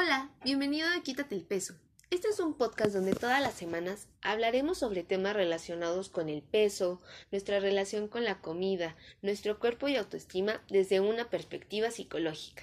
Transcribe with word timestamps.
Hola, 0.00 0.30
bienvenido 0.44 0.86
a 0.96 1.02
Quítate 1.02 1.34
el 1.34 1.42
peso. 1.42 1.74
Este 2.10 2.28
es 2.28 2.38
un 2.38 2.54
podcast 2.54 2.94
donde 2.94 3.14
todas 3.14 3.42
las 3.42 3.54
semanas 3.54 4.06
hablaremos 4.22 4.78
sobre 4.78 5.02
temas 5.02 5.34
relacionados 5.34 6.08
con 6.08 6.28
el 6.28 6.40
peso, 6.40 7.02
nuestra 7.32 7.58
relación 7.58 8.06
con 8.06 8.22
la 8.22 8.40
comida, 8.40 8.94
nuestro 9.22 9.58
cuerpo 9.58 9.88
y 9.88 9.96
autoestima 9.96 10.62
desde 10.70 11.00
una 11.00 11.28
perspectiva 11.30 11.90
psicológica. 11.90 12.62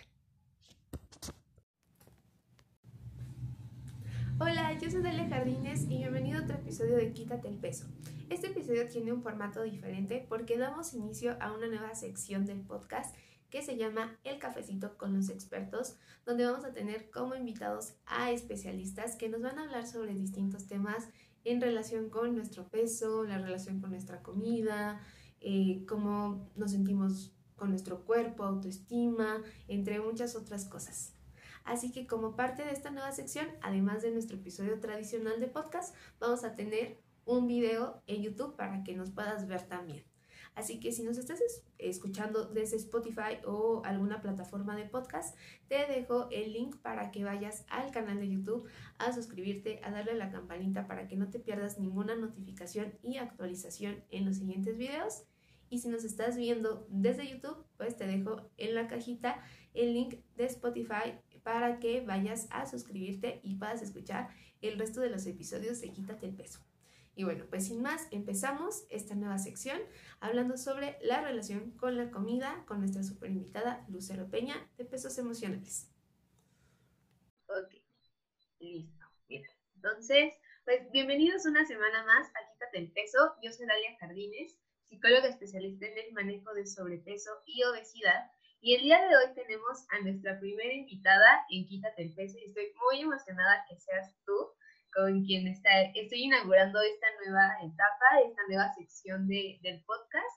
Hola, 4.40 4.72
yo 4.80 4.90
soy 4.90 5.02
Dalia 5.02 5.28
Jardines 5.28 5.84
y 5.90 5.98
bienvenido 5.98 6.40
a 6.40 6.44
otro 6.44 6.56
episodio 6.56 6.96
de 6.96 7.12
Quítate 7.12 7.50
el 7.50 7.58
peso. 7.58 7.86
Este 8.30 8.48
episodio 8.48 8.88
tiene 8.88 9.12
un 9.12 9.22
formato 9.22 9.64
diferente 9.64 10.26
porque 10.30 10.58
damos 10.58 10.94
inicio 10.94 11.36
a 11.42 11.52
una 11.52 11.68
nueva 11.68 11.96
sección 11.96 12.46
del 12.46 12.62
podcast 12.62 13.14
que 13.50 13.62
se 13.62 13.78
llama 13.78 14.18
El 14.24 14.40
cafecito 14.40 14.98
con 14.98 15.14
los 15.14 15.30
expertos, 15.30 15.98
donde 16.26 16.46
vamos 16.46 16.66
a 16.66 16.74
tener 16.74 17.10
como 17.12 17.36
invitados 17.36 17.94
a 18.06 18.32
especialistas 18.32 19.16
que 19.16 19.30
nos 19.30 19.42
van 19.42 19.60
a 19.60 19.64
hablar 19.64 19.88
sobre 19.88 20.14
distintos 20.14 20.68
temas 20.68 21.10
en 21.44 21.62
relación 21.62 22.10
con 22.10 22.36
nuestro 22.36 22.68
peso, 22.68 23.24
la 23.24 23.38
relación 23.38 23.80
con 23.80 23.92
nuestra 23.92 24.22
comida, 24.22 25.00
eh, 25.40 25.86
cómo 25.88 26.50
nos 26.56 26.72
sentimos 26.72 27.32
con 27.56 27.70
nuestro 27.70 28.04
cuerpo, 28.04 28.44
autoestima, 28.44 29.42
entre 29.68 30.00
muchas 30.02 30.36
otras 30.36 30.66
cosas. 30.66 31.14
Así 31.64 31.92
que 31.92 32.06
como 32.06 32.36
parte 32.36 32.64
de 32.64 32.72
esta 32.72 32.92
nueva 32.92 33.12
sección, 33.12 33.48
además 33.62 34.02
de 34.02 34.12
nuestro 34.12 34.38
episodio 34.38 34.80
tradicional 34.80 35.40
de 35.40 35.48
podcast, 35.48 35.96
vamos 36.20 36.44
a 36.44 36.56
tener 36.56 37.00
un 37.26 37.48
video 37.48 38.04
en 38.08 38.22
YouTube 38.22 38.56
para 38.56 38.84
que 38.84 38.96
nos 38.96 39.12
puedas 39.12 39.48
ver 39.48 39.64
también. 39.68 40.15
Así 40.56 40.80
que 40.80 40.92
si 40.94 41.04
nos 41.04 41.18
estás 41.18 41.42
escuchando 41.78 42.46
desde 42.46 42.78
Spotify 42.78 43.40
o 43.46 43.82
alguna 43.84 44.22
plataforma 44.22 44.76
de 44.76 44.86
podcast, 44.86 45.38
te 45.68 45.86
dejo 45.86 46.30
el 46.32 46.54
link 46.54 46.78
para 46.78 47.12
que 47.12 47.26
vayas 47.26 47.66
al 47.70 47.92
canal 47.92 48.20
de 48.20 48.30
YouTube 48.30 48.68
a 48.98 49.12
suscribirte, 49.12 49.82
a 49.84 49.92
darle 49.92 50.12
a 50.12 50.16
la 50.16 50.32
campanita 50.32 50.88
para 50.88 51.08
que 51.08 51.18
no 51.18 51.30
te 51.30 51.40
pierdas 51.40 51.78
ninguna 51.78 52.16
notificación 52.16 52.94
y 53.04 53.18
actualización 53.18 54.04
en 54.12 54.26
los 54.26 54.38
siguientes 54.38 54.78
videos. 54.78 55.24
Y 55.70 55.80
si 55.80 55.90
nos 55.90 56.04
estás 56.04 56.38
viendo 56.38 56.88
desde 56.90 57.28
YouTube, 57.28 57.66
pues 57.78 57.98
te 57.98 58.08
dejo 58.08 58.50
en 58.58 58.76
la 58.76 58.88
cajita 58.88 59.44
el 59.74 59.94
link 59.94 60.16
de 60.38 60.46
Spotify 60.46 61.20
para 61.44 61.80
que 61.80 62.02
vayas 62.02 62.48
a 62.50 62.66
suscribirte 62.66 63.40
y 63.44 63.56
puedas 63.56 63.82
escuchar 63.82 64.30
el 64.62 64.80
resto 64.80 65.02
de 65.02 65.10
los 65.10 65.26
episodios 65.26 65.82
de 65.82 65.92
Quítate 65.92 66.28
el 66.28 66.36
peso. 66.36 66.60
Y 67.18 67.24
bueno, 67.24 67.46
pues 67.50 67.68
sin 67.68 67.82
más, 67.82 68.10
empezamos 68.12 68.86
esta 68.90 69.16
nueva 69.16 69.38
sección 69.38 69.80
hablando 70.20 70.58
sobre 70.58 70.98
la 71.02 71.22
relación 71.22 71.72
con 71.78 71.96
la 71.96 72.12
comida 72.12 72.66
con 72.68 72.80
nuestra 72.80 73.04
super 73.04 73.32
invitada 73.32 73.86
Lucero 73.88 74.30
Peña 74.30 74.70
de 74.78 74.84
Pesos 74.84 75.18
Emocionales. 75.18 75.90
Ok, 77.48 77.74
listo. 78.60 79.06
Mira, 79.30 79.48
entonces, 79.76 80.34
pues 80.66 80.92
bienvenidos 80.92 81.46
una 81.46 81.66
semana 81.66 82.04
más 82.04 82.28
a 82.28 82.52
Quítate 82.52 82.80
el 82.80 82.92
Peso. 82.92 83.36
Yo 83.42 83.50
soy 83.54 83.66
Dalia 83.66 83.98
Jardines, 83.98 84.58
psicóloga 84.84 85.30
especialista 85.30 85.86
en 85.86 85.98
el 85.98 86.14
manejo 86.14 86.54
de 86.54 86.68
sobrepeso 86.68 87.32
y 87.46 87.64
obesidad. 87.64 88.30
Y 88.60 88.76
el 88.76 88.82
día 88.82 89.00
de 89.08 89.16
hoy 89.16 89.34
tenemos 89.36 89.86
a 89.90 90.02
nuestra 90.02 90.38
primera 90.38 90.74
invitada 90.74 91.46
en 91.50 91.66
Quítate 91.66 92.02
el 92.02 92.14
Peso 92.14 92.38
y 92.40 92.50
estoy 92.50 92.74
muy 92.90 93.02
emocionada 93.04 93.64
que 93.70 93.80
seas 93.80 94.14
tú 94.26 94.52
con 94.96 95.26
quien 95.26 95.48
está, 95.48 95.70
estoy 95.94 96.24
inaugurando 96.24 96.80
esta 96.82 97.08
nueva 97.24 97.58
etapa, 97.62 98.06
esta 98.26 98.42
nueva 98.48 98.74
sección 98.76 99.28
de, 99.28 99.60
del 99.62 99.84
podcast, 99.84 100.36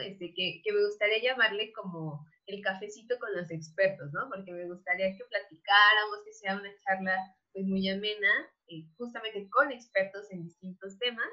este, 0.00 0.34
que, 0.34 0.60
que, 0.62 0.72
me 0.72 0.84
gustaría 0.84 1.22
llamarle 1.22 1.72
como 1.72 2.26
el 2.46 2.62
cafecito 2.62 3.18
con 3.18 3.34
los 3.34 3.50
expertos, 3.50 4.12
¿no? 4.12 4.28
Porque 4.28 4.52
me 4.52 4.66
gustaría 4.66 5.16
que 5.16 5.24
platicáramos, 5.24 6.24
que 6.24 6.32
sea 6.32 6.56
una 6.56 6.70
charla 6.84 7.16
pues 7.52 7.64
muy 7.64 7.88
amena, 7.88 8.50
eh, 8.68 8.84
justamente 8.98 9.48
con 9.48 9.72
expertos 9.72 10.30
en 10.30 10.44
distintos 10.44 10.98
temas, 10.98 11.32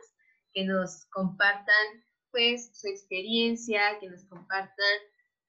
que 0.53 0.63
nos 0.63 1.05
compartan 1.07 2.05
pues 2.31 2.71
su 2.79 2.87
experiencia, 2.87 3.99
que 3.99 4.09
nos 4.09 4.23
compartan 4.25 4.97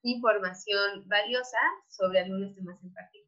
información 0.02 1.06
valiosa 1.06 1.58
sobre 1.88 2.20
algunos 2.20 2.54
temas 2.56 2.82
en 2.82 2.92
particular 2.92 3.21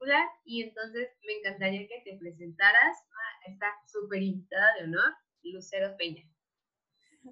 y 0.45 0.63
entonces 0.63 1.09
me 1.27 1.35
encantaría 1.35 1.87
que 1.89 2.03
te 2.05 2.17
presentaras 2.19 2.97
a 2.97 3.51
esta 3.51 3.67
super 3.87 4.23
invitada 4.23 4.75
de 4.79 4.85
honor, 4.85 5.15
Lucero 5.43 5.97
Peña. 5.97 6.23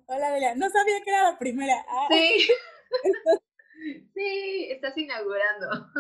Hola, 0.07 0.33
Delia. 0.33 0.55
No 0.55 0.71
sabía 0.71 1.03
que 1.05 1.11
era 1.11 1.33
la 1.33 1.39
primera. 1.39 1.85
Ah. 1.89 2.09
Sí. 2.11 2.49
sí, 4.15 4.69
estás 4.71 4.97
inaugurando. 4.97 5.91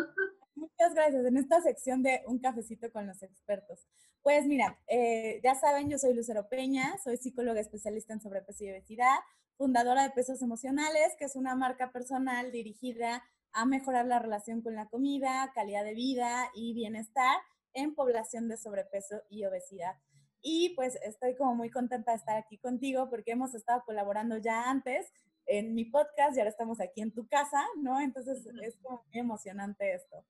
Muchas 0.55 0.94
gracias. 0.94 1.25
En 1.25 1.37
esta 1.37 1.61
sección 1.61 2.03
de 2.03 2.22
Un 2.27 2.38
cafecito 2.38 2.91
con 2.91 3.06
los 3.06 3.22
expertos. 3.22 3.87
Pues 4.22 4.47
mira, 4.47 4.78
eh, 4.87 5.41
ya 5.43 5.55
saben, 5.56 5.91
yo 5.91 5.99
soy 5.99 6.15
Lucero 6.15 6.49
Peña, 6.49 6.97
soy 7.03 7.16
psicóloga 7.16 7.61
especialista 7.61 8.12
en 8.12 8.21
sobrepeso 8.21 8.65
y 8.65 8.71
obesidad, 8.71 9.19
fundadora 9.56 10.05
de 10.05 10.11
Pesos 10.11 10.41
Emocionales, 10.43 11.16
que 11.19 11.25
es 11.25 11.34
una 11.34 11.56
marca 11.56 11.91
personal 11.91 12.53
dirigida 12.53 13.25
a 13.53 13.67
mejorar 13.67 14.07
la 14.07 14.19
relación 14.19 14.63
con 14.63 14.75
la 14.75 14.89
comida, 14.89 15.51
calidad 15.55 15.85
de 15.85 15.95
vida 15.95 16.51
y 16.55 16.75
bienestar 16.75 17.39
en 17.75 17.95
población 17.95 18.49
de 18.49 18.57
sobrepeso 18.57 19.23
y 19.31 19.45
obesidad. 19.45 19.97
Y 20.41 20.75
pues 20.75 20.99
estoy 21.03 21.37
como 21.37 21.55
muy 21.55 21.71
contenta 21.71 22.11
de 22.11 22.17
estar 22.17 22.37
aquí 22.37 22.59
contigo 22.59 23.09
porque 23.09 23.33
hemos 23.33 23.55
estado 23.55 23.83
colaborando 23.85 24.37
ya 24.39 24.71
antes 24.71 25.12
en 25.47 25.75
mi 25.75 25.85
podcast 25.85 26.37
y 26.37 26.41
ahora 26.41 26.51
estamos 26.51 26.81
aquí 26.81 27.01
en 27.01 27.12
tu 27.12 27.27
casa, 27.29 27.65
¿no? 27.77 28.01
Entonces 28.01 28.47
es 28.62 28.77
como 28.83 29.05
muy 29.05 29.21
emocionante 29.21 29.95
esto. 29.95 30.25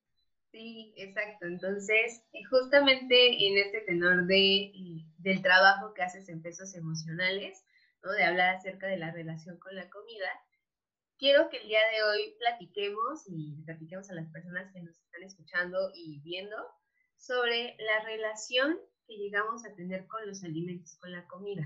Sí, 0.51 0.93
exacto. 0.97 1.47
Entonces, 1.47 2.23
justamente 2.51 3.47
en 3.47 3.57
este 3.57 3.81
tenor 3.81 4.27
de, 4.27 4.71
del 5.19 5.41
trabajo 5.41 5.95
que 5.95 6.03
haces 6.03 6.29
en 6.29 6.43
pesos 6.43 6.75
emocionales, 6.75 7.65
¿no? 8.03 8.13
de 8.13 8.25
hablar 8.25 8.57
acerca 8.57 8.87
de 8.87 8.99
la 8.99 9.11
relación 9.13 9.59
con 9.59 9.75
la 9.75 9.89
comida, 9.89 10.29
quiero 11.23 11.49
que 11.51 11.59
el 11.59 11.69
día 11.69 11.79
de 11.93 12.03
hoy 12.03 12.35
platiquemos 12.41 13.23
y 13.29 13.63
platiquemos 13.63 14.11
a 14.11 14.15
las 14.15 14.29
personas 14.33 14.73
que 14.73 14.83
nos 14.83 14.99
están 14.99 15.23
escuchando 15.23 15.93
y 15.95 16.21
viendo 16.21 16.57
sobre 17.17 17.77
la 17.79 18.05
relación 18.05 18.77
que 19.07 19.15
llegamos 19.19 19.65
a 19.65 19.73
tener 19.77 20.09
con 20.09 20.27
los 20.27 20.43
alimentos, 20.43 20.99
con 20.99 21.13
la 21.13 21.25
comida. 21.29 21.63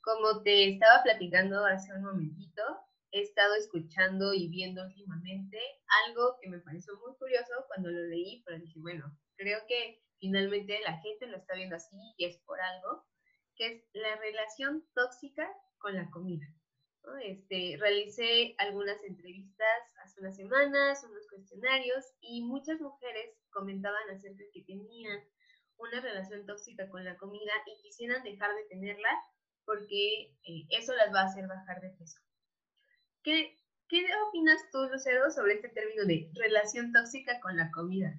Como 0.00 0.42
te 0.42 0.66
estaba 0.66 1.02
platicando 1.02 1.62
hace 1.66 1.92
un 1.92 2.04
momentito, 2.04 2.62
he 3.10 3.20
estado 3.20 3.54
escuchando 3.56 4.32
y 4.32 4.48
viendo 4.48 4.82
últimamente 4.82 5.58
algo 6.06 6.38
que 6.40 6.48
me 6.48 6.60
pareció 6.60 6.94
muy 7.06 7.14
curioso 7.18 7.52
cuando 7.68 7.90
lo 7.90 8.00
leí, 8.06 8.42
pero 8.46 8.60
dije, 8.60 8.80
bueno, 8.80 9.14
creo 9.36 9.58
que 9.68 10.02
finalmente 10.20 10.80
la 10.86 10.98
gente 11.02 11.26
lo 11.26 11.36
está 11.36 11.54
viendo 11.54 11.76
así 11.76 11.98
y 12.16 12.24
es 12.24 12.38
por 12.46 12.58
algo, 12.58 13.04
que 13.56 13.66
es 13.66 13.84
la 13.92 14.16
relación 14.16 14.88
tóxica 14.94 15.46
con 15.76 15.94
la 15.94 16.08
comida. 16.10 16.46
Este, 17.22 17.76
realicé 17.78 18.54
algunas 18.58 19.02
entrevistas 19.04 19.82
hace 20.04 20.20
unas 20.20 20.36
semanas, 20.36 21.04
unos 21.04 21.26
cuestionarios 21.28 22.04
y 22.20 22.42
muchas 22.42 22.80
mujeres 22.80 23.36
comentaban 23.50 24.08
acerca 24.10 24.38
de 24.38 24.50
que 24.52 24.62
tenían 24.62 25.20
una 25.76 26.00
relación 26.00 26.46
tóxica 26.46 26.88
con 26.88 27.04
la 27.04 27.16
comida 27.16 27.52
y 27.66 27.82
quisieran 27.82 28.22
dejar 28.22 28.54
de 28.54 28.64
tenerla 28.68 29.08
porque 29.64 30.34
eh, 30.44 30.66
eso 30.70 30.94
las 30.94 31.12
va 31.14 31.22
a 31.22 31.26
hacer 31.26 31.46
bajar 31.46 31.80
de 31.80 31.90
peso. 31.90 32.20
¿Qué, 33.22 33.56
¿Qué 33.88 34.06
opinas 34.28 34.60
tú, 34.72 34.78
Lucero, 34.90 35.30
sobre 35.30 35.54
este 35.54 35.68
término 35.68 36.04
de 36.04 36.30
relación 36.34 36.92
tóxica 36.92 37.40
con 37.40 37.56
la 37.56 37.70
comida? 37.70 38.18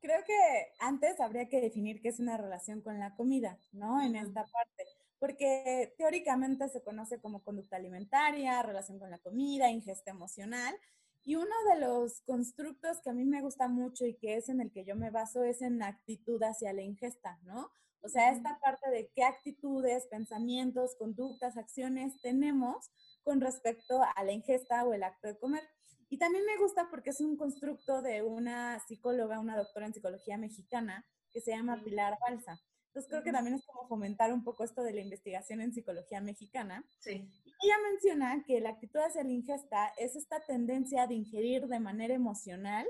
Creo 0.00 0.24
que 0.24 0.72
antes 0.80 1.20
habría 1.20 1.48
que 1.48 1.60
definir 1.60 2.00
qué 2.00 2.08
es 2.08 2.18
una 2.18 2.36
relación 2.36 2.80
con 2.80 2.98
la 2.98 3.14
comida, 3.14 3.58
¿no? 3.72 4.02
En 4.02 4.16
esta 4.16 4.44
parte 4.44 4.84
porque 5.22 5.94
teóricamente 5.98 6.68
se 6.68 6.82
conoce 6.82 7.20
como 7.20 7.44
conducta 7.44 7.76
alimentaria, 7.76 8.60
relación 8.60 8.98
con 8.98 9.08
la 9.08 9.20
comida, 9.20 9.70
ingesta 9.70 10.10
emocional. 10.10 10.74
Y 11.22 11.36
uno 11.36 11.54
de 11.70 11.78
los 11.78 12.22
constructos 12.22 13.00
que 13.00 13.10
a 13.10 13.12
mí 13.12 13.24
me 13.24 13.40
gusta 13.40 13.68
mucho 13.68 14.04
y 14.04 14.14
que 14.14 14.36
es 14.36 14.48
en 14.48 14.60
el 14.60 14.72
que 14.72 14.84
yo 14.84 14.96
me 14.96 15.10
baso 15.10 15.44
es 15.44 15.62
en 15.62 15.78
la 15.78 15.86
actitud 15.86 16.42
hacia 16.42 16.72
la 16.72 16.82
ingesta, 16.82 17.38
¿no? 17.44 17.70
O 18.00 18.08
sea, 18.08 18.32
esta 18.32 18.58
parte 18.58 18.90
de 18.90 19.12
qué 19.14 19.22
actitudes, 19.22 20.08
pensamientos, 20.08 20.96
conductas, 20.96 21.56
acciones 21.56 22.20
tenemos 22.20 22.90
con 23.22 23.40
respecto 23.40 24.02
a 24.02 24.24
la 24.24 24.32
ingesta 24.32 24.84
o 24.84 24.92
el 24.92 25.04
acto 25.04 25.28
de 25.28 25.38
comer. 25.38 25.62
Y 26.08 26.18
también 26.18 26.44
me 26.46 26.58
gusta 26.58 26.88
porque 26.90 27.10
es 27.10 27.20
un 27.20 27.36
constructo 27.36 28.02
de 28.02 28.24
una 28.24 28.80
psicóloga, 28.88 29.38
una 29.38 29.56
doctora 29.56 29.86
en 29.86 29.94
psicología 29.94 30.36
mexicana, 30.36 31.06
que 31.30 31.40
se 31.40 31.52
llama 31.52 31.80
Pilar 31.84 32.18
Balsa. 32.20 32.60
Entonces 32.92 33.10
creo 33.10 33.22
que 33.22 33.32
también 33.32 33.56
es 33.56 33.64
como 33.64 33.88
fomentar 33.88 34.34
un 34.34 34.44
poco 34.44 34.64
esto 34.64 34.82
de 34.82 34.92
la 34.92 35.00
investigación 35.00 35.62
en 35.62 35.72
psicología 35.72 36.20
mexicana. 36.20 36.84
Sí. 37.00 37.26
ella 37.62 37.76
menciona 37.90 38.44
que 38.44 38.60
la 38.60 38.68
actitud 38.70 39.00
hacia 39.00 39.24
la 39.24 39.30
ingesta 39.30 39.94
es 39.96 40.14
esta 40.14 40.40
tendencia 40.40 41.06
de 41.06 41.14
ingerir 41.14 41.68
de 41.68 41.80
manera 41.80 42.12
emocional 42.12 42.86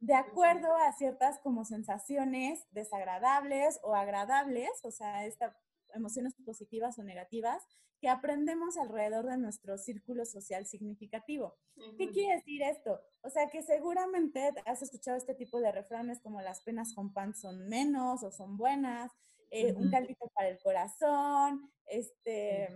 de 0.00 0.14
acuerdo 0.14 0.74
a 0.76 0.92
ciertas 0.92 1.38
como 1.40 1.64
sensaciones 1.64 2.66
desagradables 2.70 3.80
o 3.82 3.94
agradables, 3.94 4.70
o 4.84 4.90
sea, 4.90 5.26
esta 5.26 5.56
emociones 5.94 6.34
positivas 6.44 6.98
o 6.98 7.02
negativas 7.02 7.62
que 8.00 8.08
aprendemos 8.08 8.76
alrededor 8.76 9.26
de 9.26 9.38
nuestro 9.38 9.76
círculo 9.76 10.24
social 10.24 10.66
significativo. 10.66 11.56
¿Qué 11.96 12.10
quiere 12.10 12.36
decir 12.36 12.62
esto? 12.62 13.00
O 13.22 13.30
sea, 13.30 13.48
que 13.50 13.62
seguramente 13.62 14.52
has 14.66 14.82
escuchado 14.82 15.16
este 15.16 15.34
tipo 15.34 15.60
de 15.60 15.72
refranes 15.72 16.20
como 16.20 16.40
las 16.40 16.62
penas 16.62 16.94
con 16.94 17.12
pan 17.12 17.34
son 17.34 17.68
menos 17.68 18.22
o 18.22 18.30
son 18.30 18.56
buenas, 18.56 19.10
eh, 19.50 19.72
un 19.72 19.90
caldito 19.90 20.30
para 20.34 20.48
el 20.48 20.58
corazón, 20.58 21.72
este... 21.86 22.68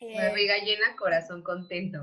eh, 0.00 0.64
llena, 0.64 0.96
corazón 0.96 1.42
contento. 1.42 1.98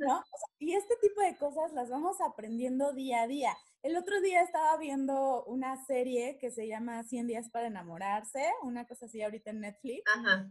¿no? 0.00 0.24
y 0.58 0.74
este 0.74 0.96
tipo 0.96 1.20
de 1.20 1.36
cosas 1.36 1.72
las 1.72 1.88
vamos 1.88 2.20
aprendiendo 2.20 2.92
día 2.92 3.22
a 3.22 3.26
día. 3.26 3.56
El 3.82 3.96
otro 3.96 4.20
día 4.20 4.42
estaba 4.42 4.76
viendo 4.76 5.44
una 5.44 5.82
serie 5.86 6.36
que 6.38 6.50
se 6.50 6.66
llama 6.66 7.02
100 7.02 7.28
días 7.28 7.48
para 7.48 7.68
enamorarse, 7.68 8.44
una 8.62 8.86
cosa 8.86 9.06
así 9.06 9.22
ahorita 9.22 9.50
en 9.50 9.60
Netflix. 9.60 10.02
Ajá. 10.14 10.50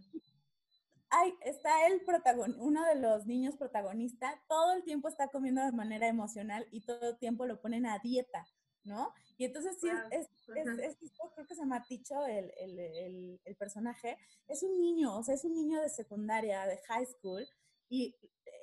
Ay, 1.12 1.34
está 1.42 1.88
el 1.88 2.02
protagonista, 2.02 2.62
uno 2.62 2.86
de 2.86 2.96
los 2.96 3.26
niños 3.26 3.56
protagonistas, 3.58 4.36
todo 4.48 4.74
el 4.74 4.84
tiempo 4.84 5.08
está 5.08 5.28
comiendo 5.28 5.64
de 5.64 5.72
manera 5.72 6.08
emocional 6.08 6.68
y 6.72 6.82
todo 6.82 7.10
el 7.10 7.18
tiempo 7.18 7.48
lo 7.48 7.60
ponen 7.62 7.88
a 7.88 7.98
dieta, 8.00 8.46
¿no? 8.90 9.14
Y 9.38 9.46
entonces 9.46 9.78
sí, 9.80 9.88
es, 10.12 10.28
es, 10.48 10.98
creo 11.34 11.48
que 11.48 11.56
se 11.56 11.62
llama 11.62 11.84
Ticho, 11.88 12.26
el, 12.26 12.52
el, 12.58 13.40
el, 13.46 13.56
personaje, 13.56 14.18
es 14.48 14.64
un 14.64 14.80
niño, 14.80 15.16
o 15.16 15.24
sea, 15.24 15.36
es 15.36 15.46
un 15.46 15.54
niño 15.54 15.80
de 15.80 15.90
secundaria, 15.90 16.66
de 16.66 16.78
high 16.88 17.06
school, 17.06 17.48
y 17.88 18.16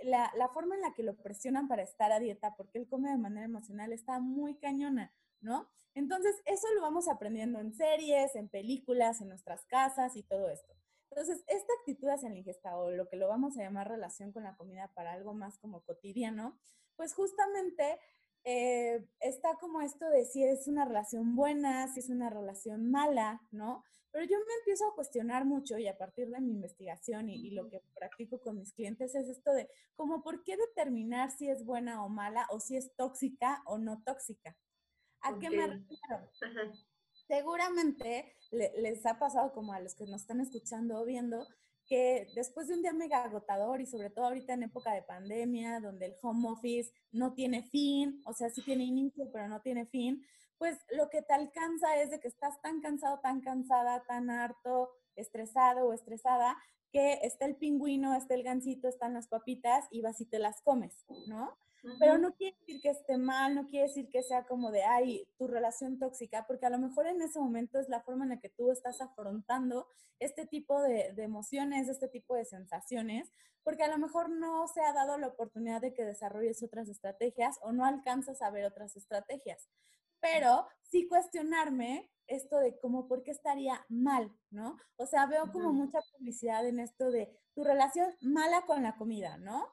la, 0.03 0.31
la, 0.37 0.49
forma 0.49 0.75
en 0.75 0.83
la 0.83 0.93
que 0.95 1.03
lo 1.03 1.17
presionan 1.17 1.69
para 1.69 1.83
estar 1.83 2.13
a 2.13 2.19
dieta, 2.19 2.55
porque 2.57 2.79
él 2.79 2.89
come 2.89 3.11
de 3.11 3.19
manera 3.19 3.47
emocional, 3.47 3.93
está 3.93 4.19
muy 4.19 4.59
cañona, 4.59 5.15
¿no? 5.41 5.71
Entonces, 5.95 6.35
eso 6.45 6.67
lo 6.75 6.83
vamos 6.83 7.09
aprendiendo 7.09 7.61
en 7.61 7.73
series, 7.73 8.35
en 8.35 8.49
películas, 8.49 9.21
en 9.21 9.29
nuestras 9.29 9.65
casas 9.65 10.17
y 10.17 10.25
todo 10.25 10.51
esto. 10.51 10.75
Entonces, 11.11 11.43
esta 11.47 11.73
actitud 11.81 12.09
hacia 12.09 12.29
la 12.29 12.37
ingesta 12.37 12.77
o 12.77 12.91
lo 12.91 13.09
que 13.09 13.17
lo 13.17 13.29
vamos 13.29 13.57
a 13.57 13.63
llamar 13.63 13.89
relación 13.89 14.33
con 14.33 14.43
la 14.43 14.57
comida 14.57 14.93
para 14.95 15.13
algo 15.13 15.33
más 15.33 15.59
como 15.59 15.81
cotidiano, 15.83 16.59
pues 16.97 17.15
justamente 17.15 17.99
eh, 18.49 19.05
está 19.19 19.57
como 19.57 19.81
esto 19.81 20.09
de 20.09 20.25
si 20.25 20.45
es 20.45 20.69
una 20.69 20.85
relación 20.85 21.35
buena, 21.35 21.93
si 21.93 21.99
es 21.99 22.11
una 22.11 22.31
relación 22.31 22.93
mala, 22.93 23.43
¿no? 23.51 23.83
Pero 24.13 24.25
yo 24.25 24.39
me 24.39 24.55
empiezo 24.61 24.87
a 24.87 24.95
cuestionar 24.95 25.45
mucho 25.45 25.77
y 25.79 25.89
a 25.89 25.99
partir 25.99 26.31
de 26.31 26.41
mi 26.41 26.53
investigación 26.53 27.29
y, 27.29 27.51
lo 27.51 27.69
que 27.69 27.83
practico 27.97 28.41
con 28.41 28.57
mis 28.57 28.73
clientes 28.73 29.17
es 29.17 29.29
esto 29.29 29.53
de 29.53 29.69
como 29.97 30.23
por 30.23 30.45
qué 30.45 30.57
determinar 30.57 31.33
si 31.33 31.51
es 31.51 31.65
buena 31.65 32.05
o 32.05 32.09
mala 32.09 32.47
o 32.51 32.61
si 32.61 32.77
es 32.77 32.95
tóxica 32.95 33.63
o 33.67 33.79
no 33.79 34.01
tóxica. 34.05 34.57
¿A 35.23 35.37
qué 35.41 35.51
me 35.51 35.67
refiero? 35.67 36.31
Seguramente 37.27 38.37
les 38.53 39.05
ha 39.07 39.19
pasado 39.19 39.53
como 39.55 39.73
a 39.73 39.81
los 39.81 39.97
que 39.97 40.07
nos 40.07 40.21
están 40.21 40.41
escuchando 40.41 41.01
o 41.01 41.05
viendo 41.05 41.49
que 41.87 42.27
después 42.35 42.69
de 42.69 42.75
un 42.75 42.83
día 42.83 42.93
mega 42.93 43.25
agotador 43.25 43.81
y 43.81 43.87
sobre 43.87 44.11
todo 44.11 44.27
ahorita 44.27 44.55
en 44.55 44.65
época 44.65 44.93
de 44.93 45.03
pandemia, 45.03 45.81
donde 45.81 46.07
el 46.07 46.17
home 46.23 46.49
office 46.49 46.93
no 47.13 47.33
tiene 47.35 47.63
fin, 47.63 48.23
o 48.27 48.33
sea, 48.33 48.51
sí 48.51 48.63
tiene 48.63 48.85
inicio, 48.85 49.31
pero 49.33 49.49
no 49.49 49.61
tiene 49.61 49.87
fin, 49.87 50.25
pues 50.59 50.79
lo 50.91 51.09
que 51.11 51.23
te 51.23 51.35
alcanza 51.35 52.01
es 52.01 52.11
de 52.11 52.21
que 52.21 52.29
estás 52.29 52.61
tan 52.63 52.81
cansado, 52.81 53.21
tan 53.21 53.41
cansada, 53.41 54.03
tan 54.07 54.31
harto, 54.31 54.91
estresado 55.15 55.87
o 55.87 55.93
estresada, 55.93 56.57
que 56.93 57.21
está 57.23 57.47
el 57.47 57.57
pingüino, 57.57 58.15
está 58.15 58.35
el 58.35 58.43
gansito, 58.43 58.89
están 58.89 59.15
las 59.15 59.29
papitas 59.29 59.87
y 59.91 60.01
vas 60.01 60.21
y 60.21 60.27
te 60.27 60.39
las 60.39 60.63
comes, 60.63 61.05
¿no? 61.27 61.57
Pero 61.99 62.19
no 62.19 62.35
quiere 62.35 62.57
decir 62.59 62.81
que 62.81 62.91
esté 62.91 63.17
mal, 63.17 63.55
no 63.55 63.67
quiere 63.67 63.87
decir 63.87 64.09
que 64.11 64.23
sea 64.23 64.45
como 64.45 64.71
de, 64.71 64.83
ay, 64.83 65.29
tu 65.39 65.47
relación 65.47 65.99
tóxica, 65.99 66.47
porque 66.47 66.67
a 66.67 66.71
lo 66.71 66.79
mejor 66.79 67.07
en 67.07 67.23
ese 67.23 67.39
momento 67.39 67.79
es 67.79 67.89
la 67.89 68.03
forma 68.03 68.25
en 68.25 68.31
la 68.31 68.41
que 68.41 68.49
tú 68.49 68.71
estás 68.71 69.01
afrontando 69.01 69.87
este 70.19 70.47
tipo 70.47 70.81
de, 70.83 71.13
de 71.13 71.23
emociones, 71.23 71.89
este 71.89 72.09
tipo 72.09 72.35
de 72.35 72.45
sensaciones, 72.45 73.33
porque 73.63 73.83
a 73.83 73.89
lo 73.89 73.99
mejor 73.99 74.31
no 74.31 74.67
se 74.69 74.81
ha 74.81 74.93
dado 74.93 75.19
la 75.19 75.29
oportunidad 75.29 75.81
de 75.81 75.93
que 75.93 76.05
desarrolles 76.05 76.63
otras 76.63 76.89
estrategias 76.89 77.59
o 77.63 77.73
no 77.73 77.85
alcanzas 77.85 78.41
a 78.43 78.51
ver 78.51 78.65
otras 78.65 78.97
estrategias. 78.97 79.69
Pero 80.21 80.67
sí 80.83 81.07
cuestionarme 81.09 82.11
esto 82.27 82.59
de 82.59 82.79
como 82.79 83.09
por 83.09 83.23
qué 83.23 83.31
estaría 83.31 83.85
mal, 83.89 84.33
¿no? 84.51 84.77
O 84.97 85.07
sea, 85.07 85.27
veo 85.27 85.51
como 85.53 85.73
mucha 85.73 85.99
publicidad 86.13 86.67
en 86.67 86.81
esto 86.81 87.11
de 87.11 87.37
tu 87.55 87.65
relación 87.65 88.15
mala 88.21 88.63
con 88.67 88.83
la 88.83 88.97
comida, 88.97 89.37
¿no? 89.39 89.73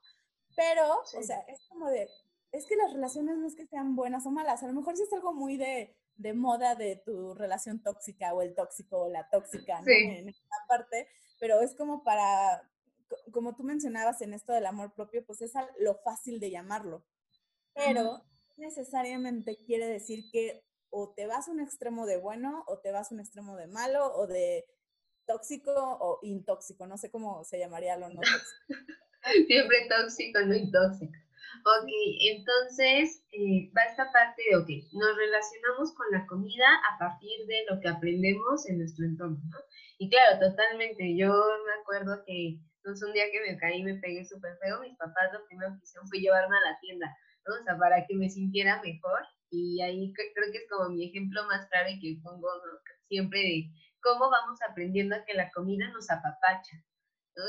Pero, 0.55 1.01
o 1.01 1.23
sea, 1.23 1.39
es 1.47 1.59
como 1.69 1.89
de, 1.89 2.09
es 2.51 2.65
que 2.67 2.75
las 2.75 2.94
relaciones 2.94 3.38
no 3.38 3.47
es 3.47 3.55
que 3.55 3.67
sean 3.67 3.95
buenas 3.95 4.25
o 4.25 4.31
malas, 4.31 4.63
a 4.63 4.67
lo 4.67 4.73
mejor 4.73 4.95
sí 4.95 5.03
es 5.03 5.13
algo 5.13 5.33
muy 5.33 5.57
de, 5.57 5.95
de 6.15 6.33
moda 6.33 6.75
de 6.75 6.97
tu 6.97 7.33
relación 7.33 7.81
tóxica 7.81 8.33
o 8.33 8.41
el 8.41 8.53
tóxico 8.53 9.03
o 9.03 9.09
la 9.09 9.27
tóxica, 9.29 9.81
¿no? 9.81 9.88
En 9.91 10.29
esta 10.29 10.55
parte, 10.67 11.07
pero 11.39 11.61
es 11.61 11.75
como 11.75 12.03
para, 12.03 12.69
como 13.31 13.55
tú 13.55 13.63
mencionabas 13.63 14.21
en 14.21 14.33
esto 14.33 14.53
del 14.53 14.65
amor 14.65 14.94
propio, 14.94 15.25
pues 15.25 15.41
es 15.41 15.53
lo 15.79 15.95
fácil 15.95 16.39
de 16.39 16.51
llamarlo, 16.51 17.03
pero 17.73 18.23
necesariamente 18.57 19.57
quiere 19.65 19.88
decir 19.88 20.29
que 20.31 20.63
o 20.89 21.11
te 21.15 21.25
vas 21.25 21.47
a 21.47 21.51
un 21.51 21.59
extremo 21.59 22.05
de 22.05 22.17
bueno 22.17 22.63
o 22.67 22.77
te 22.77 22.91
vas 22.91 23.11
a 23.11 23.15
un 23.15 23.21
extremo 23.21 23.55
de 23.57 23.65
malo 23.65 24.15
o 24.15 24.27
de 24.27 24.65
tóxico 25.25 25.73
o 25.75 26.19
intóxico, 26.21 26.85
no 26.85 26.97
sé 26.97 27.09
cómo 27.09 27.44
se 27.44 27.57
llamaría 27.57 27.97
lo 27.97 28.09
no 28.09 28.21
tóxico. 28.21 28.94
Siempre 29.48 29.88
tóxico, 29.90 30.40
no 30.42 30.56
intóxico. 30.56 31.14
Ok, 31.66 31.88
entonces 32.28 33.24
eh, 33.31 33.72
va 33.72 33.84
esta 33.84 34.12
parte 34.12 34.42
de, 34.50 34.58
ok, 34.58 34.68
nos 34.92 35.16
relacionamos 35.16 35.94
con 35.96 36.08
la 36.12 36.25
comida 36.28 36.68
a 36.92 37.00
partir 37.00 37.46
de 37.48 37.64
lo 37.70 37.80
que 37.80 37.88
aprendemos 37.88 38.68
en 38.68 38.80
nuestro 38.80 39.06
entorno, 39.06 39.40
¿no? 39.50 39.58
Y 39.98 40.10
claro, 40.10 40.40
totalmente, 40.40 41.16
yo 41.16 41.31
me 41.31 41.74
acuerdo 41.80 42.22
que 42.25 42.60
entonces 42.84 43.08
un 43.08 43.14
día 43.14 43.31
que 43.31 43.40
me 43.40 43.58
caí 43.58 43.80
y 43.80 43.84
me 43.84 43.96
pegué 43.96 44.25
súper 44.25 44.58
feo, 44.58 44.81
mis 44.81 44.98
papás 44.98 45.31
lo 45.31 45.46
primero 45.48 45.72
que 45.72 45.84
hicieron 45.84 46.08
fue 46.10 46.20
llevarme 46.20 46.58
a 46.58 46.72
la 46.72 46.80
tienda, 46.81 47.16
¿no? 47.48 47.56
O 47.56 47.64
sea, 47.64 47.78
para 47.78 48.06
que 48.06 48.16
me 48.16 48.30
sintiera 48.30 48.81
mejor. 48.81 49.22
Y 49.50 49.81
ahí 49.81 50.12
creo 50.12 50.52
que 50.52 50.58
es 50.58 50.68
como 50.70 50.90
mi 50.90 51.08
ejemplo 51.08 51.46
más 51.46 51.66
claro 51.70 51.88
y 51.90 52.00
que 52.00 52.20
pongo 52.22 52.50
siempre 53.08 53.40
de 53.40 53.70
cómo 54.02 54.30
vamos 54.30 54.60
aprendiendo 54.68 55.16
a 55.16 55.24
que 55.24 55.34
la 55.34 55.50
comida 55.52 55.88
nos 55.94 56.10
apapacha, 56.10 56.75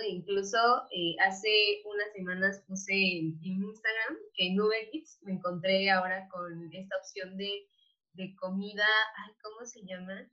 Incluso 0.08 0.58
eh, 0.90 1.14
hace 1.20 1.82
unas 1.84 2.12
semanas 2.14 2.64
puse 2.66 2.92
en, 2.92 3.38
Instagram 3.42 4.16
que 4.34 4.46
en 4.48 4.60
Uber 4.60 4.88
Eats 4.92 5.19
me 5.22 5.32
encontré 5.32 5.90
ahora 5.90 6.26
con 6.31 6.70
esta 6.72 6.96
opción 6.96 7.36
de, 7.36 7.69
de 8.12 8.34
comida, 8.36 8.86
ay, 9.16 9.34
¿cómo 9.42 9.66
se 9.66 9.84
llama? 9.84 10.26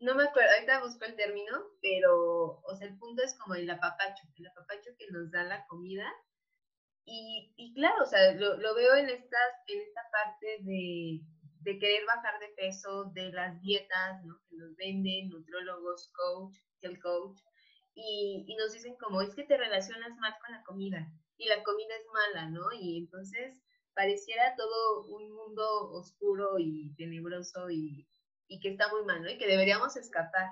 No 0.00 0.14
me 0.14 0.24
acuerdo, 0.24 0.50
ahorita 0.54 0.82
busco 0.82 1.04
el 1.04 1.16
término, 1.16 1.64
pero, 1.82 2.60
o 2.62 2.76
sea, 2.76 2.88
el 2.88 2.98
punto 2.98 3.22
es 3.22 3.36
como 3.38 3.56
el 3.56 3.68
apapacho, 3.68 4.26
el 4.36 4.46
apapacho 4.46 4.90
que 4.98 5.10
nos 5.10 5.30
da 5.30 5.44
la 5.44 5.66
comida. 5.66 6.10
Y, 7.04 7.52
y 7.56 7.74
claro, 7.74 8.04
o 8.04 8.06
sea, 8.06 8.32
lo, 8.34 8.56
lo, 8.58 8.74
veo 8.74 8.94
en, 8.96 9.08
estas, 9.08 9.50
en 9.66 9.80
esta 9.80 10.00
parte 10.12 10.58
de, 10.60 11.20
de 11.60 11.78
querer 11.78 12.06
bajar 12.06 12.38
de 12.38 12.48
peso, 12.56 13.06
de 13.14 13.32
las 13.32 13.60
dietas, 13.60 14.24
¿no? 14.24 14.40
Que 14.48 14.56
nos 14.56 14.76
venden, 14.76 15.30
nutrólogos, 15.30 16.12
coach, 16.14 16.56
el 16.82 17.00
coach, 17.00 17.40
y, 17.98 18.54
nos 18.56 18.72
dicen 18.72 18.94
como 18.96 19.22
es 19.22 19.34
que 19.34 19.44
te 19.44 19.56
relacionas 19.56 20.16
mal 20.18 20.34
con 20.40 20.52
la 20.52 20.62
comida 20.62 21.12
y 21.36 21.48
la 21.48 21.62
comida 21.62 21.94
es 21.96 22.06
mala, 22.12 22.50
¿no? 22.50 22.72
Y 22.72 22.98
entonces 22.98 23.56
pareciera 23.94 24.54
todo 24.56 25.06
un 25.06 25.32
mundo 25.32 25.90
oscuro 25.90 26.58
y 26.58 26.94
tenebroso 26.96 27.70
y, 27.70 28.08
que 28.62 28.70
está 28.70 28.88
muy 28.88 29.04
mal, 29.04 29.22
¿no? 29.22 29.30
Y 29.30 29.38
que 29.38 29.46
deberíamos 29.46 29.96
escapar 29.96 30.50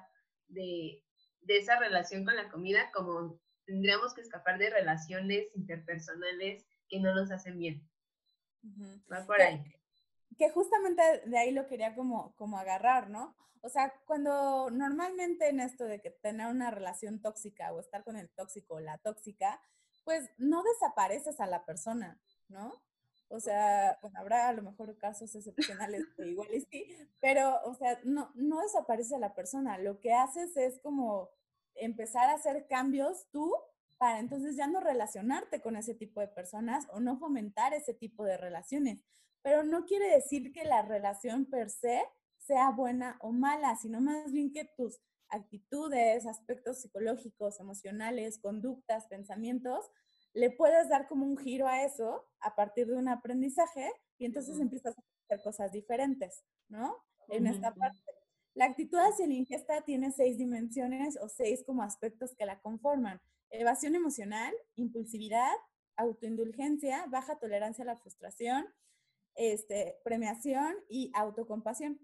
de, 0.48 1.02
esa 1.46 1.78
relación 1.78 2.24
con 2.24 2.36
la 2.36 2.50
comida 2.50 2.90
como 2.92 3.40
tendríamos 3.64 4.14
que 4.14 4.20
escapar 4.20 4.58
de 4.58 4.70
relaciones 4.70 5.48
interpersonales 5.54 6.66
que 6.88 7.00
no 7.00 7.14
nos 7.14 7.30
hacen 7.30 7.58
bien. 7.58 7.88
Va 9.12 9.24
por 9.24 9.40
ahí. 9.40 9.62
Que, 10.38 10.50
justamente 10.50 11.02
de 11.26 11.38
ahí 11.38 11.50
lo 11.50 11.66
quería 11.66 11.94
como, 11.94 12.34
como 12.36 12.58
agarrar, 12.58 13.10
¿no? 13.10 13.36
O 13.62 13.68
sea, 13.68 13.92
cuando 14.06 14.70
normalmente 14.70 15.48
en 15.48 15.60
esto 15.60 15.84
de 15.84 16.00
que 16.00 16.10
tener 16.10 16.46
una 16.48 16.70
relación 16.70 17.20
tóxica 17.20 17.72
o 17.72 17.80
estar 17.80 18.04
con 18.04 18.16
el 18.16 18.30
tóxico 18.30 18.74
o 18.74 18.80
la 18.80 18.98
tóxica, 18.98 19.60
pues 20.04 20.30
no 20.38 20.62
desapareces 20.62 21.40
a 21.40 21.46
la 21.46 21.64
persona, 21.64 22.20
¿no? 22.48 22.72
O 23.28 23.40
sea, 23.40 23.98
bueno, 24.02 24.20
habrá 24.20 24.48
a 24.48 24.52
lo 24.52 24.62
mejor 24.62 24.96
casos 24.98 25.34
excepcionales 25.34 26.04
que 26.16 26.28
igual 26.28 26.48
sí, 26.70 26.86
pero, 27.20 27.60
o 27.64 27.74
sea, 27.74 27.98
no, 28.04 28.30
no 28.34 28.60
desaparece 28.60 29.16
a 29.16 29.18
la 29.18 29.34
persona. 29.34 29.78
Lo 29.78 30.00
que 30.00 30.12
haces 30.12 30.56
es 30.56 30.78
como 30.80 31.30
empezar 31.74 32.30
a 32.30 32.34
hacer 32.34 32.66
cambios 32.68 33.28
tú 33.30 33.52
para 33.98 34.20
entonces 34.20 34.56
ya 34.56 34.66
no 34.66 34.80
relacionarte 34.80 35.60
con 35.60 35.76
ese 35.76 35.94
tipo 35.94 36.20
de 36.20 36.28
personas 36.28 36.86
o 36.90 37.00
no 37.00 37.18
fomentar 37.18 37.74
ese 37.74 37.94
tipo 37.94 38.24
de 38.24 38.36
relaciones. 38.36 39.04
Pero 39.46 39.62
no 39.62 39.84
quiere 39.84 40.08
decir 40.08 40.52
que 40.52 40.64
la 40.64 40.82
relación 40.82 41.44
per 41.46 41.70
se 41.70 42.02
sea 42.36 42.72
buena 42.72 43.16
o 43.20 43.30
mala, 43.30 43.76
sino 43.76 44.00
más 44.00 44.32
bien 44.32 44.52
que 44.52 44.64
tus 44.64 44.98
actitudes, 45.28 46.26
aspectos 46.26 46.80
psicológicos, 46.80 47.60
emocionales, 47.60 48.40
conductas, 48.40 49.06
pensamientos, 49.06 49.88
le 50.32 50.50
puedes 50.50 50.88
dar 50.88 51.06
como 51.06 51.24
un 51.24 51.36
giro 51.36 51.68
a 51.68 51.84
eso 51.84 52.26
a 52.40 52.56
partir 52.56 52.88
de 52.88 52.96
un 52.96 53.06
aprendizaje 53.06 53.88
y 54.18 54.24
entonces 54.24 54.58
empiezas 54.58 54.98
a 54.98 55.02
hacer 55.26 55.44
cosas 55.44 55.70
diferentes, 55.70 56.42
¿no? 56.66 56.96
En 57.28 57.46
esta 57.46 57.72
parte. 57.72 58.00
La 58.54 58.64
actitud 58.64 58.98
hacia 58.98 59.28
la 59.28 59.34
ingesta 59.34 59.82
tiene 59.82 60.10
seis 60.10 60.38
dimensiones 60.38 61.16
o 61.22 61.28
seis 61.28 61.62
como 61.64 61.84
aspectos 61.84 62.34
que 62.34 62.46
la 62.46 62.58
conforman. 62.58 63.20
Evasión 63.50 63.94
emocional, 63.94 64.52
impulsividad, 64.74 65.52
autoindulgencia, 65.94 67.06
baja 67.06 67.38
tolerancia 67.38 67.84
a 67.84 67.86
la 67.86 67.96
frustración, 67.96 68.66
este, 69.36 69.98
premiación 70.04 70.74
y 70.88 71.10
autocompasión. 71.14 72.00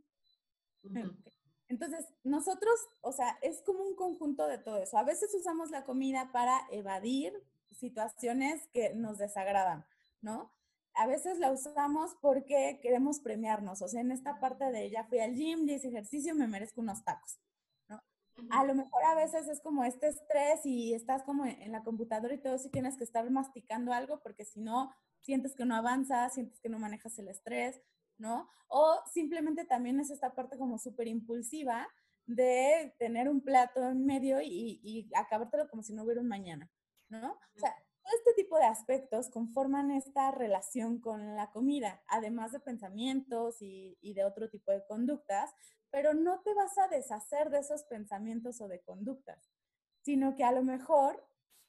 Entonces, 1.69 2.07
nosotros, 2.23 2.75
o 3.01 3.13
sea, 3.13 3.39
es 3.41 3.63
como 3.63 3.83
un 3.85 3.95
conjunto 3.95 4.47
de 4.47 4.59
todo 4.59 4.79
eso. 4.79 4.99
A 4.99 5.05
veces 5.05 5.35
usamos 5.35 5.71
la 5.71 5.85
comida 5.85 6.31
para 6.33 6.61
evadir 6.71 7.33
situaciones 7.71 8.69
que 8.73 8.95
nos 8.95 9.19
desagradan, 9.19 9.87
¿no? 10.21 10.53
A 10.95 11.07
veces 11.07 11.39
la 11.39 11.51
usamos 11.51 12.15
porque 12.21 12.79
queremos 12.83 13.21
premiarnos. 13.21 13.81
O 13.81 13.89
sea, 13.89 14.03
en 14.03 14.13
esta 14.13 14.39
parte 14.39 14.71
de 14.71 14.91
ya 14.91 15.05
fui 15.05 15.21
al 15.21 15.35
gym, 15.35 15.67
ese 15.69 15.89
ejercicio, 15.89 16.35
me 16.35 16.47
merezco 16.47 16.83
unos 16.83 17.03
tacos. 17.05 17.39
A 18.51 18.65
lo 18.65 18.75
mejor 18.75 19.05
a 19.05 19.15
veces 19.15 19.49
es 19.49 19.61
como 19.61 19.85
este 19.85 20.09
estrés 20.09 20.65
y 20.65 20.95
estás 20.95 21.23
como 21.23 21.45
en 21.47 21.73
la 21.73 21.83
computadora 21.83 22.35
y 22.35 22.39
todo, 22.39 22.59
si 22.59 22.71
tienes 22.71 22.97
que 22.97 23.05
estar 23.05 23.29
masticando 23.31 23.93
algo 23.93 24.21
porque 24.23 24.45
si 24.45 24.61
no, 24.61 24.93
sientes 25.21 25.55
que 25.55 25.65
no 25.65 25.75
avanzas, 25.75 26.35
sientes 26.35 26.61
que 26.61 26.69
no 26.69 26.79
manejas 26.79 27.19
el 27.19 27.29
estrés, 27.29 27.81
¿no? 28.19 28.49
O 28.69 29.01
simplemente 29.13 29.65
también 29.65 30.01
es 30.01 30.11
esta 30.11 30.35
parte 30.35 30.59
como 30.59 30.79
súper 30.79 31.09
impulsiva 31.09 31.89
de 32.27 32.95
tener 32.99 33.29
un 33.29 33.41
plato 33.41 33.89
en 33.89 34.05
medio 34.05 34.41
y, 34.41 34.81
y, 34.83 35.11
acabártelo 35.15 35.69
como 35.69 35.83
si 35.83 35.93
no 35.93 36.05
hubiera 36.05 36.21
un 36.21 36.29
mañana, 36.29 36.71
¿no? 37.09 37.33
O 37.33 37.59
sea, 37.59 37.75
todo 38.03 38.13
este 38.17 38.35
tipo 38.35 38.59
de 38.59 38.65
aspectos 38.65 39.31
conforman 39.31 39.91
esta 39.91 40.31
relación 40.31 41.01
con 41.01 41.37
la 41.37 41.51
comida, 41.51 42.03
además 42.09 42.53
de 42.53 42.61
pensamientos 42.61 43.63
y, 43.63 43.97
y 44.01 44.15
de 44.15 44.25
otro 44.25 44.49
tipo 44.49 44.73
de 44.73 44.85
conductas, 44.87 45.51
pero 45.91 46.15
no 46.15 46.41
te 46.41 46.55
vas 46.55 46.77
a 46.79 46.89
deshacer 46.89 47.51
de 47.51 47.61
esos 47.61 47.85
pensamientos 47.85 48.61
o 48.61 48.69
de 48.69 48.81
conductas, 48.81 49.51
sino 50.01 50.35
que 50.37 50.45
a 50.45 50.53
lo 50.53 50.63
mejor 50.63 51.25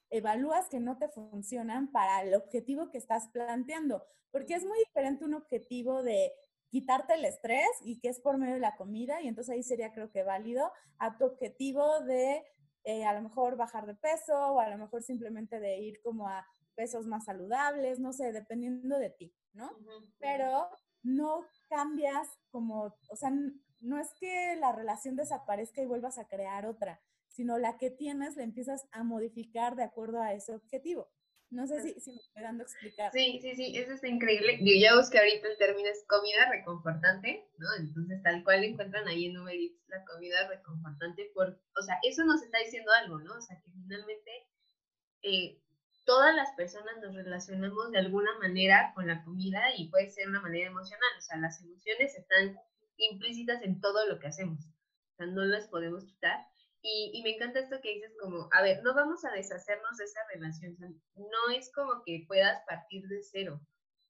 evalúas 0.09 0.69
que 0.69 0.79
no 0.79 0.97
te 0.97 1.09
funcionan 1.09 1.91
para 1.91 2.21
el 2.21 2.33
objetivo 2.33 2.89
que 2.89 2.97
estás 2.97 3.27
planteando, 3.29 4.05
porque 4.31 4.55
es 4.55 4.63
muy 4.63 4.79
diferente 4.79 5.25
un 5.25 5.33
objetivo 5.33 6.03
de 6.03 6.31
quitarte 6.69 7.13
el 7.13 7.25
estrés 7.25 7.69
y 7.83 7.99
que 7.99 8.09
es 8.09 8.19
por 8.19 8.37
medio 8.37 8.55
de 8.55 8.59
la 8.59 8.75
comida, 8.75 9.21
y 9.21 9.27
entonces 9.27 9.53
ahí 9.53 9.63
sería 9.63 9.91
creo 9.91 10.11
que 10.11 10.23
válido, 10.23 10.71
a 10.97 11.17
tu 11.17 11.25
objetivo 11.25 11.99
de 12.01 12.43
eh, 12.83 13.05
a 13.05 13.13
lo 13.13 13.21
mejor 13.21 13.55
bajar 13.55 13.85
de 13.85 13.95
peso 13.95 14.35
o 14.35 14.59
a 14.59 14.69
lo 14.69 14.77
mejor 14.77 15.03
simplemente 15.03 15.59
de 15.59 15.77
ir 15.77 16.01
como 16.01 16.27
a 16.27 16.45
pesos 16.75 17.05
más 17.05 17.25
saludables, 17.25 17.99
no 17.99 18.13
sé, 18.13 18.31
dependiendo 18.31 18.97
de 18.97 19.09
ti, 19.09 19.33
¿no? 19.53 19.71
Pero 20.19 20.69
no 21.03 21.45
cambias 21.69 22.27
como, 22.49 22.95
o 23.09 23.15
sea, 23.15 23.31
no 23.79 23.99
es 23.99 24.13
que 24.19 24.55
la 24.55 24.71
relación 24.71 25.15
desaparezca 25.15 25.81
y 25.81 25.85
vuelvas 25.85 26.17
a 26.17 26.27
crear 26.27 26.65
otra, 26.65 27.01
sino 27.27 27.57
la 27.57 27.77
que 27.77 27.89
tienes 27.89 28.35
la 28.35 28.43
empiezas 28.43 28.87
a 28.91 29.03
modificar 29.03 29.75
de 29.75 29.83
acuerdo 29.83 30.21
a 30.21 30.33
ese 30.33 30.53
objetivo. 30.53 31.09
No 31.53 31.67
sé 31.67 31.81
si, 31.81 32.11
me 32.11 32.17
estoy 32.17 32.41
dando 32.41 32.63
a 32.63 32.65
explicar. 32.65 33.11
Sí, 33.11 33.39
sí, 33.41 33.55
sí, 33.55 33.77
eso 33.77 33.93
está 33.93 34.07
increíble. 34.07 34.57
Yo 34.61 34.73
ya 34.79 34.95
busqué 34.95 35.19
ahorita 35.19 35.47
el 35.47 35.57
término 35.57 35.87
es 35.87 36.03
comida 36.07 36.49
reconfortante, 36.49 37.47
¿no? 37.59 37.67
Entonces, 37.79 38.23
tal 38.23 38.43
cual 38.43 38.63
encuentran 38.63 39.07
ahí 39.07 39.27
en 39.27 39.37
Uber 39.37 39.53
Eats 39.53 39.87
la 39.87 40.03
comida 40.05 40.47
reconfortante, 40.47 41.29
por, 41.35 41.49
o 41.49 41.81
sea, 41.83 41.99
eso 42.01 42.25
nos 42.25 42.41
está 42.41 42.57
diciendo 42.57 42.91
algo, 43.03 43.19
¿no? 43.19 43.37
O 43.37 43.41
sea, 43.41 43.55
que 43.61 43.71
finalmente 43.71 44.31
eh, 45.21 45.61
todas 46.05 46.35
las 46.35 46.51
personas 46.55 46.97
nos 47.03 47.13
relacionamos 47.13 47.91
de 47.91 47.99
alguna 47.99 48.37
manera 48.39 48.91
con 48.95 49.05
la 49.05 49.23
comida 49.23 49.61
y 49.77 49.89
puede 49.89 50.09
ser 50.09 50.27
una 50.29 50.41
manera 50.41 50.67
emocional, 50.67 51.09
o 51.19 51.21
sea, 51.21 51.37
las 51.37 51.61
emociones 51.61 52.17
están 52.17 52.57
implícitas 52.97 53.61
en 53.61 53.79
todo 53.79 54.07
lo 54.07 54.19
que 54.19 54.27
hacemos, 54.27 54.59
o 54.65 55.15
sea, 55.17 55.27
no 55.27 55.43
las 55.45 55.67
podemos 55.67 56.03
quitar 56.03 56.47
y, 56.85 57.21
me 57.23 57.35
encanta 57.35 57.61
esto 57.61 57.79
que 57.81 57.93
dices 57.93 58.13
como, 58.19 58.49
a 58.51 58.61
ver, 58.61 58.83
no 58.83 58.93
vamos 58.93 59.23
a 59.23 59.31
deshacernos 59.31 59.97
de 59.97 60.03
esa 60.03 60.19
relación, 60.33 60.75
no 61.15 61.55
es 61.55 61.71
como 61.71 62.03
que 62.05 62.25
puedas 62.27 62.61
partir 62.67 63.07
de 63.07 63.23
cero. 63.23 63.61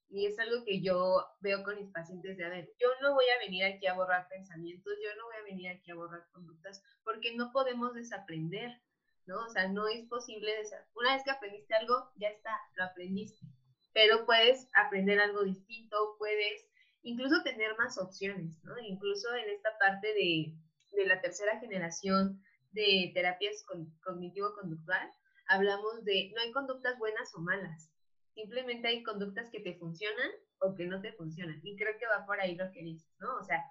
Y 0.08 0.26
es 0.26 0.38
algo 0.40 0.64
que 0.64 0.82
yo 0.82 1.24
veo 1.40 1.62
con 1.62 1.76
mis 1.76 1.92
pacientes 1.92 2.36
de, 2.36 2.44
a 2.44 2.48
ver, 2.48 2.68
yo 2.80 2.88
no 3.00 3.14
voy 3.14 3.26
a 3.28 3.38
venir 3.38 3.64
aquí 3.64 3.86
a 3.86 3.94
borrar 3.94 4.28
pensamientos, 4.28 4.92
yo 5.02 5.14
no 5.16 5.26
voy 5.26 5.36
a 5.36 5.44
venir 5.44 5.68
aquí 5.70 5.92
a 5.92 5.94
borrar 5.94 6.26
conductas, 6.32 6.82
porque 7.04 7.36
no 7.36 7.52
podemos 7.52 7.94
desaprender, 7.94 8.82
¿no? 9.26 9.44
O 9.44 9.48
sea, 9.50 9.68
no 9.68 9.86
es 9.86 10.08
posible, 10.08 10.52
una 10.94 11.14
vez 11.14 11.22
que 11.22 11.30
aprendiste 11.30 11.74
algo, 11.74 12.10
ya 12.16 12.28
está, 12.28 12.50
lo 12.74 12.84
aprendiste, 12.84 13.46
pero 13.92 14.26
puedes 14.26 14.68
aprender 14.74 15.20
algo 15.20 15.44
distinto, 15.44 16.16
puedes 16.18 16.66
incluso 17.02 17.40
tener 17.44 17.76
más 17.76 17.98
opciones, 17.98 18.58
¿no? 18.64 18.76
Incluso 18.80 19.32
en 19.32 19.48
esta 19.50 19.78
parte 19.78 20.08
de, 20.08 20.54
de 20.90 21.06
la 21.06 21.20
tercera 21.20 21.60
generación, 21.60 22.42
de 22.74 23.12
terapias 23.14 23.64
cognitivo-conductual, 24.02 25.10
hablamos 25.48 26.04
de 26.04 26.30
no 26.34 26.42
hay 26.42 26.52
conductas 26.52 26.98
buenas 26.98 27.32
o 27.34 27.40
malas, 27.40 27.90
simplemente 28.34 28.88
hay 28.88 29.02
conductas 29.02 29.50
que 29.50 29.60
te 29.60 29.78
funcionan 29.78 30.30
o 30.58 30.74
que 30.74 30.86
no 30.86 31.00
te 31.00 31.12
funcionan. 31.12 31.60
Y 31.62 31.76
creo 31.76 31.96
que 31.98 32.06
va 32.06 32.26
por 32.26 32.40
ahí 32.40 32.54
lo 32.56 32.70
que 32.72 32.82
dices, 32.82 33.08
¿no? 33.18 33.36
O 33.36 33.44
sea, 33.44 33.62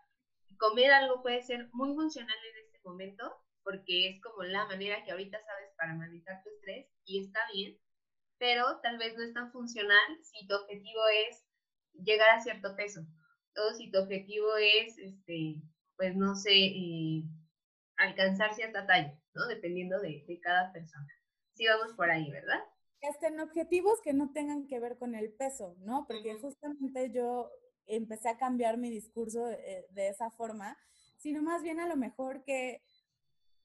comer 0.57 0.91
algo 0.91 1.22
puede 1.22 1.41
ser 1.41 1.69
muy 1.74 1.93
funcional 1.93 2.38
en 2.51 2.65
este 2.65 2.79
momento 2.83 3.31
porque 3.63 4.10
es 4.10 4.22
como 4.22 4.43
la 4.43 4.65
manera 4.65 5.03
que 5.03 5.12
ahorita 5.12 5.38
sabes 5.39 5.69
para 5.77 5.95
manejar 5.95 6.43
tu 6.43 6.50
estrés 6.50 6.88
y 7.05 7.24
está 7.24 7.39
bien, 7.53 7.77
pero 8.38 8.79
tal 8.81 8.98
vez 8.98 9.15
no 9.15 9.24
es 9.24 9.33
tan 9.33 9.51
funcional 9.51 10.19
si 10.22 10.45
tu 10.48 10.55
objetivo 10.55 11.01
es 11.27 11.43
llegar 11.93 12.29
a 12.29 12.41
cierto 12.41 12.75
peso 12.75 13.01
o 13.55 13.74
si 13.74 13.91
tu 13.91 14.00
objetivo 14.00 14.55
es, 14.57 14.98
este, 14.98 15.62
pues 15.95 16.15
no 16.15 16.36
sé, 16.36 16.53
eh, 16.53 17.24
alcanzar 17.97 18.53
cierta 18.53 18.85
talla, 18.85 19.19
¿no? 19.33 19.47
Dependiendo 19.47 20.00
de, 20.00 20.39
cada 20.41 20.71
persona. 20.71 21.07
Sí, 21.53 21.65
vamos 21.67 21.93
por 21.95 22.09
ahí, 22.09 22.29
¿verdad? 22.31 22.59
Estén 23.01 23.39
objetivos 23.39 24.01
que 24.01 24.13
no 24.13 24.31
tengan 24.31 24.67
que 24.67 24.79
ver 24.79 24.97
con 24.97 25.15
el 25.15 25.33
peso, 25.33 25.75
¿no? 25.79 26.05
Porque 26.07 26.35
justamente 26.39 27.12
yo 27.12 27.51
empecé 27.85 28.29
a 28.29 28.38
cambiar 28.38 28.77
mi 28.77 28.89
discurso 28.89 29.50
eh, 29.50 29.85
de, 29.89 30.07
esa 30.07 30.31
forma, 30.31 30.77
sino 31.17 31.41
más 31.41 31.62
bien 31.62 31.79
a 31.79 31.88
lo 31.88 31.97
mejor 31.97 32.43
que 32.43 32.81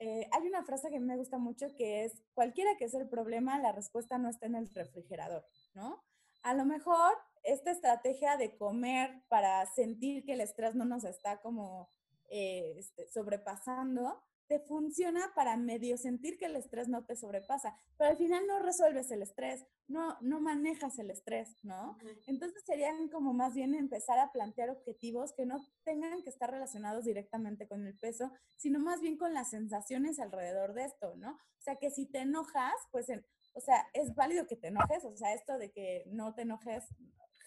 eh, 0.01 0.29
hay 0.33 0.47
una 0.47 0.65
frase 0.65 0.91
que 0.91 1.01
me 1.01 1.17
gusta 1.17 1.39
mucho 1.39 1.75
que 1.77 2.05
es, 2.05 2.23
cualquiera 2.35 2.77
que 2.77 2.89
sea 2.89 3.01
el 3.01 3.09
problema, 3.09 3.59
la 3.59 3.73
respuesta 3.73 4.19
no 4.19 4.29
está 4.29 4.47
en 4.47 4.57
el 4.57 4.73
refrigerador, 4.75 5.45
¿no? 5.75 6.05
A 6.43 6.55
lo 6.55 6.65
mejor 6.65 7.17
esta 7.43 7.71
estrategia 7.71 8.37
de 8.37 8.57
comer 8.57 9.23
para 9.29 9.65
sentir 9.67 10.25
que 10.25 10.35
el 10.35 10.41
estrés 10.41 10.75
no 10.75 10.85
nos 10.85 11.05
está 11.05 11.41
como 11.41 11.91
eh, 12.29 12.75
este, 12.77 13.09
sobrepasando, 13.09 14.23
te 14.49 14.59
funciona 14.61 15.33
para 15.35 15.57
medio 15.57 15.99
sentir 15.99 16.39
que 16.39 16.47
el 16.47 16.57
estrés 16.57 16.89
no 16.89 17.05
te 17.05 17.17
sobrepasa, 17.17 17.77
pero 17.99 18.11
al 18.11 18.17
final 18.17 18.47
no 18.47 18.59
resuelves 18.59 19.11
el 19.11 19.21
estrés, 19.21 19.65
no, 19.87 20.17
no 20.23 20.41
manejas 20.41 20.99
el 20.99 21.11
estrés, 21.11 21.63
¿no? 21.63 21.99
Entonces 22.27 22.65
serían 22.65 23.09
como 23.09 23.35
más 23.35 23.55
bien 23.55 23.75
empezar 23.75 24.19
a 24.19 24.33
plantear 24.33 24.71
objetivos 24.71 25.35
que 25.35 25.45
no 25.45 25.61
tengan 25.85 26.23
que 26.23 26.31
estar 26.31 26.51
relacionados 26.51 27.05
directamente 27.05 27.69
con 27.69 27.87
el 27.87 27.97
peso, 27.99 28.33
sino 28.57 28.81
más 28.81 29.03
bien 29.03 29.19
con 29.19 29.35
las 29.35 29.51
sensaciones 29.51 30.19
alrededor 30.19 30.73
de 30.73 30.87
esto, 30.87 31.15
¿no? 31.17 31.33
O 31.33 31.61
sea, 31.61 31.77
que 31.77 31.91
si 31.91 32.07
te 32.07 32.21
enojas, 32.21 32.75
pues, 32.91 33.07
o 33.53 33.61
sea, 33.61 33.87
es 33.93 34.15
válido 34.15 34.47
que 34.47 34.57
te 34.57 34.69
enojes, 34.69 35.05
o 35.05 35.15
sea, 35.15 35.35
esto 35.35 35.59
de 35.59 35.71
que 35.73 36.05
no 36.07 36.35
te 36.35 36.43
enojes 36.43 36.85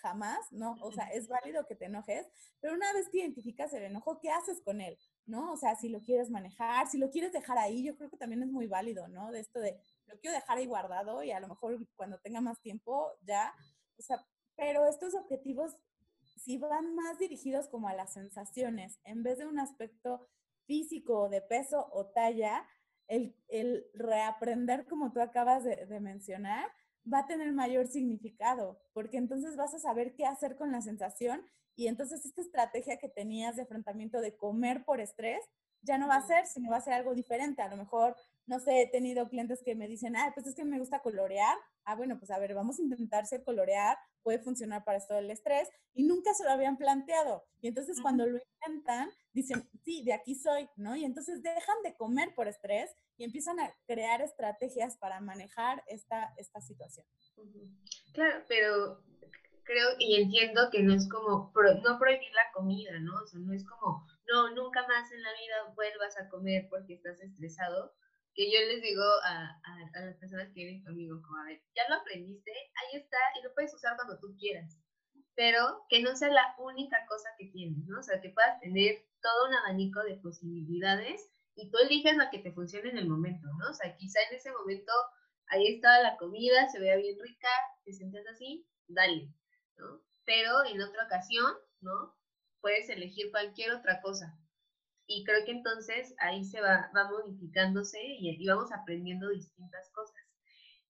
jamás, 0.02 0.52
¿no? 0.52 0.78
O 0.82 0.92
sea, 0.92 1.06
es 1.06 1.28
válido 1.28 1.66
que 1.68 1.76
te 1.76 1.86
enojes, 1.86 2.28
pero 2.60 2.74
una 2.74 2.92
vez 2.94 3.10
que 3.10 3.20
identificas 3.20 3.74
el 3.74 3.84
enojo, 3.84 4.20
¿qué 4.20 4.30
haces 4.30 4.62
con 4.62 4.82
él? 4.82 4.98
¿No? 5.26 5.54
O 5.54 5.58
sea, 5.58 5.76
si 5.76 5.90
lo 5.90 6.02
quieres 6.02 6.30
manejar, 6.30 6.88
si 6.88 6.98
lo 6.98 7.10
quieres 7.10 7.32
dejar 7.32 7.58
ahí, 7.58 7.84
yo 7.84 7.96
creo 7.96 8.10
que 8.10 8.18
también 8.18 8.44
es 8.44 8.50
muy 8.52 8.68
válido, 8.68 9.08
¿no? 9.08 9.32
De 9.32 9.40
esto 9.40 9.60
de, 9.60 9.80
lo 10.08 10.20
quiero 10.20 10.36
dejar 10.36 10.58
ahí 10.58 10.66
guardado 10.66 11.24
y 11.24 11.32
a 11.32 11.40
lo 11.40 11.48
mejor 11.48 11.78
cuando 11.96 12.20
tenga 12.20 12.42
más 12.42 12.60
tiempo 12.62 13.12
ya, 13.22 13.54
o 13.98 14.02
sea, 14.02 14.26
pero 14.56 14.88
estos 14.88 15.16
objetivos 15.16 15.76
si 16.44 16.58
van 16.58 16.96
más 16.96 17.20
dirigidos 17.20 17.68
como 17.68 17.88
a 17.88 17.94
las 17.94 18.14
sensaciones, 18.14 19.00
en 19.04 19.24
vez 19.24 19.38
de 19.38 19.46
un 19.46 19.60
aspecto 19.60 20.28
físico 20.66 21.30
de 21.30 21.42
peso 21.42 21.88
o 21.92 22.08
talla, 22.08 22.68
el, 23.08 23.36
el 23.50 23.86
reaprender, 23.94 24.88
como 24.88 25.12
tú 25.12 25.22
acabas 25.22 25.64
de, 25.64 25.86
de 25.86 26.00
mencionar, 26.00 26.72
va 27.12 27.20
a 27.20 27.28
tener 27.28 27.52
mayor 27.54 27.88
significado, 27.88 28.80
porque 28.94 29.18
entonces 29.18 29.56
vas 29.56 29.74
a 29.74 29.80
saber 29.80 30.16
qué 30.16 30.26
hacer 30.26 30.56
con 30.56 30.72
la 30.72 30.82
sensación 30.82 31.46
y 31.76 31.88
entonces 31.88 32.26
esta 32.26 32.42
estrategia 32.42 32.98
que 32.98 33.10
tenías 33.10 33.56
de 33.56 33.64
enfrentamiento 33.64 34.22
de 34.22 34.36
comer 34.36 34.84
por 34.86 35.00
estrés 35.00 35.44
ya 35.82 35.98
no 35.98 36.08
va 36.08 36.18
a 36.18 36.28
ser, 36.28 36.46
sino 36.46 36.70
va 36.70 36.78
a 36.78 36.82
ser 36.82 36.94
algo 36.94 37.14
diferente. 37.14 37.62
A 37.62 37.70
lo 37.70 37.78
mejor, 37.78 38.16
no 38.46 38.60
sé, 38.60 38.82
he 38.82 38.88
tenido 38.88 39.28
clientes 39.28 39.62
que 39.64 39.76
me 39.76 39.88
dicen, 39.88 40.16
ah, 40.16 40.32
pues 40.34 40.48
es 40.48 40.56
que 40.56 40.66
me 40.66 40.80
gusta 40.80 41.02
colorear. 41.02 41.58
Ah, 41.86 41.96
bueno, 41.96 42.18
pues 42.20 42.32
a 42.32 42.40
ver, 42.40 42.54
vamos 42.54 42.80
a 42.80 42.84
intentarse 42.84 43.44
colorear, 43.44 43.98
puede 44.22 44.40
funcionar 44.40 44.84
para 44.84 44.98
esto 44.98 45.16
del 45.16 45.32
estrés 45.32 45.68
y 45.94 46.04
nunca 46.04 46.34
se 46.34 46.44
lo 46.44 46.52
habían 46.52 46.78
planteado. 46.78 47.44
Y 47.60 47.68
entonces 47.68 48.00
cuando 48.02 48.26
lo 48.26 48.38
intentan, 48.38 49.10
dicen, 49.34 49.68
sí, 49.84 50.04
de 50.04 50.14
aquí 50.14 50.36
soy, 50.36 50.70
¿no? 50.76 50.96
Y 50.96 51.06
entonces 51.06 51.42
dejan 51.42 51.82
de 51.84 51.96
comer 51.96 52.34
por 52.36 52.48
estrés 52.48 52.96
y 53.18 53.24
empiezan 53.24 53.60
a 53.60 53.74
crear 53.88 54.22
estrategias 54.22 54.98
para 54.98 55.20
manejar 55.22 55.84
esta, 55.88 56.34
esta 56.38 56.62
situación. 56.62 57.06
Claro, 58.14 58.44
pero 58.48 59.04
creo 59.64 59.90
y 60.00 60.22
entiendo 60.22 60.70
que 60.72 60.84
no 60.84 60.94
es 60.94 61.08
como, 61.10 61.52
no 61.84 62.00
prohibir 62.00 62.32
la 62.34 62.52
comida, 62.54 63.00
¿no? 63.00 63.14
O 63.16 63.28
sea, 63.28 63.40
no 63.40 63.54
es 63.54 63.66
como, 63.66 64.06
no, 64.28 64.52
nunca 64.56 64.86
más 64.88 65.12
en 65.12 65.22
la 65.22 65.32
vida 65.34 65.74
vuelvas 65.76 66.18
a 66.18 66.30
comer 66.30 66.68
porque 66.70 66.94
estás 66.96 67.22
estresado, 67.22 67.96
que 68.34 68.52
yo 68.52 68.60
les 68.68 68.82
digo 68.82 69.04
a, 69.24 69.60
a, 69.64 70.00
las 70.00 70.18
personas 70.18 70.48
que 70.48 70.64
vienen 70.64 70.84
conmigo, 70.84 71.22
como, 71.22 71.38
a 71.38 71.46
ver, 71.46 71.62
ya 71.76 71.84
lo 71.90 71.96
aprendiste, 71.96 72.52
ahí 72.52 73.00
está, 73.00 73.18
y 73.40 73.44
lo 73.44 73.54
puedes 73.54 73.74
usar 73.74 73.96
cuando 73.96 74.20
tú 74.20 74.36
quieras, 74.40 74.78
pero 75.36 75.86
que 75.90 76.02
no 76.02 76.16
sea 76.16 76.30
la 76.30 76.56
única 76.58 77.06
cosa 77.08 77.30
que 77.38 77.48
tienes, 77.48 77.86
¿no? 77.88 78.00
O 78.00 78.04
sea, 78.04 78.22
que 78.22 78.30
puedas 78.30 78.60
tener 78.62 79.06
todo 79.22 79.50
un 79.50 79.56
abanico 79.56 80.02
de 80.04 80.18
posibilidades 80.18 81.30
y 81.56 81.70
tú 81.70 81.78
eliges 81.80 82.16
la 82.16 82.30
que 82.30 82.40
te 82.40 82.54
funcione 82.54 82.90
en 82.90 82.98
el 82.98 83.10
momento, 83.10 83.48
¿no? 83.60 83.70
O 83.70 83.74
sea, 83.74 83.96
quizá 83.98 84.20
en 84.30 84.36
ese 84.36 84.52
momento 84.52 84.92
ahí 85.48 85.68
estaba 85.68 86.00
la 86.00 86.18
comida, 86.18 86.70
se 86.70 86.80
veía 86.80 86.96
bien 86.96 87.18
rica, 87.20 87.50
te 87.84 87.92
sientes 87.92 88.26
así, 88.28 88.66
dale, 88.88 89.34
¿no? 89.78 90.02
Pero 90.26 90.64
en 90.66 90.82
otra 90.82 91.06
ocasión, 91.06 91.54
¿no? 91.82 92.16
Puedes 92.62 92.90
elegir 92.90 93.32
cualquier 93.32 93.72
otra 93.72 94.02
cosa. 94.02 94.38
Y 95.08 95.24
creo 95.26 95.44
que 95.46 95.52
entonces 95.52 96.16
ahí 96.20 96.46
se 96.46 96.62
va, 96.62 96.90
va 96.96 97.10
modificándose 97.10 98.00
y, 98.02 98.48
vamos 98.48 98.72
aprendiendo 98.72 99.30
distintas 99.30 99.90
cosas. 99.92 100.16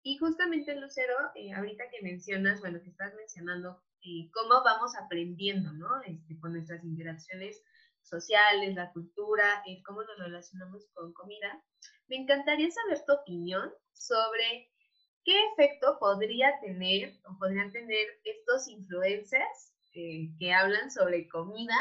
Y 0.04 0.18
justamente, 0.18 0.76
Lucero, 0.76 1.16
eh, 1.36 1.54
ahorita 1.54 1.86
que 1.90 2.02
mencionas, 2.02 2.60
bueno, 2.60 2.82
que 2.82 2.90
estás 2.90 3.14
mencionando 3.16 3.82
eh, 4.04 4.30
cómo 4.34 4.64
vamos 4.64 4.96
aprendiendo, 4.96 5.72
¿no? 5.74 6.02
Este, 6.04 6.40
con 6.40 6.54
nuestras 6.54 6.84
interacciones 6.84 7.64
sociales, 8.02 8.76
la 8.76 8.92
cultura, 8.92 9.64
eh, 9.68 9.82
cómo 9.84 10.04
nos 10.04 10.18
relacionamos 10.18 10.88
con 10.94 11.14
comida. 11.14 11.64
Me 12.08 12.18
encantaría 12.18 12.70
saber 12.70 13.04
tu 13.06 13.14
opinión 13.14 13.72
sobre 13.94 14.72
qué 15.24 15.36
efecto 15.54 15.98
podría 16.00 16.60
tener 16.62 17.14
o 17.26 17.38
podrían 17.38 17.72
tener 17.72 18.08
estos 18.24 18.68
influencers 18.68 19.71
eh, 19.94 20.30
que 20.40 20.54
hablan 20.54 20.92
sobre 20.92 21.28
comida 21.28 21.76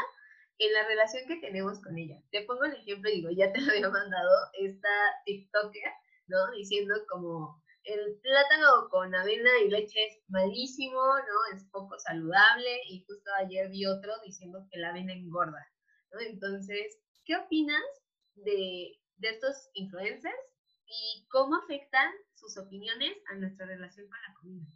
en 0.58 0.72
la 0.72 0.86
relación 0.86 1.26
que 1.26 1.36
tenemos 1.36 1.80
con 1.80 1.96
ella. 1.96 2.20
Te 2.30 2.42
pongo 2.42 2.64
el 2.64 2.74
ejemplo, 2.74 3.10
digo, 3.10 3.30
ya 3.30 3.52
te 3.52 3.60
lo 3.60 3.72
había 3.72 3.88
mandado, 3.88 4.30
esta 4.58 4.88
TikToker, 5.24 5.92
¿no? 6.26 6.50
Diciendo 6.52 6.94
como 7.08 7.62
el 7.84 8.20
plátano 8.20 8.88
con 8.90 9.14
avena 9.14 9.50
y 9.64 9.70
leche 9.70 10.06
es 10.06 10.18
malísimo, 10.28 11.00
¿no? 11.00 11.56
Es 11.56 11.64
poco 11.70 11.98
saludable 11.98 12.80
y 12.88 13.04
justo 13.06 13.30
ayer 13.38 13.70
vi 13.70 13.86
otro 13.86 14.12
diciendo 14.24 14.66
que 14.70 14.78
la 14.78 14.90
avena 14.90 15.14
engorda. 15.14 15.66
Entonces, 16.20 16.98
¿qué 17.24 17.36
opinas 17.36 17.82
de, 18.34 19.00
de 19.16 19.28
estos 19.28 19.70
influencers 19.74 20.34
y 20.90 21.26
cómo 21.28 21.56
afectan 21.56 22.12
sus 22.34 22.56
opiniones 22.58 23.16
a 23.30 23.36
nuestra 23.36 23.66
relación 23.66 24.08
con 24.08 24.18
la 24.26 24.34
comida. 24.34 24.66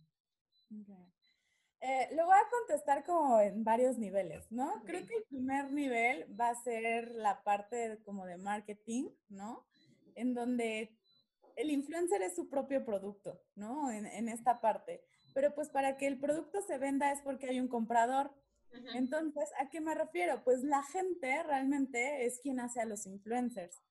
Eh, 1.86 2.08
lo 2.16 2.24
voy 2.24 2.34
a 2.34 2.48
contestar 2.48 3.04
como 3.04 3.38
en 3.40 3.62
varios 3.62 3.98
niveles, 3.98 4.50
¿no? 4.50 4.82
Creo 4.86 5.06
que 5.06 5.16
el 5.16 5.24
primer 5.24 5.70
nivel 5.70 6.24
va 6.40 6.48
a 6.48 6.54
ser 6.54 7.14
la 7.14 7.42
parte 7.42 8.00
como 8.06 8.24
de 8.24 8.38
marketing, 8.38 9.10
¿no? 9.28 9.66
En 10.14 10.32
donde 10.32 10.96
el 11.56 11.70
influencer 11.70 12.22
es 12.22 12.36
su 12.36 12.48
propio 12.48 12.86
producto, 12.86 13.38
¿no? 13.54 13.90
En, 13.90 14.06
en 14.06 14.30
esta 14.30 14.62
parte. 14.62 15.04
Pero 15.34 15.54
pues 15.54 15.68
para 15.68 15.98
que 15.98 16.06
el 16.06 16.18
producto 16.18 16.62
se 16.62 16.78
venda 16.78 17.12
es 17.12 17.20
porque 17.20 17.50
hay 17.50 17.60
un 17.60 17.68
comprador. 17.68 18.32
Entonces, 18.94 19.50
¿a 19.60 19.68
qué 19.68 19.82
me 19.82 19.94
refiero? 19.94 20.42
Pues 20.42 20.64
la 20.64 20.82
gente 20.84 21.42
realmente 21.42 22.24
es 22.24 22.40
quien 22.40 22.60
hace 22.60 22.80
a 22.80 22.86
los 22.86 23.04
influencers. 23.04 23.82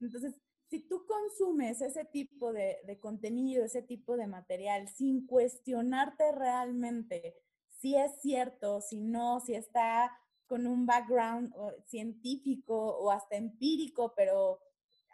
Entonces, 0.00 0.36
si 0.68 0.80
tú 0.80 1.06
consumes 1.06 1.80
ese 1.80 2.04
tipo 2.04 2.52
de, 2.52 2.98
contenido, 3.00 3.64
ese 3.64 3.82
tipo 3.82 4.16
de 4.16 4.26
material, 4.26 4.88
sin 4.88 5.26
cuestionarte 5.26 6.32
realmente 6.32 7.36
si 7.68 7.94
es 7.94 8.20
cierto, 8.20 8.80
si 8.80 9.00
no, 9.00 9.40
si 9.40 9.54
está 9.54 10.12
con 10.46 10.66
un 10.66 10.84
background 10.84 11.52
científico 11.86 12.74
o 12.76 13.10
hasta 13.10 13.36
empírico, 13.36 14.14
pero 14.16 14.60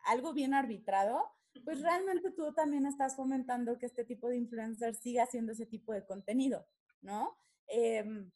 algo 0.06 0.32
bien 0.32 0.54
arbitrado, 0.54 1.30
pues 1.64 1.82
realmente 1.82 2.30
tú 2.30 2.52
también 2.54 2.86
estás 2.86 3.16
fomentando 3.16 3.78
que 3.78 3.86
este 3.86 4.04
tipo 4.04 4.28
de 4.28 4.38
influencer 4.38 4.94
siga 4.94 5.24
haciendo 5.24 5.52
ese 5.52 5.66
tipo 5.66 5.92
de 5.92 6.06
contenido, 6.06 6.66
¿no? 7.02 7.36
Em, 7.66 8.30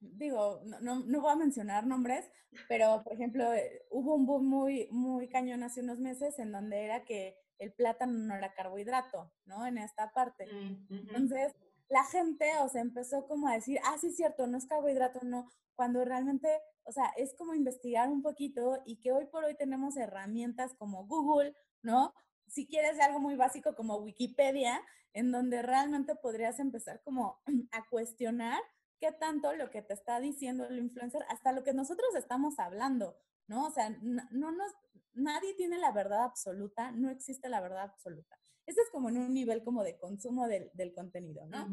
digo, 0.00 0.62
no, 0.80 1.00
no, 1.00 1.20
voy 1.20 1.32
a 1.32 1.36
mencionar 1.36 1.86
nombres, 1.86 2.30
pero 2.68 3.02
por 3.04 3.12
ejemplo, 3.12 3.52
eh, 3.52 3.82
hubo 3.90 4.14
un 4.14 4.26
boom 4.26 4.46
muy, 4.46 4.88
muy 4.90 5.28
cañón 5.28 5.62
hace 5.62 5.82
unos 5.82 6.00
meses 6.00 6.38
en 6.38 6.52
donde 6.52 6.84
era 6.84 7.04
que 7.04 7.36
el 7.58 7.72
plátano 7.72 8.12
no 8.12 8.34
era 8.34 8.54
carbohidrato, 8.54 9.30
¿no? 9.44 9.66
En 9.66 9.78
esta 9.78 10.12
parte. 10.12 10.46
Mm, 10.46 10.86
Entonces, 10.88 11.54
la 11.88 12.04
gente, 12.04 12.50
o 12.62 12.68
sea, 12.68 12.80
empezó 12.80 13.26
como 13.26 13.48
a 13.48 13.54
decir, 13.54 13.78
ah, 13.84 13.96
sí 14.00 14.08
es 14.08 14.16
cierto, 14.16 14.46
no 14.46 14.56
es 14.56 14.66
carbohidrato, 14.66 15.20
no, 15.22 15.50
cuando 15.74 16.04
realmente, 16.04 16.48
o 16.84 16.92
sea, 16.92 17.12
es 17.16 17.34
como 17.34 17.54
investigar 17.54 18.08
un 18.08 18.22
poquito 18.22 18.82
y 18.86 19.00
que 19.00 19.12
hoy 19.12 19.26
por 19.26 19.44
hoy 19.44 19.54
tenemos 19.56 19.96
herramientas 19.96 20.74
como 20.74 21.06
Google, 21.06 21.54
¿no? 21.82 22.14
Si 22.46 22.66
quieres 22.66 22.98
algo 23.00 23.20
muy 23.20 23.36
básico 23.36 23.74
como 23.74 23.96
Wikipedia, 23.96 24.80
en 25.12 25.32
donde 25.32 25.62
realmente 25.62 26.14
podrías 26.14 26.58
empezar 26.60 27.02
como 27.02 27.40
a 27.72 27.84
cuestionar 27.88 28.60
qué 29.00 29.12
tanto 29.12 29.52
lo 29.54 29.70
que 29.70 29.82
te 29.82 29.94
está 29.94 30.20
diciendo 30.20 30.66
el 30.66 30.78
influencer, 30.78 31.24
hasta 31.28 31.52
lo 31.52 31.64
que 31.64 31.72
nosotros 31.72 32.14
estamos 32.14 32.58
hablando, 32.58 33.16
¿no? 33.48 33.66
O 33.66 33.70
sea, 33.70 33.90
no 33.90 34.52
nos, 34.52 34.72
nadie 35.14 35.54
tiene 35.54 35.78
la 35.78 35.90
verdad 35.90 36.24
absoluta, 36.24 36.92
no 36.92 37.10
existe 37.10 37.48
la 37.48 37.60
verdad 37.60 37.82
absoluta. 37.82 38.38
Ese 38.66 38.82
es 38.82 38.90
como 38.90 39.08
en 39.08 39.18
un 39.18 39.34
nivel 39.34 39.64
como 39.64 39.82
de 39.82 39.98
consumo 39.98 40.46
del, 40.46 40.92
contenido, 40.94 41.44
¿no? 41.46 41.68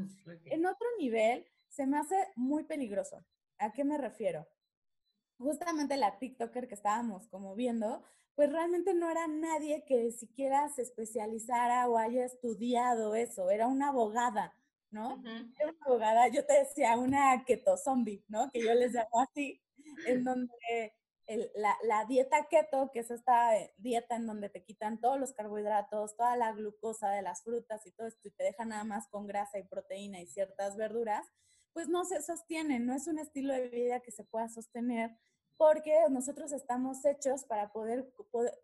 En 0.46 0.66
otro 0.66 0.88
nivel, 0.98 1.46
se 1.68 1.86
me 1.86 1.98
hace 1.98 2.16
muy 2.36 2.64
peligroso. 2.64 3.24
¿A 3.60 3.72
qué 3.74 3.84
me 3.84 3.98
refiero? 3.98 4.48
Justamente 5.38 5.98
la 5.98 6.18
TikToker 6.18 6.68
que 6.68 6.74
estábamos 6.74 7.28
como 7.28 7.56
viendo, 7.56 8.04
pues 8.36 8.52
realmente 8.52 8.94
no 8.94 9.10
era 9.10 9.28
nadie 9.28 9.84
que 9.86 10.12
siquiera 10.12 10.70
se 10.70 10.82
especializara 10.82 11.88
o 11.88 11.98
haya 11.98 12.26
estudiado 12.26 13.16
eso, 13.16 13.50
era 13.50 13.68
una 13.68 13.90
abogada, 13.90 14.54
¿no? 14.92 15.22
Era 15.26 15.72
una 15.72 15.86
abogada, 15.86 16.28
yo 16.28 16.46
te 16.46 16.54
decía, 16.54 16.98
una 16.98 17.44
keto 17.46 17.78
zombie, 17.78 18.24
¿no? 18.28 18.50
Que 18.52 18.62
yo 18.62 18.74
les 18.74 18.94
llamo 18.94 19.22
así, 19.22 19.62
en 20.06 20.24
donde 20.24 20.94
la, 21.56 21.76
la, 21.84 22.06
dieta 22.06 22.48
keto, 22.50 22.90
que 22.94 23.00
es 23.00 23.12
esta 23.12 23.58
eh, 23.58 23.74
dieta 23.78 24.16
en 24.16 24.26
donde 24.26 24.50
te 24.50 24.64
quitan 24.64 25.00
todos 25.00 25.20
los 25.20 25.34
carbohidratos, 25.34 26.16
toda 26.16 26.38
la 26.38 26.54
glucosa 26.54 27.10
de 27.10 27.22
las 27.22 27.44
frutas 27.44 27.86
y 27.86 27.92
todo 27.92 28.08
esto, 28.08 28.28
y 28.28 28.32
te 28.32 28.46
deja 28.46 28.64
nada 28.64 28.86
más 28.86 29.08
con 29.10 29.28
grasa 29.28 29.60
y 29.60 29.64
proteína 29.64 30.22
y 30.22 30.28
ciertas 30.28 30.78
verduras, 30.78 31.28
pues 31.74 31.90
no 31.90 32.06
se 32.06 32.22
sostiene, 32.22 32.80
no 32.80 32.94
es 32.96 33.08
un 33.08 33.20
estilo 33.20 33.54
de 33.54 33.68
vida 33.68 34.00
que 34.00 34.12
se 34.12 34.24
pueda 34.24 34.48
sostener 34.48 35.18
porque 35.58 35.96
nosotros 36.10 36.52
estamos 36.52 37.04
hechos 37.04 37.44
para 37.44 37.72
poder, 37.72 38.12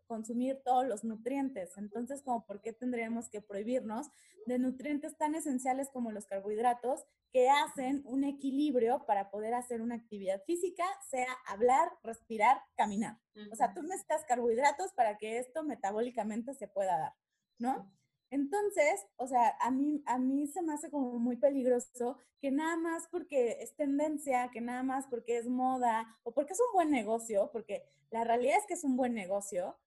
consumir 0.06 0.62
todos 0.63 0.88
los 0.88 1.03
nutrientes. 1.03 1.75
Entonces, 1.77 2.21
como 2.21 2.45
por 2.45 2.62
qué 2.62 2.71
tendríamos 2.71 3.29
que 3.29 3.41
prohibirnos 3.41 4.08
de 4.45 4.60
nutrientes 4.60 5.17
tan 5.17 5.36
esenciales 5.36 5.89
como 5.89 6.12
los 6.12 6.25
carbohidratos 6.25 7.06
que 7.32 7.49
hacen 7.49 8.03
un 8.06 8.23
equilibrio 8.23 9.06
para 9.08 9.32
poder 9.32 9.56
hacer 9.56 9.82
una 9.82 9.95
actividad 9.95 10.43
física, 10.43 10.84
sea 11.10 11.27
hablar, 11.47 11.89
respirar, 12.03 12.62
caminar. 12.75 13.17
O 13.51 13.56
sea, 13.56 13.73
tú 13.73 13.82
necesitas 13.82 14.23
carbohidratos 14.25 14.93
para 14.93 15.17
que 15.17 15.39
esto 15.39 15.63
metabólicamente 15.63 16.53
se 16.53 16.67
pueda 16.67 16.97
dar, 16.97 17.13
¿no? 17.58 17.91
Entonces, 18.33 19.05
o 19.17 19.27
sea, 19.27 19.55
a 19.61 19.69
mí, 19.69 20.01
a 20.07 20.17
mí 20.17 20.47
se 20.47 20.63
me 20.63 20.73
hace 20.73 20.89
como 20.89 21.19
muy 21.19 21.37
peligroso 21.37 22.17
que 22.41 22.49
nada 22.49 22.75
más 22.77 23.07
porque 23.11 23.59
es 23.61 23.75
tendencia, 23.75 24.49
que 24.51 24.59
nada 24.59 24.81
más 24.81 25.05
porque 25.05 25.37
es 25.37 25.47
moda 25.47 26.17
o 26.23 26.31
porque 26.31 26.53
es 26.53 26.59
un 26.59 26.73
buen 26.73 26.89
negocio, 26.89 27.51
porque 27.53 27.83
la 28.09 28.23
realidad 28.23 28.57
es 28.57 28.65
que 28.65 28.73
es 28.73 28.83
un 28.83 28.97
buen 28.97 29.13
negocio, 29.13 29.77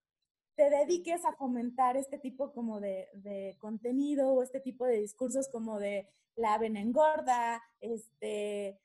te 0.54 0.70
dediques 0.70 1.24
a 1.24 1.32
fomentar 1.32 1.96
este 1.96 2.18
tipo 2.18 2.52
como 2.52 2.78
de, 2.78 3.08
de 3.14 3.56
contenido 3.58 4.32
o 4.32 4.44
este 4.44 4.60
tipo 4.60 4.86
de 4.86 5.00
discursos 5.00 5.48
como 5.48 5.80
de 5.80 6.08
la 6.36 6.54
avena 6.54 6.80
engorda, 6.80 7.60
este, 7.80 8.78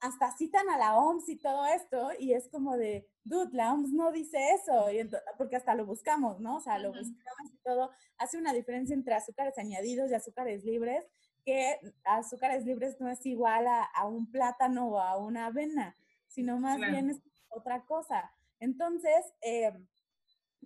hasta 0.00 0.36
citan 0.36 0.68
a 0.68 0.78
la 0.78 0.96
OMS 0.96 1.28
y 1.28 1.36
todo 1.36 1.66
esto, 1.66 2.10
y 2.18 2.32
es 2.32 2.48
como 2.48 2.76
de, 2.76 3.08
dude, 3.24 3.50
la 3.52 3.72
OMS 3.72 3.92
no 3.92 4.12
dice 4.12 4.38
eso, 4.54 4.90
y 4.90 5.08
porque 5.38 5.56
hasta 5.56 5.74
lo 5.74 5.86
buscamos, 5.86 6.40
¿no? 6.40 6.56
O 6.56 6.60
sea, 6.60 6.78
lo 6.78 6.88
buscamos 6.88 7.52
y 7.52 7.58
todo. 7.64 7.90
Hace 8.18 8.38
una 8.38 8.52
diferencia 8.52 8.94
entre 8.94 9.14
azúcares 9.14 9.58
añadidos 9.58 10.10
y 10.10 10.14
azúcares 10.14 10.64
libres, 10.64 11.04
que 11.44 11.78
azúcares 12.04 12.64
libres 12.64 13.00
no 13.00 13.08
es 13.10 13.24
igual 13.26 13.66
a, 13.66 14.06
un 14.06 14.30
plátano 14.30 14.88
o 14.88 14.98
a 14.98 15.18
una 15.18 15.46
avena, 15.46 15.96
sino 16.26 16.58
más 16.58 16.78
bien 16.78 17.10
es 17.10 17.20
otra 17.50 17.84
cosa. 17.84 18.32
Entonces, 18.60 19.34
eh, 19.42 19.72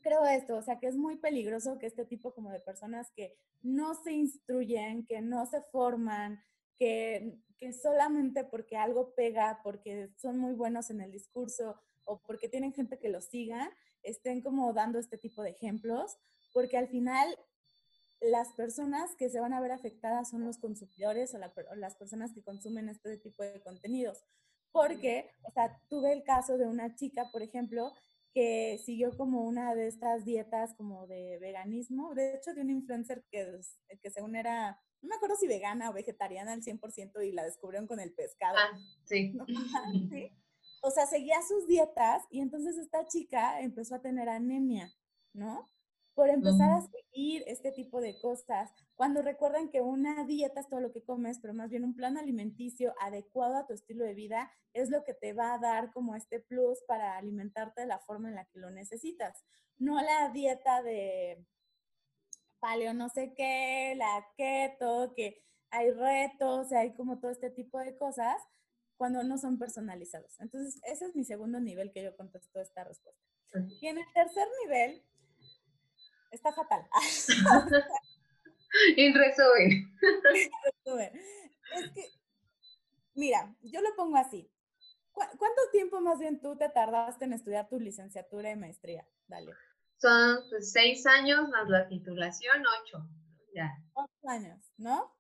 creo 0.00 0.24
esto, 0.24 0.56
o 0.56 0.62
sea, 0.62 0.78
que 0.78 0.86
es 0.86 0.96
muy 0.96 1.16
peligroso 1.16 1.78
que 1.78 1.86
este 1.86 2.04
tipo 2.04 2.32
como 2.32 2.50
de 2.50 2.60
personas 2.60 3.10
que 3.14 3.36
no 3.62 3.94
se 3.94 4.12
instruyen, 4.12 5.04
que 5.04 5.20
no 5.20 5.46
se 5.46 5.60
forman, 5.72 6.42
que, 6.76 7.36
que 7.58 7.72
solamente 7.72 8.44
porque 8.44 8.76
algo 8.76 9.14
pega, 9.14 9.60
porque 9.62 10.10
son 10.16 10.38
muy 10.38 10.54
buenos 10.54 10.90
en 10.90 11.00
el 11.00 11.12
discurso 11.12 11.80
o 12.04 12.18
porque 12.20 12.48
tienen 12.48 12.72
gente 12.72 12.98
que 12.98 13.08
los 13.08 13.26
siga, 13.26 13.70
estén 14.02 14.40
como 14.40 14.72
dando 14.72 14.98
este 14.98 15.18
tipo 15.18 15.42
de 15.42 15.50
ejemplos, 15.50 16.18
porque 16.52 16.78
al 16.78 16.88
final 16.88 17.36
las 18.20 18.52
personas 18.52 19.14
que 19.16 19.28
se 19.28 19.40
van 19.40 19.52
a 19.52 19.60
ver 19.60 19.72
afectadas 19.72 20.30
son 20.30 20.44
los 20.44 20.58
consumidores 20.58 21.34
o, 21.34 21.38
las 21.76 21.96
personas 21.96 22.32
que 22.32 22.42
consumen 22.42 22.88
este 22.88 23.16
tipo 23.18 23.42
de 23.42 23.60
contenidos. 23.60 24.24
Porque, 24.72 25.30
o 25.44 25.52
sea, 25.52 25.80
tuve 25.88 26.12
el 26.12 26.24
caso 26.24 26.58
de 26.58 26.66
una 26.66 26.94
chica, 26.94 27.30
por 27.32 27.42
ejemplo, 27.42 27.92
que 28.34 28.78
siguió 28.84 29.16
como 29.16 29.42
una 29.42 29.74
de 29.74 29.88
estas 29.88 30.24
dietas 30.24 30.74
como 30.74 31.06
de 31.06 31.38
veganismo, 31.40 32.14
de 32.14 32.34
hecho 32.34 32.54
de 32.54 32.62
un 32.62 32.70
influencer 32.70 33.24
que, 33.30 33.60
que 34.02 34.10
según 34.10 34.36
era, 34.36 34.80
no 35.02 35.08
me 35.08 35.16
acuerdo 35.16 35.36
si 35.36 35.46
vegana 35.46 35.90
o 35.90 35.92
vegetariana 35.92 36.52
al 36.52 36.62
100% 36.62 37.26
y 37.26 37.32
la 37.32 37.44
descubrieron 37.44 37.86
con 37.86 38.00
el 38.00 38.12
pescado. 38.12 38.56
Ah, 38.58 38.78
sí. 39.04 39.32
¿Sí? 40.10 40.32
O 40.80 40.90
sea, 40.90 41.06
seguía 41.06 41.42
sus 41.42 41.66
dietas 41.66 42.24
y 42.30 42.40
entonces 42.40 42.76
esta 42.78 43.06
chica 43.06 43.60
empezó 43.60 43.96
a 43.96 44.02
tener 44.02 44.28
anemia, 44.28 44.94
¿no? 45.32 45.68
Por 46.18 46.30
empezar 46.30 46.72
a 46.72 46.82
seguir 46.82 47.44
este 47.46 47.70
tipo 47.70 48.00
de 48.00 48.18
cosas. 48.18 48.72
Cuando 48.96 49.22
recuerdan 49.22 49.70
que 49.70 49.82
una 49.82 50.24
dieta 50.24 50.58
es 50.58 50.68
todo 50.68 50.80
lo 50.80 50.90
que 50.90 51.04
comes, 51.04 51.38
pero 51.38 51.54
más 51.54 51.70
bien 51.70 51.84
un 51.84 51.94
plan 51.94 52.18
alimenticio 52.18 52.92
adecuado 53.00 53.56
a 53.56 53.68
tu 53.68 53.72
estilo 53.72 54.04
de 54.04 54.14
vida 54.14 54.50
es 54.72 54.90
lo 54.90 55.04
que 55.04 55.14
te 55.14 55.32
va 55.32 55.54
a 55.54 55.58
dar 55.60 55.92
como 55.92 56.16
este 56.16 56.40
plus 56.40 56.82
para 56.88 57.16
alimentarte 57.16 57.82
de 57.82 57.86
la 57.86 58.00
forma 58.00 58.30
en 58.30 58.34
la 58.34 58.46
que 58.46 58.58
lo 58.58 58.72
necesitas. 58.72 59.44
No 59.76 60.02
la 60.02 60.30
dieta 60.30 60.82
de 60.82 61.46
paleo 62.58 62.94
no 62.94 63.10
sé 63.10 63.32
qué, 63.36 63.94
la 63.96 64.26
keto, 64.36 65.12
que 65.14 65.44
hay 65.70 65.92
retos, 65.92 66.72
hay 66.72 66.94
como 66.94 67.20
todo 67.20 67.30
este 67.30 67.50
tipo 67.50 67.78
de 67.78 67.96
cosas 67.96 68.42
cuando 68.96 69.22
no 69.22 69.38
son 69.38 69.56
personalizados. 69.56 70.40
Entonces, 70.40 70.80
ese 70.82 71.04
es 71.04 71.14
mi 71.14 71.22
segundo 71.22 71.60
nivel 71.60 71.92
que 71.92 72.02
yo 72.02 72.16
contesto 72.16 72.60
esta 72.60 72.82
respuesta. 72.82 73.22
Y 73.80 73.86
en 73.86 73.98
el 73.98 74.12
tercer 74.12 74.48
nivel, 74.64 75.07
está 76.30 76.52
fatal. 76.52 76.88
en 78.96 79.14
resumen. 79.14 79.94
Es 81.76 81.90
que, 81.92 82.10
mira, 83.14 83.54
yo 83.62 83.80
lo 83.80 83.94
pongo 83.96 84.16
así. 84.16 84.50
¿Cuánto 85.12 85.62
tiempo 85.72 86.00
más 86.00 86.18
bien 86.18 86.40
tú 86.40 86.56
te 86.56 86.68
tardaste 86.68 87.24
en 87.24 87.32
estudiar 87.32 87.68
tu 87.68 87.80
licenciatura 87.80 88.52
y 88.52 88.56
maestría? 88.56 89.06
Dale. 89.26 89.52
Son 89.96 90.38
pues, 90.48 90.70
seis 90.72 91.04
años 91.06 91.48
más 91.48 91.68
la 91.68 91.88
titulación, 91.88 92.62
ocho. 92.80 93.04
Ya. 93.54 93.76
Ocho 93.94 94.28
años, 94.28 94.60
¿no? 94.76 95.12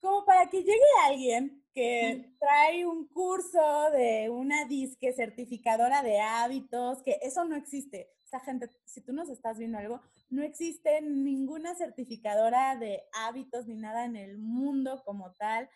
Como 0.00 0.24
para 0.24 0.48
que 0.48 0.62
llegue 0.62 0.80
alguien 1.06 1.64
que 1.74 2.34
trae 2.38 2.86
un 2.86 3.08
curso 3.08 3.90
de 3.92 4.28
una 4.30 4.64
disque 4.66 5.12
certificadora 5.12 6.02
de 6.02 6.20
hábitos, 6.20 7.02
que 7.02 7.18
eso 7.22 7.44
no 7.44 7.56
existe. 7.56 8.10
O 8.24 8.28
sea, 8.28 8.40
gente, 8.40 8.70
si 8.84 9.00
tú 9.00 9.12
nos 9.12 9.28
estás 9.28 9.58
viendo 9.58 9.78
algo, 9.78 10.00
no 10.32 10.42
existe 10.42 11.02
ninguna 11.02 11.74
certificadora 11.74 12.74
de 12.76 13.04
hábitos 13.12 13.66
ni 13.66 13.76
nada 13.76 14.06
en 14.06 14.16
el 14.16 14.38
mundo 14.38 15.02
como 15.04 15.32
tal 15.34 15.68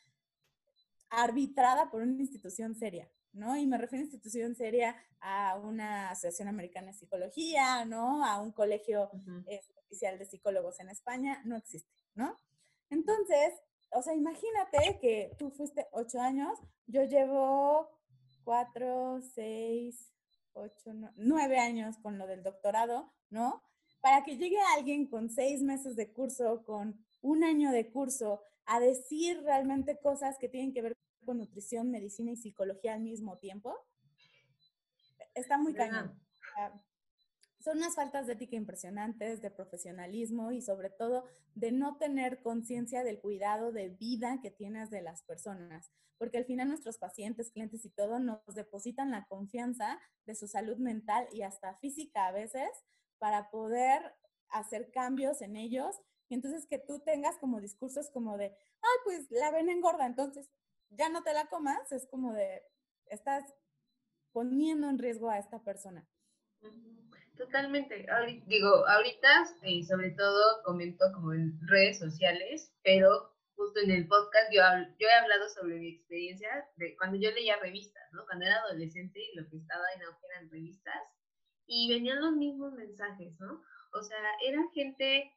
arbitrada 1.11 1.91
por 1.91 2.01
una 2.01 2.23
institución 2.23 2.75
seria, 2.75 3.07
¿no? 3.35 3.55
Y 3.59 3.67
me 3.67 3.77
refiero 3.77 4.01
a 4.01 4.07
institución 4.07 4.55
seria 4.55 4.97
a 5.21 5.59
una 5.59 6.09
asociación 6.09 6.49
americana 6.49 6.89
de 6.89 6.95
psicología, 6.95 7.85
¿no? 7.85 8.25
A 8.25 8.41
un 8.41 8.51
colegio 8.51 9.11
este, 9.47 9.79
oficial 9.79 10.19
de 10.19 10.25
psicólogos 10.25 10.81
en 10.81 10.89
España, 10.89 11.43
no 11.45 11.57
existe, 11.57 11.93
¿no? 12.15 12.41
Entonces, 12.89 13.53
o 13.91 14.01
sea, 14.01 14.15
imagínate 14.15 14.99
que 15.03 15.37
tú 15.39 15.51
fuiste 15.51 15.87
ocho 15.93 16.19
años, 16.19 16.59
yo 16.87 17.05
llevo 17.05 17.91
cuatro, 18.43 19.21
seis, 19.35 20.15
ocho, 20.55 20.95
nueve 21.17 21.59
años 21.59 21.99
con 21.99 22.17
lo 22.17 22.27
del 22.27 22.43
doctorado, 22.43 23.13
¿no? 23.29 23.63
Para 24.01 24.25
que 24.25 24.37
llegue 24.37 24.59
alguien 24.77 25.07
con 25.07 25.31
seis 25.31 25.63
meses 25.63 25.97
de 25.97 26.13
curso, 26.13 26.65
con 26.65 26.97
un 27.23 27.45
año 27.45 27.73
de 27.73 27.91
curso, 27.91 28.43
a 28.67 28.81
decir 28.81 29.43
realmente 29.43 29.99
cosas 29.99 30.37
que 30.39 30.49
tienen 30.49 30.73
que 30.73 30.83
ver 30.83 30.97
con 31.25 31.39
nutrición, 31.39 31.91
medicina 31.91 32.33
y 32.33 32.37
psicología 32.37 32.95
al 32.95 33.01
mismo 33.01 33.39
tiempo, 33.39 33.77
está 35.35 35.59
muy 35.59 35.75
cañón. 35.75 36.19
Son 37.61 37.79
unas 37.79 37.97
faltas 37.97 38.29
de 38.29 38.35
ética 38.35 38.55
impresionantes, 38.55 39.43
de 39.43 39.51
profesionalismo 39.51 40.53
y 40.53 40.63
sobre 40.63 40.89
todo 40.89 41.25
de 41.57 41.73
no 41.73 41.97
tener 41.97 42.41
conciencia 42.41 43.03
del 43.03 43.19
cuidado 43.19 43.73
de 43.73 43.89
vida 43.89 44.39
que 44.41 44.53
tienes 44.53 44.89
de 44.91 45.03
las 45.03 45.25
personas. 45.25 45.91
Porque 46.17 46.39
al 46.39 46.45
final 46.45 46.69
nuestros 46.69 46.97
pacientes, 46.99 47.51
clientes 47.51 47.85
y 47.85 47.91
todo 47.91 48.21
nos 48.21 48.41
depositan 48.55 49.11
la 49.11 49.27
confianza 49.27 49.99
de 50.27 50.37
su 50.37 50.47
salud 50.47 50.77
mental 50.77 51.27
y 51.33 51.43
hasta 51.43 51.75
física 51.75 52.29
a 52.29 52.33
veces 52.33 52.71
para 53.19 53.51
poder 53.51 54.15
hacer 54.49 54.91
cambios 54.91 55.43
en 55.43 55.57
ellos. 55.57 55.97
Y 56.29 56.35
entonces 56.35 56.67
que 56.67 56.79
tú 56.79 57.01
tengas 57.01 57.39
como 57.39 57.61
discursos 57.61 58.11
como 58.11 58.37
de, 58.37 58.47
ay, 58.47 58.99
pues 59.05 59.31
la 59.31 59.51
ven 59.51 59.71
engorda, 59.71 60.07
entonces 60.07 60.51
ya 60.91 61.09
no 61.09 61.23
te 61.23 61.33
la 61.33 61.47
comas, 61.47 61.93
es 61.93 62.07
como 62.07 62.33
de, 62.33 62.63
estás 63.07 63.45
poniendo 64.33 64.89
en 64.89 64.99
riesgo 64.99 65.31
a 65.31 65.39
esta 65.39 65.63
persona. 65.63 66.07
Totalmente. 67.37 68.07
Digo, 68.47 68.87
ahorita, 68.89 69.47
eh, 69.63 69.85
sobre 69.85 70.11
todo 70.13 70.63
comento 70.65 71.05
como 71.15 71.35
en 71.35 71.59
redes 71.69 71.99
sociales, 71.99 72.73
pero 72.83 73.35
justo 73.55 73.81
en 73.81 73.91
el 73.91 74.09
podcast 74.09 74.53
yo, 74.53 74.63
yo 74.99 75.09
he 75.09 75.13
hablado 75.13 75.49
sobre 75.51 75.77
mi 75.77 75.89
experiencia 75.89 76.49
de 76.77 76.97
cuando 76.97 77.19
yo 77.19 77.31
leía 77.31 77.57
revistas, 77.57 78.03
¿no? 78.13 78.25
Cuando 78.27 78.47
era 78.47 78.57
adolescente 78.57 79.21
y 79.21 79.37
lo 79.37 79.49
que 79.49 79.57
estaba 79.57 79.85
en 79.95 80.03
auge 80.03 80.27
eran 80.35 80.51
revistas 80.51 81.03
y 81.67 81.89
venían 81.89 82.21
los 82.21 82.33
mismos 82.33 82.73
mensajes, 82.73 83.39
¿no? 83.41 83.63
O 83.93 84.03
sea, 84.03 84.19
era 84.45 84.61
gente 84.73 85.33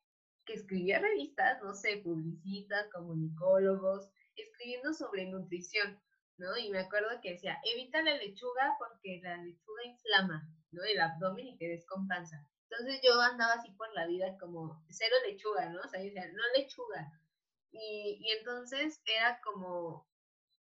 que 0.45 0.53
escribía 0.53 0.99
revistas, 0.99 1.61
no 1.61 1.73
sé, 1.73 1.97
publicistas, 1.97 2.89
comunicólogos, 2.91 4.09
escribiendo 4.35 4.93
sobre 4.93 5.25
nutrición, 5.25 5.99
¿no? 6.37 6.57
Y 6.57 6.69
me 6.69 6.79
acuerdo 6.79 7.09
que 7.21 7.33
decía, 7.33 7.59
evita 7.73 8.01
la 8.01 8.17
lechuga 8.17 8.75
porque 8.79 9.19
la 9.21 9.37
lechuga 9.37 9.85
inflama, 9.85 10.47
¿no? 10.71 10.83
El 10.83 10.99
abdomen 10.99 11.47
y 11.47 11.57
te 11.57 11.67
descompensa. 11.67 12.47
Entonces 12.69 13.01
yo 13.03 13.19
andaba 13.19 13.53
así 13.53 13.71
por 13.71 13.91
la 13.93 14.05
vida 14.07 14.37
como 14.39 14.83
cero 14.89 15.15
lechuga, 15.25 15.69
¿no? 15.69 15.81
O 15.81 15.87
sea, 15.89 15.99
yo 15.99 16.05
decía, 16.05 16.27
no 16.31 16.43
lechuga. 16.55 17.11
Y, 17.71 18.19
y 18.21 18.31
entonces 18.37 19.01
era 19.05 19.39
como, 19.41 20.07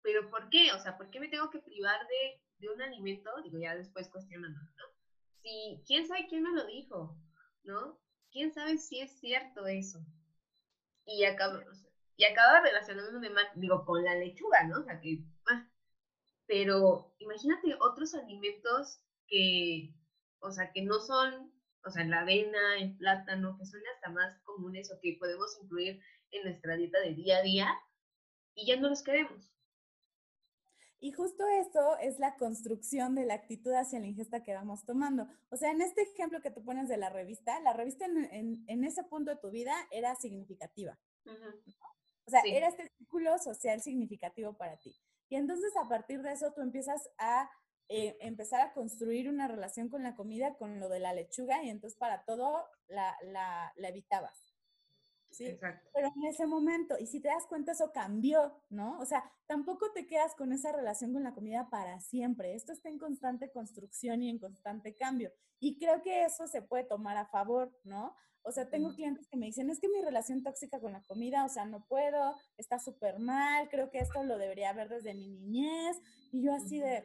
¿pero 0.01 0.29
por 0.29 0.49
qué? 0.49 0.71
O 0.73 0.79
sea, 0.79 0.97
¿por 0.97 1.09
qué 1.09 1.19
me 1.19 1.29
tengo 1.29 1.49
que 1.49 1.59
privar 1.59 1.99
de, 2.07 2.41
de 2.59 2.69
un 2.69 2.81
alimento? 2.81 3.31
Digo, 3.43 3.57
ya 3.59 3.75
después 3.75 4.09
cuestionando, 4.09 4.59
¿no? 4.59 4.94
Si, 5.45 5.81
quién 5.85 6.05
sabe 6.07 6.25
quién 6.27 6.43
me 6.43 6.51
lo 6.51 6.65
dijo, 6.65 7.15
¿no? 7.63 7.99
¿Quién 8.31 8.51
sabe 8.51 8.77
si 8.77 9.01
es 9.01 9.19
cierto 9.19 9.67
eso? 9.67 9.99
Y 11.05 11.23
acaba, 11.25 11.63
y 12.17 12.25
acaba 12.25 12.61
relacionándome 12.61 13.29
más, 13.29 13.47
digo, 13.55 13.85
con 13.85 14.03
la 14.03 14.15
lechuga, 14.15 14.63
¿no? 14.63 14.79
O 14.79 14.83
sea, 14.83 14.99
que, 14.99 15.19
ah, 15.47 15.63
pero 16.47 17.11
imagínate 17.19 17.75
otros 17.79 18.15
alimentos 18.15 18.99
que, 19.27 19.91
o 20.39 20.51
sea, 20.51 20.71
que 20.73 20.81
no 20.81 20.99
son, 20.99 21.51
o 21.85 21.91
sea, 21.91 22.03
la 22.05 22.21
avena, 22.21 22.77
el 22.79 22.95
plátano, 22.97 23.55
que 23.57 23.65
son 23.65 23.81
hasta 23.93 24.09
más 24.09 24.35
comunes 24.45 24.91
o 24.91 24.99
que 24.99 25.15
podemos 25.19 25.55
incluir 25.61 25.99
en 26.31 26.43
nuestra 26.43 26.75
dieta 26.75 26.99
de 27.01 27.13
día 27.13 27.37
a 27.37 27.41
día 27.43 27.67
y 28.55 28.65
ya 28.67 28.77
no 28.77 28.89
los 28.89 29.03
queremos. 29.03 29.54
Y 30.99 31.11
justo 31.11 31.45
eso 31.47 31.97
es 31.97 32.19
la 32.19 32.35
construcción 32.37 33.15
de 33.15 33.25
la 33.25 33.35
actitud 33.35 33.73
hacia 33.73 33.99
la 33.99 34.07
ingesta 34.07 34.43
que 34.43 34.53
vamos 34.53 34.85
tomando. 34.85 35.27
O 35.49 35.57
sea, 35.57 35.71
en 35.71 35.81
este 35.81 36.01
ejemplo 36.03 36.41
que 36.41 36.51
tú 36.51 36.63
pones 36.63 36.87
de 36.87 36.97
la 36.97 37.09
revista, 37.09 37.59
la 37.59 37.73
revista 37.73 38.05
en, 38.05 38.83
ese 38.83 39.03
punto 39.03 39.31
de 39.31 39.37
tu 39.37 39.51
vida 39.51 39.73
era 39.91 40.15
significativa. 40.15 40.97
O 42.25 42.31
sea, 42.31 42.41
era 42.45 42.67
este 42.67 42.89
círculo 42.97 43.37
social 43.39 43.81
significativo 43.81 44.53
para 44.57 44.77
ti. 44.77 44.95
Y 45.29 45.35
entonces 45.35 45.73
a 45.77 45.87
partir 45.87 46.21
de 46.21 46.31
eso 46.31 46.53
tú 46.53 46.61
empiezas 46.61 47.09
a 47.17 47.49
eh, 47.87 48.17
empezar 48.19 48.61
a 48.61 48.73
construir 48.73 49.29
una 49.29 49.47
relación 49.47 49.89
con 49.89 50.01
la 50.01 50.15
comida, 50.15 50.55
con 50.55 50.79
lo 50.79 50.89
de 50.89 50.99
la 50.99 51.13
lechuga, 51.13 51.63
y 51.63 51.69
entonces 51.69 51.97
para 51.99 52.23
todo 52.25 52.65
la, 52.87 53.15
la, 53.21 53.71
la 53.75 53.89
evitabas. 53.89 54.44
¿Sí? 55.35 55.45
Exacto. 55.47 55.89
Pero 55.93 56.07
en 56.15 56.23
ese 56.25 56.45
momento, 56.45 56.95
y 56.97 57.07
si 57.07 57.19
te 57.19 57.27
das 57.27 57.45
cuenta, 57.47 57.73
eso 57.73 57.91
cambió, 57.91 58.53
¿no? 58.69 58.97
O 58.99 59.05
sea, 59.05 59.23
tampoco 59.47 59.91
te 59.91 60.07
quedas 60.07 60.33
con 60.35 60.53
esa 60.53 60.71
relación 60.71 61.13
con 61.13 61.23
la 61.23 61.33
comida 61.33 61.69
para 61.69 61.99
siempre. 61.99 62.55
Esto 62.55 62.71
está 62.71 62.89
en 62.89 62.97
constante 62.97 63.51
construcción 63.51 64.21
y 64.21 64.29
en 64.29 64.39
constante 64.39 64.95
cambio. 64.95 65.31
Y 65.59 65.77
creo 65.77 66.01
que 66.01 66.23
eso 66.23 66.47
se 66.47 66.61
puede 66.61 66.85
tomar 66.85 67.17
a 67.17 67.27
favor, 67.27 67.71
¿no? 67.83 68.15
O 68.43 68.51
sea, 68.51 68.69
tengo 68.69 68.93
clientes 68.93 69.27
que 69.27 69.37
me 69.37 69.47
dicen, 69.47 69.69
es 69.71 69.79
que 69.79 69.89
mi 69.89 70.01
relación 70.01 70.43
tóxica 70.43 70.79
con 70.79 70.93
la 70.93 71.01
comida, 71.01 71.43
o 71.45 71.49
sea, 71.49 71.65
no 71.65 71.83
puedo, 71.87 72.35
está 72.57 72.79
súper 72.79 73.17
mal, 73.17 73.67
creo 73.69 73.89
que 73.89 73.97
esto 73.97 74.23
lo 74.23 74.37
debería 74.37 74.71
ver 74.71 74.87
desde 74.87 75.15
mi 75.15 75.27
niñez. 75.27 75.97
Y 76.31 76.43
yo 76.43 76.53
así 76.53 76.79
de, 76.79 77.03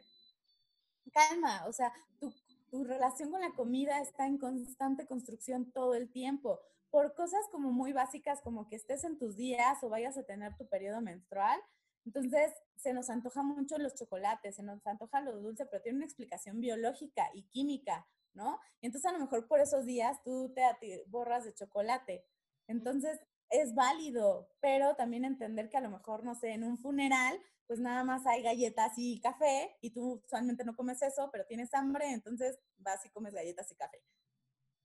calma, 1.11 1.65
o 1.67 1.73
sea, 1.73 1.91
tu, 2.19 2.31
tu 2.69 2.83
relación 2.83 3.31
con 3.31 3.41
la 3.41 3.51
comida 3.53 3.99
está 4.01 4.27
en 4.27 4.37
constante 4.37 5.07
construcción 5.07 5.71
todo 5.71 5.95
el 5.95 6.11
tiempo 6.11 6.59
por 6.91 7.15
cosas 7.15 7.41
como 7.51 7.71
muy 7.71 7.93
básicas, 7.93 8.41
como 8.41 8.67
que 8.67 8.75
estés 8.75 9.03
en 9.05 9.17
tus 9.17 9.35
días 9.35 9.81
o 9.81 9.89
vayas 9.89 10.17
a 10.17 10.23
tener 10.23 10.55
tu 10.57 10.67
periodo 10.67 11.01
menstrual. 11.01 11.59
Entonces, 12.05 12.51
se 12.75 12.93
nos 12.93 13.09
antoja 13.09 13.43
mucho 13.43 13.77
los 13.77 13.95
chocolates, 13.95 14.55
se 14.55 14.63
nos 14.63 14.85
antoja 14.85 15.21
lo 15.21 15.39
dulce, 15.39 15.65
pero 15.65 15.81
tiene 15.81 15.97
una 15.97 16.05
explicación 16.05 16.59
biológica 16.59 17.29
y 17.33 17.43
química, 17.43 18.07
¿no? 18.33 18.59
Y 18.81 18.87
entonces, 18.87 19.09
a 19.09 19.13
lo 19.13 19.19
mejor 19.19 19.47
por 19.47 19.59
esos 19.59 19.85
días 19.85 20.21
tú 20.23 20.53
te 20.53 21.03
borras 21.07 21.45
de 21.45 21.53
chocolate. 21.53 22.25
Entonces, 22.67 23.19
es 23.49 23.73
válido, 23.75 24.49
pero 24.59 24.95
también 24.95 25.25
entender 25.25 25.69
que 25.69 25.77
a 25.77 25.81
lo 25.81 25.89
mejor, 25.89 26.23
no 26.23 26.35
sé, 26.35 26.51
en 26.51 26.63
un 26.63 26.77
funeral, 26.77 27.39
pues 27.67 27.79
nada 27.79 28.03
más 28.03 28.25
hay 28.25 28.41
galletas 28.41 28.93
y 28.97 29.21
café 29.21 29.77
y 29.81 29.91
tú 29.91 30.21
usualmente 30.25 30.65
no 30.65 30.75
comes 30.75 31.01
eso, 31.01 31.29
pero 31.31 31.45
tienes 31.45 31.73
hambre, 31.73 32.11
entonces 32.11 32.59
vas 32.77 33.05
y 33.05 33.09
comes 33.11 33.33
galletas 33.33 33.71
y 33.71 33.75
café. 33.75 34.01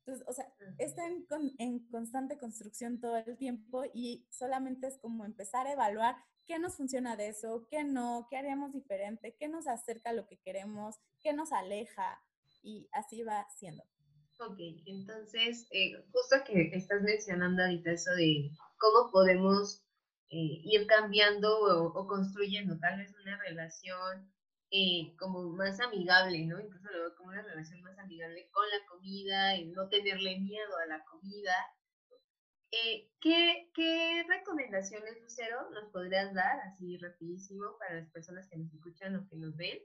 Entonces, 0.06 0.24
o 0.28 0.32
sea, 0.32 0.46
está 0.78 1.04
en, 1.06 1.26
en, 1.58 1.80
constante 1.88 2.38
construcción 2.38 3.00
todo 3.00 3.16
el 3.16 3.36
tiempo 3.36 3.82
y 3.92 4.24
solamente 4.30 4.86
es 4.86 4.98
como 4.98 5.24
empezar 5.24 5.66
a 5.66 5.72
evaluar 5.72 6.14
qué 6.44 6.60
nos 6.60 6.76
funciona 6.76 7.16
de 7.16 7.28
eso, 7.28 7.66
qué 7.68 7.82
no, 7.82 8.28
qué 8.30 8.36
haríamos 8.36 8.72
diferente, 8.72 9.34
qué 9.36 9.48
nos 9.48 9.66
acerca 9.66 10.10
a 10.10 10.12
lo 10.12 10.28
que 10.28 10.38
queremos, 10.38 10.94
qué 11.20 11.32
nos 11.32 11.50
aleja 11.50 12.22
y 12.62 12.88
así 12.92 13.24
va 13.24 13.48
siendo. 13.56 13.82
Ok, 14.38 14.58
entonces, 14.86 15.66
eh, 15.72 15.92
justo 16.12 16.36
que 16.46 16.70
estás 16.74 17.02
mencionando 17.02 17.62
ahorita 17.64 17.90
eso 17.90 18.12
de 18.12 18.52
cómo 18.78 19.10
podemos 19.10 19.82
eh, 20.28 20.60
ir 20.62 20.86
cambiando 20.86 21.48
o, 21.94 22.06
construyendo 22.06 22.78
tal 22.78 22.98
vez 22.98 23.12
una 23.22 23.38
relación 23.38 24.30
eh, 24.70 25.14
como 25.18 25.42
más 25.50 25.80
amigable, 25.80 26.44
¿no? 26.46 26.60
Incluso 26.60 26.90
lo 26.90 27.00
veo 27.00 27.16
como 27.16 27.30
una 27.30 27.42
relación 27.42 27.82
más 27.82 27.98
amigable 27.98 28.48
con 28.50 28.64
la 28.68 28.86
comida, 28.88 29.56
y 29.56 29.66
no 29.66 29.88
tenerle 29.88 30.38
miedo 30.40 30.76
a 30.78 30.86
la 30.86 31.04
comida. 31.04 31.54
¿qué, 33.20 33.70
¿Qué 33.74 34.24
recomendaciones, 34.28 35.20
Lucero, 35.22 35.70
nos 35.70 35.90
podrías 35.90 36.34
dar, 36.34 36.60
así 36.60 36.98
rapidísimo, 36.98 37.78
para 37.78 38.00
las 38.00 38.10
personas 38.10 38.48
que 38.48 38.58
nos 38.58 38.72
escuchan 38.74 39.16
o 39.16 39.26
que 39.28 39.36
nos 39.36 39.56
ven, 39.56 39.78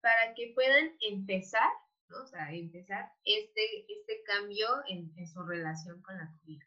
para 0.00 0.34
que 0.34 0.52
puedan 0.54 0.96
empezar 1.00 1.70
¿no? 2.08 2.22
O 2.22 2.26
sea, 2.26 2.52
empezar 2.52 3.10
este, 3.24 3.86
este 3.88 4.22
cambio 4.24 4.66
en, 4.88 5.12
su 5.26 5.42
relación 5.42 6.00
con 6.02 6.16
la 6.16 6.30
comida. 6.38 6.64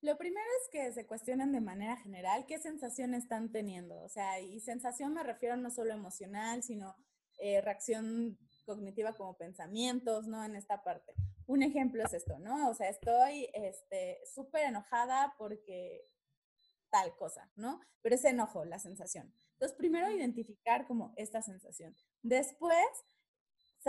Lo 0.00 0.16
primero 0.16 0.46
es 0.62 0.68
que 0.70 0.92
se 0.92 1.06
cuestionen 1.06 1.52
de 1.52 1.60
manera 1.60 1.96
general 1.96 2.46
qué 2.46 2.58
sensación 2.58 3.14
están 3.14 3.50
teniendo. 3.50 4.00
O 4.02 4.08
sea, 4.08 4.40
y 4.40 4.60
sensación 4.60 5.12
me 5.12 5.24
refiero 5.24 5.56
no 5.56 5.70
solo 5.70 5.92
emocional, 5.92 6.62
sino 6.62 6.94
eh, 7.38 7.60
reacción 7.60 8.38
cognitiva 8.64 9.14
como 9.14 9.36
pensamientos, 9.36 10.26
¿no? 10.26 10.44
En 10.44 10.54
esta 10.54 10.82
parte. 10.82 11.14
Un 11.46 11.62
ejemplo 11.62 12.04
es 12.04 12.12
esto, 12.12 12.38
¿no? 12.38 12.68
O 12.68 12.74
sea, 12.74 12.88
estoy 12.88 13.48
este, 13.54 14.20
súper 14.32 14.64
enojada 14.66 15.34
porque 15.38 16.06
tal 16.90 17.16
cosa, 17.16 17.50
¿no? 17.56 17.80
Pero 18.02 18.14
es 18.14 18.24
enojo, 18.24 18.64
la 18.64 18.78
sensación. 18.78 19.32
Entonces, 19.52 19.76
primero 19.76 20.10
identificar 20.10 20.86
como 20.86 21.12
esta 21.16 21.42
sensación. 21.42 21.96
Después, 22.22 22.86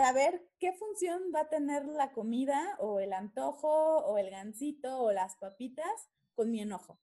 saber 0.00 0.48
qué 0.58 0.72
función 0.72 1.22
va 1.34 1.40
a 1.40 1.48
tener 1.50 1.84
la 1.84 2.12
comida 2.12 2.74
o 2.78 3.00
el 3.00 3.12
antojo 3.12 3.98
o 3.98 4.16
el 4.16 4.30
gansito 4.30 4.98
o 4.98 5.12
las 5.12 5.36
papitas 5.36 6.08
con 6.34 6.50
mi 6.50 6.62
enojo. 6.62 6.98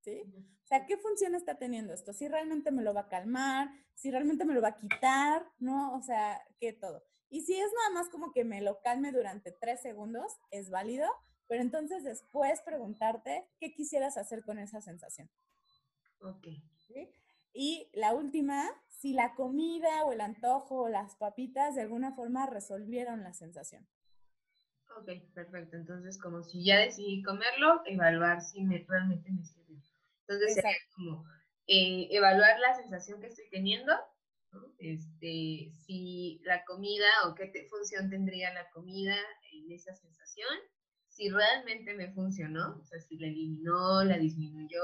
¿Sí? 0.00 0.22
O 0.64 0.66
sea, 0.66 0.86
¿qué 0.86 0.96
función 0.96 1.34
está 1.34 1.58
teniendo 1.58 1.92
esto? 1.92 2.14
Si 2.14 2.26
realmente 2.26 2.70
me 2.70 2.82
lo 2.82 2.94
va 2.94 3.02
a 3.02 3.08
calmar, 3.08 3.68
si 3.94 4.10
realmente 4.10 4.46
me 4.46 4.54
lo 4.54 4.62
va 4.62 4.68
a 4.68 4.76
quitar, 4.76 5.46
¿no? 5.58 5.94
O 5.94 6.00
sea, 6.00 6.42
¿qué 6.58 6.72
todo. 6.72 7.04
Y 7.28 7.42
si 7.42 7.60
es 7.60 7.70
nada 7.74 7.90
más 7.90 8.08
como 8.08 8.32
que 8.32 8.44
me 8.44 8.62
lo 8.62 8.80
calme 8.80 9.12
durante 9.12 9.52
tres 9.52 9.82
segundos, 9.82 10.32
es 10.50 10.70
válido, 10.70 11.06
pero 11.46 11.60
entonces 11.60 12.04
después 12.04 12.62
preguntarte 12.62 13.46
qué 13.60 13.74
quisieras 13.74 14.16
hacer 14.16 14.42
con 14.44 14.58
esa 14.58 14.80
sensación. 14.80 15.30
Ok. 16.20 16.46
¿Sí? 16.78 17.10
Y 17.54 17.88
la 17.94 18.12
última, 18.14 18.68
si 18.88 19.14
la 19.14 19.34
comida 19.34 20.04
o 20.04 20.12
el 20.12 20.20
antojo 20.20 20.82
o 20.82 20.88
las 20.88 21.14
papitas 21.14 21.76
de 21.76 21.82
alguna 21.82 22.12
forma 22.12 22.46
resolvieron 22.46 23.22
la 23.22 23.32
sensación. 23.32 23.86
Ok, 24.98 25.08
perfecto. 25.32 25.76
Entonces, 25.76 26.20
como 26.20 26.42
si 26.42 26.64
ya 26.64 26.78
decidí 26.78 27.22
comerlo, 27.22 27.80
evaluar 27.86 28.42
si 28.42 28.62
me, 28.64 28.84
realmente 28.88 29.30
me 29.30 29.44
sirve. 29.44 29.80
Entonces, 30.26 30.54
sería 30.54 30.76
como 30.96 31.24
eh, 31.68 32.08
evaluar 32.10 32.58
la 32.58 32.74
sensación 32.74 33.20
que 33.20 33.28
estoy 33.28 33.48
teniendo, 33.50 33.92
este, 34.78 35.72
si 35.86 36.40
la 36.44 36.64
comida 36.64 37.06
o 37.26 37.34
qué 37.34 37.50
función 37.70 38.10
tendría 38.10 38.52
la 38.52 38.68
comida 38.70 39.16
en 39.52 39.72
esa 39.72 39.94
sensación, 39.94 40.48
si 41.08 41.30
realmente 41.30 41.94
me 41.94 42.12
funcionó, 42.12 42.76
o 42.80 42.84
sea, 42.84 43.00
si 43.00 43.16
la 43.18 43.28
eliminó, 43.28 44.02
la 44.02 44.18
disminuyó 44.18 44.82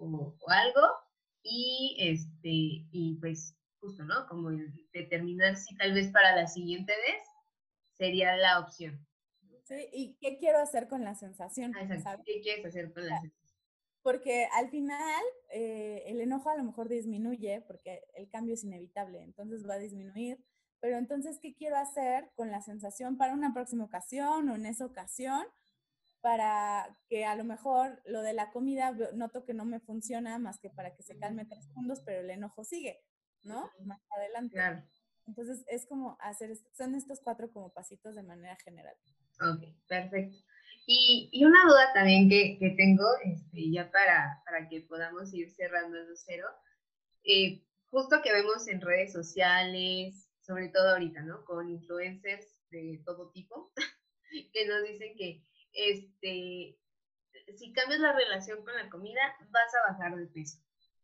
o 0.00 0.34
algo, 0.48 0.82
y 1.44 1.96
este 2.00 2.48
y 2.90 3.16
pues 3.20 3.54
justo, 3.78 4.02
¿no? 4.02 4.26
Como 4.26 4.50
determinar 4.92 5.56
si 5.56 5.76
tal 5.76 5.92
vez 5.92 6.10
para 6.10 6.34
la 6.34 6.46
siguiente 6.46 6.92
vez 6.92 7.22
sería 7.92 8.36
la 8.36 8.58
opción. 8.58 9.06
Sí, 9.64 9.88
y 9.92 10.16
qué 10.20 10.36
quiero 10.38 10.58
hacer 10.58 10.88
con 10.88 11.04
la 11.04 11.14
sensación. 11.14 11.72
Ah, 11.76 12.18
¿Qué 12.24 12.40
quieres 12.40 12.66
hacer 12.66 12.92
con 12.92 13.06
la 13.06 13.20
sensación? 13.20 13.44
Porque 14.02 14.46
al 14.52 14.68
final 14.68 15.22
eh, 15.50 16.02
el 16.06 16.20
enojo 16.20 16.50
a 16.50 16.56
lo 16.56 16.64
mejor 16.64 16.88
disminuye 16.88 17.62
porque 17.66 18.02
el 18.16 18.28
cambio 18.28 18.54
es 18.54 18.64
inevitable, 18.64 19.22
entonces 19.22 19.66
va 19.66 19.74
a 19.74 19.78
disminuir. 19.78 20.44
Pero 20.80 20.98
entonces, 20.98 21.38
¿qué 21.40 21.54
quiero 21.54 21.76
hacer 21.76 22.30
con 22.34 22.50
la 22.50 22.60
sensación 22.60 23.16
para 23.16 23.32
una 23.32 23.54
próxima 23.54 23.84
ocasión 23.84 24.50
o 24.50 24.54
en 24.54 24.66
esa 24.66 24.84
ocasión? 24.84 25.46
Para 26.24 26.96
que 27.06 27.26
a 27.26 27.36
lo 27.36 27.44
mejor 27.44 28.00
lo 28.06 28.22
de 28.22 28.32
la 28.32 28.50
comida 28.50 28.96
noto 29.12 29.44
que 29.44 29.52
no 29.52 29.66
me 29.66 29.78
funciona 29.78 30.38
más 30.38 30.58
que 30.58 30.70
para 30.70 30.96
que 30.96 31.02
se 31.02 31.18
calme 31.18 31.44
tres 31.44 31.66
segundos, 31.66 32.00
pero 32.00 32.20
el 32.20 32.30
enojo 32.30 32.64
sigue, 32.64 33.04
¿no? 33.42 33.70
Más 33.84 34.00
adelante. 34.16 34.54
Claro. 34.54 34.82
Entonces 35.26 35.66
es 35.68 35.84
como 35.84 36.16
hacer, 36.20 36.56
son 36.72 36.94
estos 36.94 37.20
cuatro 37.20 37.52
como 37.52 37.74
pasitos 37.74 38.14
de 38.14 38.22
manera 38.22 38.56
general. 38.64 38.96
Ok, 39.38 39.64
perfecto. 39.86 40.38
Y, 40.86 41.28
y 41.30 41.44
una 41.44 41.62
duda 41.66 41.92
también 41.92 42.30
que, 42.30 42.56
que 42.58 42.70
tengo, 42.70 43.04
este, 43.22 43.70
ya 43.70 43.90
para, 43.90 44.42
para, 44.46 44.66
que 44.66 44.80
podamos 44.80 45.34
ir 45.34 45.50
cerrando 45.50 45.98
el 45.98 46.16
cero, 46.16 46.48
eh, 47.24 47.62
justo 47.90 48.22
que 48.22 48.32
vemos 48.32 48.66
en 48.68 48.80
redes 48.80 49.12
sociales, 49.12 50.30
sobre 50.40 50.70
todo 50.70 50.88
ahorita, 50.88 51.20
¿no? 51.20 51.44
Con 51.44 51.68
influencers 51.68 52.46
de 52.70 53.02
todo 53.04 53.30
tipo, 53.30 53.74
que 54.54 54.66
nos 54.66 54.82
dicen 54.84 55.14
que 55.18 55.44
este, 55.74 56.78
si 57.56 57.72
cambias 57.72 58.00
la 58.00 58.12
relación 58.12 58.64
con 58.64 58.74
la 58.74 58.88
comida, 58.88 59.20
vas 59.50 59.74
a 59.74 59.92
bajar 59.92 60.16
de 60.16 60.26
peso. 60.26 60.58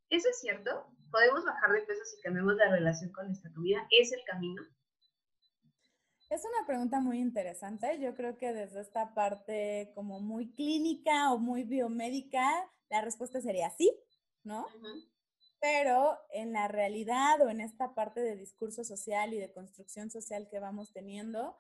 ¿Eso 0.09 0.29
es 0.29 0.41
cierto? 0.41 0.87
¿Podemos 1.11 1.45
bajar 1.45 1.73
de 1.73 1.83
peso 1.83 2.05
si 2.05 2.21
cambiamos 2.23 2.57
la 2.57 2.71
relación 2.71 3.13
con 3.13 3.27
nuestra 3.27 3.53
comida? 3.53 3.87
¿Es 3.91 4.13
el 4.13 4.23
camino? 4.25 4.63
Es 6.31 6.45
una 6.45 6.67
pregunta 6.67 7.01
muy 7.01 7.19
interesante. 7.19 7.99
Yo 8.01 8.15
creo 8.15 8.39
que 8.39 8.53
desde 8.53 8.81
esta 8.81 9.15
parte 9.15 9.91
como 9.95 10.21
muy 10.21 10.53
clínica 10.55 11.33
o 11.33 11.39
muy 11.39 11.65
biomédica, 11.65 12.71
la 12.89 13.01
respuesta 13.01 13.41
sería 13.41 13.71
sí, 13.71 13.93
¿no? 14.45 14.67
Pero 15.61 16.17
en 16.33 16.53
la 16.53 16.69
realidad 16.69 17.41
o 17.43 17.51
en 17.51 17.61
esta 17.61 17.95
parte 17.95 18.21
de 18.21 18.37
discurso 18.37 18.85
social 18.85 19.35
y 19.35 19.39
de 19.39 19.53
construcción 19.53 20.11
social 20.11 20.49
que 20.49 20.61
vamos 20.61 20.93
teniendo, 20.93 21.59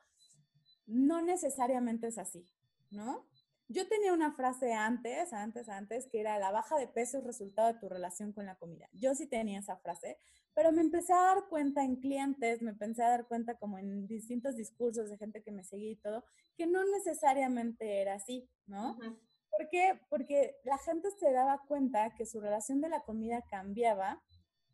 no 0.86 1.20
necesariamente 1.20 2.06
es 2.06 2.18
así. 2.18 2.48
¿No? 2.90 3.26
Yo 3.68 3.86
tenía 3.86 4.12
una 4.12 4.32
frase 4.32 4.72
antes, 4.72 5.32
antes, 5.32 5.68
antes, 5.68 6.08
que 6.08 6.20
era 6.20 6.38
la 6.38 6.50
baja 6.50 6.76
de 6.76 6.88
peso 6.88 7.18
es 7.18 7.24
resultado 7.24 7.72
de 7.72 7.78
tu 7.78 7.88
relación 7.88 8.32
con 8.32 8.46
la 8.46 8.56
comida. 8.56 8.88
Yo 8.92 9.14
sí 9.14 9.28
tenía 9.28 9.60
esa 9.60 9.76
frase, 9.76 10.18
pero 10.54 10.72
me 10.72 10.80
empecé 10.80 11.12
a 11.12 11.22
dar 11.22 11.48
cuenta 11.48 11.84
en 11.84 11.96
clientes, 11.96 12.62
me 12.62 12.70
empecé 12.70 13.04
a 13.04 13.10
dar 13.10 13.28
cuenta 13.28 13.54
como 13.54 13.78
en 13.78 14.08
distintos 14.08 14.56
discursos 14.56 15.08
de 15.08 15.18
gente 15.18 15.42
que 15.42 15.52
me 15.52 15.62
seguía 15.62 15.92
y 15.92 15.96
todo, 15.96 16.24
que 16.56 16.66
no 16.66 16.84
necesariamente 16.84 18.00
era 18.00 18.14
así, 18.14 18.50
¿no? 18.66 18.98
¿Por 19.50 19.68
qué? 19.68 20.00
Porque 20.08 20.56
la 20.64 20.78
gente 20.78 21.08
se 21.12 21.30
daba 21.30 21.62
cuenta 21.68 22.14
que 22.16 22.26
su 22.26 22.40
relación 22.40 22.80
de 22.80 22.88
la 22.88 23.02
comida 23.04 23.42
cambiaba, 23.48 24.20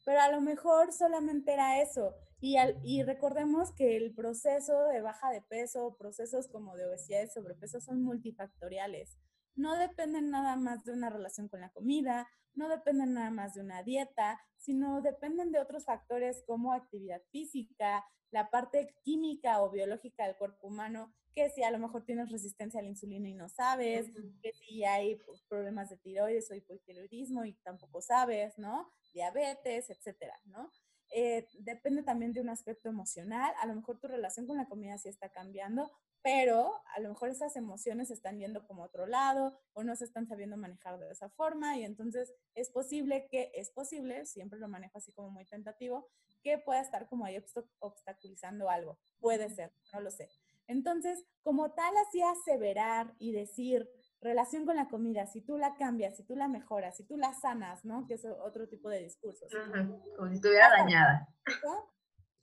pero 0.07 0.21
a 0.21 0.31
lo 0.31 0.41
mejor 0.41 0.93
solamente 0.93 1.53
era 1.53 1.83
eso, 1.83 2.15
y, 2.41 3.03
recordemos 3.03 3.73
que 3.73 3.97
el 3.97 4.15
proceso 4.15 4.85
de 4.85 5.01
baja 5.01 5.31
de 5.33 5.43
peso, 5.43 5.97
procesos 5.99 6.47
como 6.47 6.77
de 6.77 6.87
obesidad 6.87 7.23
y 7.25 7.29
sobrepeso 7.29 7.81
son 7.81 8.03
multifactoriales. 8.03 9.19
No 9.57 9.77
dependen 9.77 10.31
nada 10.31 10.57
más 10.57 10.85
de 10.85 10.93
una 10.93 11.11
relación 11.11 11.49
con 11.49 11.61
la 11.61 11.71
comida, 11.71 12.29
no 12.55 12.69
dependen 12.69 13.15
nada 13.15 13.31
más 13.31 13.55
de 13.55 13.63
una 13.63 13.83
dieta, 13.83 14.41
sino 14.57 15.03
dependen 15.03 15.53
de 15.53 15.59
otros 15.59 15.85
factores 15.85 16.43
como 16.47 16.73
actividad 16.73 17.23
física, 17.31 18.05
la 18.31 18.51
parte 18.51 18.95
química 19.03 19.63
o 19.63 19.71
biológica 19.71 20.27
del 20.27 20.37
cuerpo 20.37 20.69
humano, 20.69 21.15
que 21.35 21.51
si 21.51 21.63
a 21.63 21.71
lo 21.71 21.79
mejor 21.79 22.05
tienes 22.05 22.31
resistencia 22.31 22.81
a 22.81 22.83
la 22.83 22.89
insulina 22.89 23.29
y 23.29 23.35
no 23.35 23.49
sabes, 23.49 24.11
que 24.43 24.53
si 24.53 24.85
hay 24.85 25.17
pues, 25.17 25.43
problemas 25.43 25.91
de 25.91 25.99
tiroides 25.99 26.51
o 26.51 26.55
hipotiroidismo 26.55 27.45
y 27.45 27.53
tampoco 27.63 28.01
sabes, 28.01 28.59
¿no? 28.59 28.91
Diabetes, 29.13 29.91
etcétera, 29.91 30.39
¿no? 30.45 30.71
Eh, 31.15 31.47
depende 31.61 32.03
también 32.03 32.33
de 32.33 32.41
un 32.41 32.49
aspecto 32.49 32.89
emocional. 32.89 33.55
A 33.61 33.67
lo 33.67 33.75
mejor 33.75 33.99
tu 33.99 34.09
relación 34.09 34.47
con 34.47 34.57
la 34.57 34.67
comida 34.67 34.99
sí 34.99 35.09
está 35.09 35.29
cambiando, 35.29 35.91
pero 36.27 36.83
a 36.97 36.99
lo 36.99 37.11
mejor 37.11 37.29
esas 37.29 37.55
emociones 37.55 38.11
están 38.11 38.41
yendo 38.41 38.67
como 38.67 38.83
otro 38.83 39.07
lado 39.07 39.57
o 39.75 39.85
no 39.85 39.95
se 39.95 40.05
están 40.05 40.27
sabiendo 40.27 40.57
manejar 40.57 40.99
de 40.99 41.09
esa 41.09 41.29
forma 41.29 41.77
y 41.77 41.85
entonces 41.85 42.35
es 42.57 42.69
posible 42.69 43.29
que, 43.31 43.53
es 43.55 43.71
posible, 43.71 44.27
siempre 44.27 44.59
lo 44.59 44.67
manejo 44.67 44.99
así 44.99 45.13
como 45.13 45.31
muy 45.31 45.45
tentativo, 45.45 46.09
que 46.43 46.59
pueda 46.59 46.81
estar 46.81 47.07
como 47.07 47.27
ahí 47.27 47.41
obstaculizando 47.79 48.69
algo. 48.69 48.99
Puede 49.21 49.49
ser, 49.51 49.73
no 49.93 50.01
lo 50.01 50.11
sé. 50.11 50.29
Entonces, 50.67 51.25
como 51.43 51.71
tal, 51.71 51.97
así 51.99 52.21
aseverar 52.21 53.15
y 53.21 53.31
decir 53.31 53.89
relación 54.21 54.67
con 54.67 54.75
la 54.75 54.89
comida, 54.89 55.29
si 55.29 55.43
tú 55.43 55.57
la 55.57 55.77
cambias, 55.77 56.17
si 56.17 56.25
tú 56.25 56.35
la 56.35 56.49
mejoras, 56.49 56.97
si 56.97 57.05
tú 57.05 57.17
la 57.17 57.35
sanas, 57.35 57.85
¿no? 57.85 58.05
Que 58.09 58.15
es 58.15 58.25
otro 58.25 58.67
tipo 58.67 58.89
de 58.89 58.99
discursos. 58.99 59.49
Como 60.17 60.29
si 60.31 60.35
estuviera 60.35 60.71
dañada. 60.71 61.29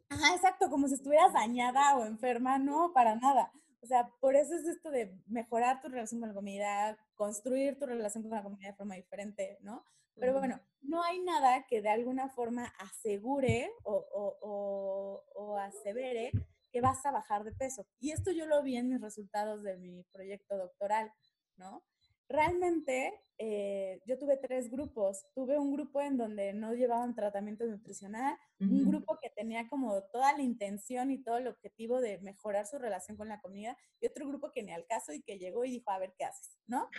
Ajá, 0.07 0.35
exacto, 0.35 0.69
como 0.69 0.87
si 0.87 0.93
estuvieras 0.93 1.33
dañada 1.33 1.97
o 1.97 2.05
enferma, 2.05 2.59
no, 2.59 2.93
para 2.93 3.15
nada. 3.15 3.51
O 3.83 3.85
sea, 3.85 4.09
por 4.21 4.37
eso 4.37 4.55
es 4.55 4.65
esto 4.65 4.89
de 4.91 5.13
mejorar 5.27 5.81
tu 5.81 5.89
relación 5.89 6.21
con 6.21 6.29
la 6.29 6.35
comida, 6.35 6.97
construir 7.15 7.77
tu 7.77 7.85
relación 7.85 8.23
con 8.23 8.31
la 8.31 8.41
comida 8.41 8.69
de 8.69 8.75
forma 8.75 8.95
diferente, 8.95 9.57
¿no? 9.61 9.83
Pero 10.15 10.33
bueno, 10.39 10.61
no 10.81 11.03
hay 11.03 11.19
nada 11.19 11.65
que 11.67 11.81
de 11.81 11.89
alguna 11.89 12.29
forma 12.29 12.65
asegure 12.77 13.69
o, 13.83 13.93
o, 13.93 15.23
o, 15.35 15.57
asevere 15.57 16.31
que 16.71 16.81
vas 16.81 17.05
a 17.05 17.11
bajar 17.11 17.43
de 17.43 17.51
peso. 17.51 17.85
Y 17.99 18.11
esto 18.11 18.31
yo 18.31 18.45
lo 18.45 18.61
vi 18.63 18.77
en 18.77 18.89
mis 18.89 19.01
resultados 19.01 19.63
de 19.63 19.77
mi 19.77 20.03
proyecto 20.11 20.57
doctoral, 20.57 21.11
¿no? 21.57 21.83
Realmente 22.29 23.13
eh, 23.37 24.01
yo 24.05 24.17
tuve 24.17 24.37
tres 24.37 24.69
grupos. 24.69 25.25
Tuve 25.33 25.59
un 25.59 25.73
grupo 25.73 26.01
en 26.01 26.17
donde 26.17 26.53
no 26.53 26.73
llevaban 26.73 27.15
tratamiento 27.15 27.65
nutricional, 27.65 28.37
un 28.59 28.85
grupo 28.85 29.17
que 29.21 29.29
tenía 29.29 29.67
como 29.67 30.01
toda 30.03 30.31
la 30.37 30.43
intención 30.43 31.11
y 31.11 31.21
todo 31.21 31.37
el 31.37 31.47
objetivo 31.47 31.99
de 31.99 32.19
mejorar 32.19 32.65
su 32.65 32.77
relación 32.77 33.17
con 33.17 33.27
la 33.27 33.41
comida 33.41 33.77
y 33.99 34.07
otro 34.07 34.27
grupo 34.27 34.51
que 34.51 34.63
ni 34.63 34.71
al 34.71 34.85
caso 34.85 35.13
y 35.13 35.21
que 35.21 35.37
llegó 35.37 35.65
y 35.65 35.71
dijo, 35.71 35.91
a 35.91 35.99
ver 35.99 36.13
qué 36.17 36.25
haces, 36.25 36.57
¿no? 36.67 36.89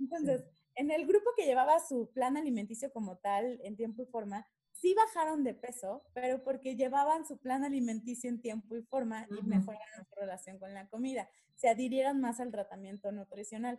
Entonces, 0.00 0.44
en 0.74 0.90
el 0.90 1.06
grupo 1.06 1.30
que 1.36 1.44
llevaba 1.44 1.78
su 1.78 2.10
plan 2.12 2.36
alimenticio 2.36 2.92
como 2.92 3.18
tal, 3.18 3.60
en 3.62 3.76
tiempo 3.76 4.02
y 4.02 4.06
forma, 4.06 4.46
sí 4.72 4.94
bajaron 4.94 5.44
de 5.44 5.54
peso, 5.54 6.02
pero 6.14 6.42
porque 6.42 6.74
llevaban 6.76 7.26
su 7.26 7.38
plan 7.38 7.62
alimenticio 7.62 8.30
en 8.30 8.40
tiempo 8.40 8.74
y 8.76 8.82
forma 8.82 9.28
y 9.30 9.42
mejoraron 9.46 10.06
su 10.08 10.14
relación 10.18 10.58
con 10.58 10.74
la 10.74 10.88
comida, 10.88 11.28
se 11.54 11.68
adhirieron 11.68 12.20
más 12.20 12.40
al 12.40 12.50
tratamiento 12.50 13.12
nutricional. 13.12 13.78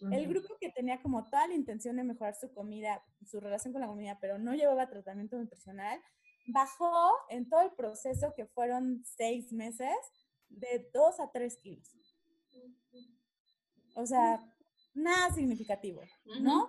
El 0.00 0.28
grupo 0.28 0.56
que 0.60 0.70
tenía 0.70 1.00
como 1.02 1.24
toda 1.24 1.48
la 1.48 1.54
intención 1.54 1.96
de 1.96 2.04
mejorar 2.04 2.34
su 2.34 2.52
comida, 2.52 3.02
su 3.26 3.40
relación 3.40 3.72
con 3.72 3.82
la 3.82 3.88
comida, 3.88 4.18
pero 4.20 4.38
no 4.38 4.54
llevaba 4.54 4.88
tratamiento 4.88 5.36
nutricional, 5.36 6.00
bajó 6.48 7.12
en 7.30 7.48
todo 7.48 7.62
el 7.62 7.72
proceso, 7.72 8.32
que 8.36 8.46
fueron 8.46 9.02
seis 9.04 9.52
meses, 9.52 9.96
de 10.48 10.88
dos 10.94 11.20
a 11.20 11.30
tres 11.30 11.56
kilos. 11.58 11.88
O 13.94 14.06
sea, 14.06 14.40
nada 14.94 15.34
significativo, 15.34 16.02
¿no? 16.40 16.68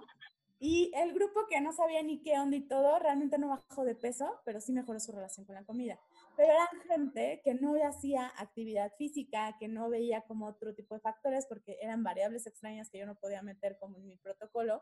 Y 0.59 0.91
el 0.95 1.13
grupo 1.13 1.47
que 1.47 1.61
no 1.61 1.71
sabía 1.71 2.03
ni 2.03 2.21
qué 2.21 2.37
onda 2.37 2.57
y 2.57 2.67
todo, 2.67 2.99
realmente 2.99 3.37
no 3.37 3.49
bajó 3.49 3.85
de 3.85 3.95
peso, 3.95 4.41
pero 4.43 4.59
sí 4.59 4.73
mejoró 4.73 4.99
su 4.99 5.11
relación 5.11 5.45
con 5.45 5.55
la 5.55 5.63
comida. 5.63 5.99
Pero 6.39 6.53
eran 6.53 6.81
gente 6.87 7.41
que 7.43 7.53
no 7.53 7.73
hacía 7.85 8.31
actividad 8.37 8.93
física, 8.97 9.57
que 9.59 9.67
no 9.67 9.89
veía 9.89 10.21
como 10.21 10.47
otro 10.47 10.73
tipo 10.73 10.95
de 10.95 11.01
factores, 11.01 11.45
porque 11.47 11.77
eran 11.81 12.01
variables 12.01 12.47
extrañas 12.47 12.89
que 12.89 12.97
yo 12.97 13.05
no 13.05 13.19
podía 13.19 13.41
meter 13.41 13.77
como 13.77 13.97
en 13.97 14.07
mi 14.07 14.15
protocolo. 14.15 14.81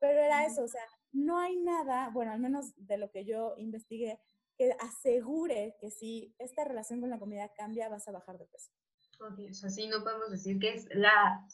Pero 0.00 0.18
era 0.18 0.44
eso, 0.44 0.64
o 0.64 0.68
sea, 0.68 0.82
no 1.12 1.38
hay 1.38 1.58
nada, 1.58 2.10
bueno, 2.10 2.32
al 2.32 2.40
menos 2.40 2.72
de 2.74 2.98
lo 2.98 3.12
que 3.12 3.24
yo 3.24 3.54
investigué, 3.56 4.18
que 4.58 4.72
asegure 4.80 5.76
que 5.80 5.92
si 5.92 6.34
esta 6.40 6.64
relación 6.64 7.00
con 7.00 7.10
la 7.10 7.20
comida 7.20 7.52
cambia, 7.56 7.88
vas 7.88 8.08
a 8.08 8.12
bajar 8.12 8.36
de 8.38 8.46
peso. 8.46 8.72
Ok, 9.20 9.38
o 9.48 9.54
sea, 9.54 9.70
sí, 9.70 9.86
no 9.86 10.02
podemos 10.02 10.32
decir 10.32 10.58
que 10.58 10.74
es 10.74 10.88
la, 10.90 11.46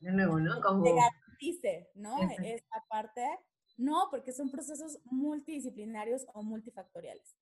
de 0.00 0.10
nuevo, 0.10 0.40
¿no? 0.40 0.60
Como... 0.60 0.82
Te 0.82 0.92
garantice, 0.92 1.92
¿no? 1.94 2.16
Esta 2.42 2.84
parte, 2.88 3.24
no, 3.76 4.08
porque 4.10 4.32
son 4.32 4.50
procesos 4.50 4.98
multidisciplinarios 5.04 6.26
o 6.34 6.42
multifactoriales. 6.42 7.36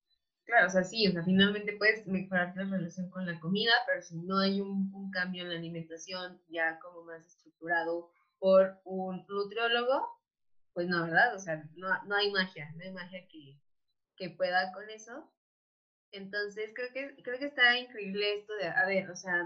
Claro, 0.44 0.66
o 0.66 0.70
sea, 0.70 0.82
sí, 0.84 1.06
o 1.08 1.12
sea, 1.12 1.22
finalmente 1.22 1.72
puedes 1.72 2.04
mejorar 2.06 2.50
la 2.54 2.64
relación 2.64 3.08
con 3.08 3.24
la 3.26 3.38
comida, 3.38 3.72
pero 3.86 4.02
si 4.02 4.14
no 4.16 4.38
hay 4.38 4.60
un, 4.60 4.90
un 4.92 5.10
cambio 5.10 5.42
en 5.42 5.48
la 5.50 5.54
alimentación 5.56 6.38
ya 6.48 6.76
como 6.78 7.02
más 7.02 7.24
estructurado 7.24 8.06
por 8.38 8.74
un 8.84 9.22
nutriólogo, 9.26 10.02
pues 10.74 10.86
no, 10.88 11.02
¿verdad? 11.04 11.34
O 11.34 11.38
sea, 11.38 11.56
no, 11.76 11.88
no 12.04 12.16
hay 12.16 12.30
magia, 12.30 12.70
no 12.74 12.84
hay 12.84 12.90
magia 12.92 13.20
que, 13.28 13.58
que 14.16 14.30
pueda 14.30 14.70
con 14.72 14.90
eso. 14.90 15.26
Entonces, 16.12 16.72
creo 16.74 16.90
que, 16.92 17.14
creo 17.22 17.38
que 17.38 17.46
está 17.46 17.76
increíble 17.78 18.34
esto 18.34 18.54
de, 18.56 18.66
a 18.68 18.86
ver, 18.86 19.10
o 19.10 19.16
sea, 19.16 19.42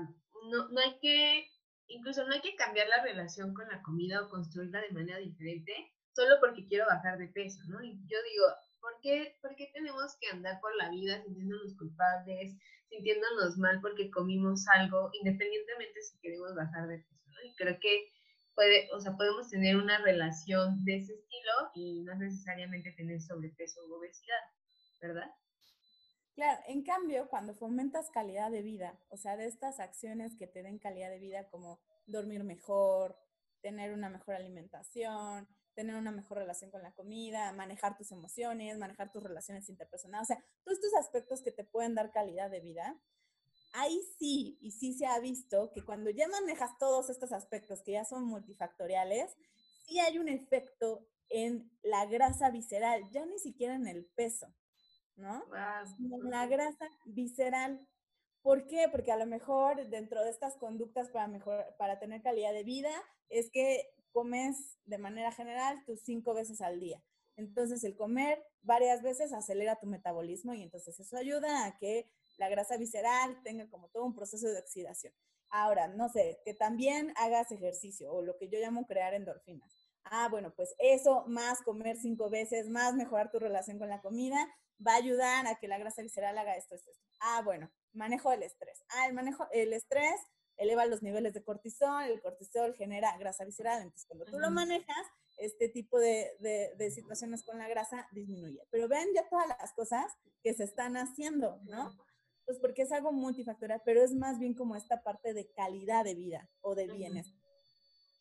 no, 0.50 0.66
no 0.68 0.80
hay 0.80 0.94
que, 1.00 1.44
incluso 1.88 2.24
no 2.24 2.32
hay 2.34 2.40
que 2.40 2.54
cambiar 2.54 2.88
la 2.88 3.00
relación 3.02 3.52
con 3.54 3.68
la 3.68 3.80
comida 3.82 4.20
o 4.22 4.28
construirla 4.28 4.80
de 4.82 4.90
manera 4.90 5.18
diferente 5.18 5.72
solo 6.14 6.36
porque 6.40 6.66
quiero 6.66 6.86
bajar 6.86 7.16
de 7.18 7.28
peso, 7.28 7.60
¿no? 7.68 7.82
Y 7.82 7.92
yo 8.06 8.18
digo, 8.32 8.44
¿por 8.80 8.92
qué, 9.02 9.36
¿por 9.42 9.54
qué 9.56 9.70
tenemos 9.72 10.16
que 10.20 10.28
andar 10.28 10.60
por 10.60 10.74
la 10.76 10.90
vida 10.90 11.22
sintiéndonos 11.22 11.76
culpables, 11.76 12.56
sintiéndonos 12.88 13.58
mal 13.58 13.80
porque 13.80 14.10
comimos 14.10 14.66
algo, 14.68 15.10
independientemente 15.20 16.02
si 16.02 16.18
queremos 16.20 16.54
bajar 16.54 16.88
de 16.88 16.98
peso. 16.98 17.38
Y 17.44 17.54
creo 17.54 17.78
que 17.80 18.08
puede, 18.54 18.88
o 18.92 19.00
sea, 19.00 19.16
podemos 19.16 19.48
tener 19.48 19.76
una 19.76 19.98
relación 19.98 20.84
de 20.84 20.96
ese 20.96 21.14
estilo 21.14 21.52
y 21.74 22.02
no 22.02 22.14
necesariamente 22.16 22.92
tener 22.92 23.20
sobrepeso 23.20 23.80
o 23.82 23.98
obesidad, 23.98 24.40
¿verdad? 25.00 25.30
Claro, 26.34 26.60
en 26.68 26.82
cambio, 26.82 27.28
cuando 27.28 27.54
fomentas 27.54 28.10
calidad 28.10 28.50
de 28.50 28.62
vida, 28.62 28.98
o 29.08 29.16
sea, 29.16 29.36
de 29.36 29.46
estas 29.46 29.80
acciones 29.80 30.36
que 30.36 30.46
te 30.46 30.62
den 30.62 30.78
calidad 30.78 31.10
de 31.10 31.18
vida 31.18 31.48
como 31.48 31.80
dormir 32.06 32.44
mejor, 32.44 33.16
tener 33.60 33.92
una 33.92 34.08
mejor 34.08 34.36
alimentación, 34.36 35.48
tener 35.78 35.94
una 35.94 36.10
mejor 36.10 36.38
relación 36.38 36.72
con 36.72 36.82
la 36.82 36.90
comida, 36.90 37.52
manejar 37.52 37.96
tus 37.96 38.10
emociones, 38.10 38.76
manejar 38.78 39.12
tus 39.12 39.22
relaciones 39.22 39.68
interpersonales, 39.68 40.28
o 40.28 40.34
sea, 40.34 40.44
todos 40.64 40.76
estos 40.76 40.92
aspectos 40.98 41.40
que 41.40 41.52
te 41.52 41.62
pueden 41.62 41.94
dar 41.94 42.10
calidad 42.10 42.50
de 42.50 42.58
vida, 42.58 43.00
ahí 43.74 44.00
sí, 44.18 44.58
y 44.60 44.72
sí 44.72 44.92
se 44.92 45.06
ha 45.06 45.20
visto 45.20 45.70
que 45.70 45.84
cuando 45.84 46.10
ya 46.10 46.26
manejas 46.26 46.76
todos 46.80 47.10
estos 47.10 47.30
aspectos 47.30 47.80
que 47.82 47.92
ya 47.92 48.04
son 48.04 48.24
multifactoriales, 48.24 49.36
sí 49.86 50.00
hay 50.00 50.18
un 50.18 50.28
efecto 50.28 51.06
en 51.28 51.70
la 51.84 52.06
grasa 52.06 52.50
visceral, 52.50 53.08
ya 53.12 53.24
ni 53.24 53.38
siquiera 53.38 53.76
en 53.76 53.86
el 53.86 54.04
peso. 54.04 54.52
¿no? 55.14 55.44
La 56.24 56.46
grasa 56.48 56.88
visceral. 57.04 57.86
¿Por 58.42 58.66
qué? 58.66 58.88
Porque 58.90 59.12
a 59.12 59.16
lo 59.16 59.26
mejor 59.26 59.88
dentro 59.90 60.24
de 60.24 60.30
estas 60.30 60.56
conductas 60.56 61.08
para, 61.10 61.28
mejor, 61.28 61.64
para 61.78 62.00
tener 62.00 62.20
calidad 62.20 62.52
de 62.52 62.64
vida 62.64 62.90
es 63.28 63.48
que 63.52 63.92
comes 64.12 64.78
de 64.84 64.98
manera 64.98 65.32
general 65.32 65.84
tus 65.84 66.00
cinco 66.02 66.34
veces 66.34 66.60
al 66.60 66.80
día. 66.80 67.02
Entonces 67.36 67.84
el 67.84 67.94
comer 67.96 68.42
varias 68.62 69.02
veces 69.02 69.32
acelera 69.32 69.76
tu 69.76 69.86
metabolismo 69.86 70.54
y 70.54 70.62
entonces 70.62 70.98
eso 70.98 71.16
ayuda 71.16 71.66
a 71.66 71.78
que 71.78 72.10
la 72.36 72.48
grasa 72.48 72.76
visceral 72.76 73.40
tenga 73.44 73.68
como 73.68 73.88
todo 73.88 74.04
un 74.04 74.14
proceso 74.14 74.48
de 74.48 74.58
oxidación. 74.58 75.12
Ahora, 75.50 75.88
no 75.88 76.08
sé, 76.08 76.40
que 76.44 76.52
también 76.52 77.12
hagas 77.16 77.50
ejercicio 77.52 78.12
o 78.12 78.22
lo 78.22 78.36
que 78.36 78.48
yo 78.48 78.58
llamo 78.58 78.86
crear 78.86 79.14
endorfinas. 79.14 79.72
Ah, 80.04 80.28
bueno, 80.30 80.52
pues 80.54 80.74
eso 80.78 81.24
más 81.26 81.62
comer 81.62 81.96
cinco 81.96 82.28
veces, 82.28 82.68
más 82.68 82.94
mejorar 82.94 83.30
tu 83.30 83.38
relación 83.38 83.78
con 83.78 83.88
la 83.88 84.00
comida, 84.00 84.48
va 84.84 84.92
a 84.92 84.96
ayudar 84.96 85.46
a 85.46 85.56
que 85.56 85.68
la 85.68 85.78
grasa 85.78 86.02
visceral 86.02 86.36
haga 86.38 86.56
esto, 86.56 86.74
esto. 86.74 86.90
Ah, 87.20 87.42
bueno, 87.44 87.70
manejo 87.92 88.30
del 88.30 88.42
estrés. 88.42 88.82
Ah, 88.90 89.06
el 89.06 89.14
manejo, 89.14 89.46
el 89.52 89.72
estrés 89.72 90.20
eleva 90.58 90.86
los 90.86 91.02
niveles 91.02 91.34
de 91.34 91.42
cortisol, 91.42 92.04
el 92.04 92.20
cortisol 92.20 92.74
genera 92.74 93.16
grasa 93.16 93.44
visceral, 93.44 93.82
entonces 93.82 94.06
cuando 94.06 94.24
tú 94.26 94.38
lo 94.38 94.50
manejas, 94.50 95.06
este 95.38 95.68
tipo 95.68 95.98
de, 95.98 96.30
de, 96.76 96.90
situaciones 96.90 97.44
con 97.44 97.58
la 97.58 97.68
grasa 97.68 98.08
disminuye. 98.12 98.60
Pero 98.70 98.88
ven 98.88 99.08
ya 99.14 99.28
todas 99.28 99.46
las 99.48 99.72
cosas 99.72 100.12
que 100.42 100.52
se 100.52 100.64
están 100.64 100.96
haciendo, 100.96 101.60
¿no? 101.64 101.96
Pues 102.44 102.58
porque 102.58 102.82
es 102.82 102.92
algo 102.92 103.12
multifactorial, 103.12 103.82
pero 103.84 104.02
es 104.02 104.14
más 104.14 104.38
bien 104.38 104.54
como 104.54 104.74
esta 104.74 105.02
parte 105.02 105.34
de 105.34 105.50
calidad 105.52 106.04
de 106.04 106.14
vida 106.14 106.50
o 106.60 106.74
de 106.74 106.88
bienestar. 106.88 107.40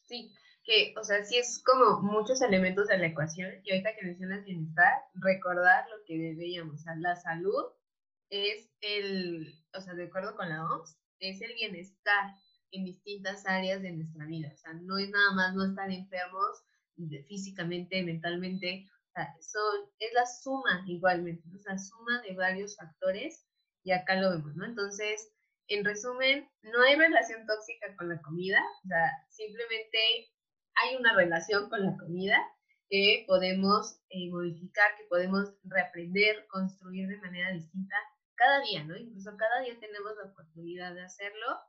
Sí, 0.05 0.31
que, 0.63 0.93
o 0.99 1.03
sea, 1.03 1.23
sí 1.23 1.37
es 1.37 1.63
como 1.63 2.01
muchos 2.01 2.41
elementos 2.41 2.87
de 2.87 2.97
la 2.97 3.07
ecuación 3.07 3.49
y 3.63 3.71
ahorita 3.71 3.95
que 3.95 4.05
mencionas 4.05 4.45
bienestar, 4.45 4.93
recordar 5.15 5.85
lo 5.89 6.03
que 6.05 6.17
deberíamos, 6.17 6.75
o 6.75 6.83
sea, 6.83 6.95
la 6.97 7.15
salud 7.15 7.65
es 8.29 8.69
el, 8.81 9.55
o 9.73 9.81
sea, 9.81 9.93
de 9.93 10.05
acuerdo 10.05 10.35
con 10.35 10.49
la 10.49 10.65
OMS, 10.65 10.97
es 11.19 11.41
el 11.41 11.53
bienestar 11.55 12.33
en 12.71 12.85
distintas 12.85 13.45
áreas 13.45 13.81
de 13.81 13.91
nuestra 13.91 14.25
vida, 14.25 14.51
o 14.53 14.57
sea, 14.57 14.73
no 14.73 14.97
es 14.97 15.09
nada 15.09 15.31
más 15.33 15.55
no 15.55 15.65
estar 15.65 15.89
enfermos 15.89 16.63
físicamente, 17.27 18.03
mentalmente, 18.03 18.85
o 19.09 19.11
sea, 19.13 19.33
son, 19.41 19.89
es 19.99 20.13
la 20.13 20.25
suma 20.25 20.83
igualmente, 20.87 21.47
o 21.55 21.59
sea, 21.59 21.77
suma 21.77 22.21
de 22.23 22.35
varios 22.35 22.75
factores 22.75 23.45
y 23.83 23.91
acá 23.91 24.15
lo 24.15 24.31
vemos, 24.31 24.55
¿no? 24.55 24.65
Entonces, 24.65 25.31
en 25.67 25.85
resumen, 25.85 26.49
no 26.63 26.81
hay 26.83 26.95
relación 26.95 27.45
tóxica 27.45 27.95
con 27.97 28.09
la 28.09 28.21
comida, 28.21 28.61
o 28.83 28.87
sea, 28.87 29.11
simplemente 29.29 29.97
hay 30.75 30.95
una 30.95 31.15
relación 31.15 31.69
con 31.69 31.83
la 31.85 31.97
comida 31.97 32.37
que 32.89 33.25
podemos 33.27 33.99
eh, 34.09 34.29
modificar, 34.29 34.95
que 34.97 35.05
podemos 35.09 35.53
reaprender, 35.63 36.47
construir 36.47 37.07
de 37.07 37.17
manera 37.17 37.51
distinta 37.51 37.95
cada 38.37 38.61
día, 38.61 38.83
¿no? 38.83 38.95
Incluso 38.95 39.35
cada 39.35 39.61
día 39.61 39.77
tenemos 39.79 40.15
la 40.17 40.31
oportunidad 40.31 40.93
de 40.93 41.03
hacerlo. 41.03 41.59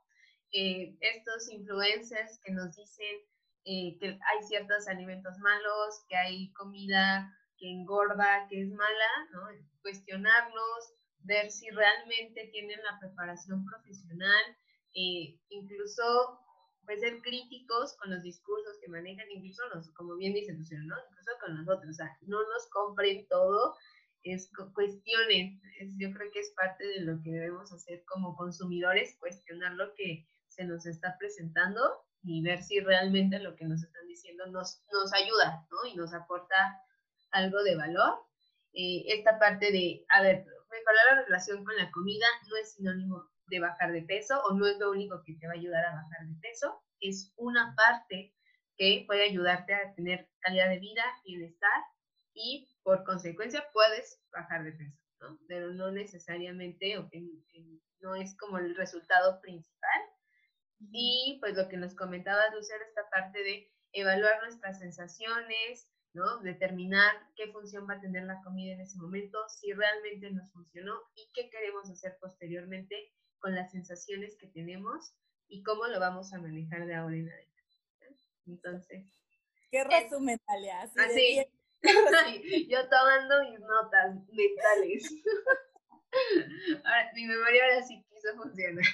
Eh, 0.51 0.95
estos 1.01 1.49
influencers 1.49 2.39
que 2.43 2.51
nos 2.51 2.75
dicen 2.75 3.17
eh, 3.65 3.97
que 3.99 4.07
hay 4.07 4.43
ciertos 4.47 4.87
alimentos 4.87 5.37
malos, 5.39 6.05
que 6.07 6.15
hay 6.15 6.51
comida 6.53 7.35
que 7.57 7.69
engorda, 7.69 8.47
que 8.49 8.61
es 8.61 8.69
mala, 8.69 9.11
¿no? 9.33 9.41
Cuestionarnos, 9.81 10.93
ver 11.19 11.51
si 11.51 11.69
realmente 11.69 12.49
tienen 12.53 12.79
la 12.83 12.97
preparación 12.99 13.65
profesional, 13.65 14.57
incluso 15.49 16.39
pues 16.89 17.01
ser 17.01 17.21
críticos 17.21 17.95
con 17.97 18.09
los 18.09 18.23
discursos 18.23 18.79
que 18.81 18.89
manejan, 18.89 19.29
incluso 19.29 19.61
los, 19.75 19.91
como 19.91 20.15
bien 20.15 20.33
dice 20.33 20.53
Luciano, 20.53 20.85
¿no? 20.87 20.95
Incluso 21.07 21.31
con 21.39 21.53
nosotros, 21.53 21.91
o 21.91 21.93
sea, 21.93 22.17
no 22.21 22.41
nos 22.41 22.67
compren 22.71 23.27
todo, 23.27 23.75
es 24.23 24.51
cuestionen, 24.73 25.61
yo 25.97 26.11
creo 26.11 26.31
que 26.31 26.39
es 26.39 26.51
parte 26.55 26.85
de 26.85 27.01
lo 27.01 27.21
que 27.21 27.31
debemos 27.31 27.71
hacer 27.71 28.03
como 28.05 28.35
consumidores, 28.35 29.15
cuestionar 29.19 29.73
lo 29.73 29.93
que 29.95 30.27
se 30.47 30.65
nos 30.65 30.85
está 30.85 31.17
presentando 31.17 31.81
y 32.23 32.41
ver 32.41 32.61
si 32.61 32.79
realmente 32.79 33.39
lo 33.39 33.55
que 33.55 33.65
nos 33.65 33.81
están 33.81 34.05
diciendo 34.07 34.45
nos, 34.47 34.83
nos 34.91 35.13
ayuda, 35.13 35.65
¿no? 35.71 35.89
Y 35.89 35.95
nos 35.95 36.13
aporta 36.13 36.55
algo 37.31 37.63
de 37.63 37.75
valor. 37.75 38.25
Eh, 38.73 39.05
esta 39.07 39.39
parte 39.39 39.71
de, 39.71 40.05
a 40.09 40.21
ver, 40.21 40.45
mejorar 40.69 41.05
la 41.15 41.23
relación 41.23 41.63
con 41.63 41.75
la 41.77 41.89
comida 41.91 42.25
no 42.49 42.57
es 42.57 42.73
sinónimo 42.73 43.29
de 43.47 43.59
bajar 43.59 43.91
de 43.91 44.03
peso 44.03 44.41
o 44.43 44.53
no 44.53 44.67
es 44.67 44.77
lo 44.77 44.91
único 44.91 45.23
que 45.25 45.33
te 45.35 45.47
va 45.47 45.53
a 45.53 45.55
ayudar 45.55 45.85
a 45.85 45.95
bajar 45.95 46.27
de 46.27 46.35
peso, 46.41 46.83
es 46.99 47.33
una 47.37 47.73
parte 47.75 48.35
que 48.77 49.03
puede 49.07 49.23
ayudarte 49.23 49.73
a 49.73 49.93
tener 49.95 50.29
calidad 50.41 50.69
de 50.69 50.79
vida, 50.79 51.03
bienestar 51.25 51.83
y 52.39 52.67
por 52.83 53.03
consecuencia 53.03 53.65
puedes 53.73 54.21
bajar 54.31 54.63
de 54.63 54.71
peso, 54.71 54.97
¿no? 55.19 55.39
Pero 55.47 55.73
no 55.73 55.91
necesariamente, 55.91 56.95
no 57.99 58.15
es 58.15 58.35
como 58.37 58.57
el 58.57 58.75
resultado 58.75 59.41
principal. 59.41 60.01
Y 60.91 61.37
pues 61.41 61.57
lo 61.57 61.67
que 61.67 61.75
nos 61.75 61.93
comentaba 61.95 62.49
Lucero, 62.55 62.83
esta 62.87 63.09
parte 63.09 63.43
de 63.43 63.69
evaluar 63.91 64.41
nuestras 64.41 64.79
sensaciones, 64.79 65.91
¿no? 66.13 66.39
Determinar 66.39 67.11
qué 67.35 67.51
función 67.51 67.87
va 67.89 67.95
a 67.95 68.01
tener 68.01 68.23
la 68.23 68.41
comida 68.41 68.73
en 68.73 68.81
ese 68.81 68.97
momento, 68.97 69.37
si 69.49 69.73
realmente 69.73 70.31
nos 70.31 70.49
funcionó 70.53 70.97
y 71.15 71.29
qué 71.33 71.49
queremos 71.49 71.89
hacer 71.89 72.17
posteriormente 72.21 72.95
con 73.39 73.53
las 73.53 73.71
sensaciones 73.71 74.37
que 74.37 74.47
tenemos 74.47 75.13
y 75.49 75.61
cómo 75.63 75.87
lo 75.87 75.99
vamos 75.99 76.33
a 76.33 76.39
manejar 76.39 76.85
de 76.85 76.95
ahora 76.95 77.17
en 77.17 77.29
adelante. 77.29 77.63
Entonces. 78.45 79.05
Qué 79.69 79.83
resumen, 79.83 80.39
Talia. 80.47 80.81
Así. 80.81 81.45
yo 82.69 82.89
tomando 82.89 83.43
mis 83.49 83.59
notas 83.59 84.15
mentales. 84.31 85.13
ahora, 86.83 87.11
mi 87.13 87.25
memoria 87.25 87.63
ahora 87.63 87.83
sí 87.83 88.05
quiso 88.09 88.35
funcionar. 88.35 88.85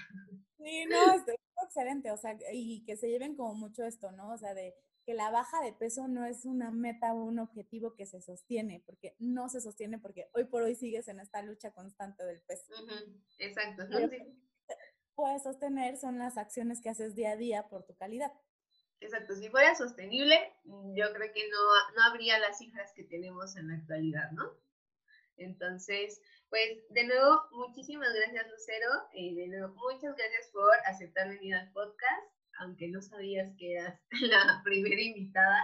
Sí, 0.57 0.86
no, 0.86 1.13
es 1.13 1.23
excelente, 1.63 2.11
o 2.11 2.17
sea, 2.17 2.38
y 2.51 2.83
que 2.86 2.97
se 2.97 3.09
lleven 3.09 3.36
como 3.36 3.55
mucho 3.55 3.83
esto, 3.86 4.11
¿no? 4.11 4.31
O 4.33 4.38
sea, 4.38 4.53
de 4.53 4.75
que 5.05 5.13
la 5.13 5.29
baja 5.29 5.61
de 5.61 5.71
peso 5.73 6.07
no 6.07 6.25
es 6.25 6.45
una 6.45 6.71
meta 6.71 7.13
o 7.13 7.23
un 7.23 7.38
objetivo 7.39 7.93
que 7.95 8.07
se 8.07 8.21
sostiene, 8.21 8.81
porque 8.86 9.15
no 9.19 9.49
se 9.49 9.61
sostiene 9.61 9.99
porque 9.99 10.29
hoy 10.33 10.45
por 10.45 10.63
hoy 10.63 10.75
sigues 10.75 11.07
en 11.07 11.19
esta 11.19 11.43
lucha 11.43 11.71
constante 11.71 12.23
del 12.23 12.41
peso. 12.41 12.73
Exacto. 13.38 13.83
Puedes 15.13 15.43
sostener 15.43 15.97
son 15.97 16.17
las 16.17 16.38
acciones 16.38 16.81
que 16.81 16.89
haces 16.89 17.15
día 17.15 17.31
a 17.31 17.38
día 17.38 17.69
por 17.69 17.86
tu 17.86 17.95
calidad. 17.95 18.33
Exacto, 18.99 19.35
si 19.35 19.49
fuera 19.49 19.75
sostenible, 19.75 20.35
yo 20.63 21.13
creo 21.13 21.31
que 21.33 21.49
no, 21.49 21.93
no 21.95 22.03
habría 22.07 22.39
las 22.39 22.57
cifras 22.57 22.91
que 22.95 23.03
tenemos 23.03 23.55
en 23.55 23.67
la 23.67 23.75
actualidad, 23.75 24.31
¿no? 24.31 24.51
Entonces, 25.37 26.21
pues 26.49 26.83
de 26.89 27.05
nuevo, 27.05 27.41
muchísimas 27.51 28.13
gracias 28.13 28.47
Lucero, 28.49 28.89
y 29.13 29.35
de 29.35 29.47
nuevo, 29.47 29.75
muchas 29.75 30.15
gracias 30.15 30.49
por 30.53 30.71
aceptar 30.85 31.27
venir 31.27 31.55
al 31.55 31.71
podcast 31.73 32.35
aunque 32.59 32.87
no 32.89 33.01
sabías 33.01 33.53
que 33.57 33.73
eras 33.73 33.99
la 34.21 34.61
primera 34.63 35.01
invitada. 35.01 35.61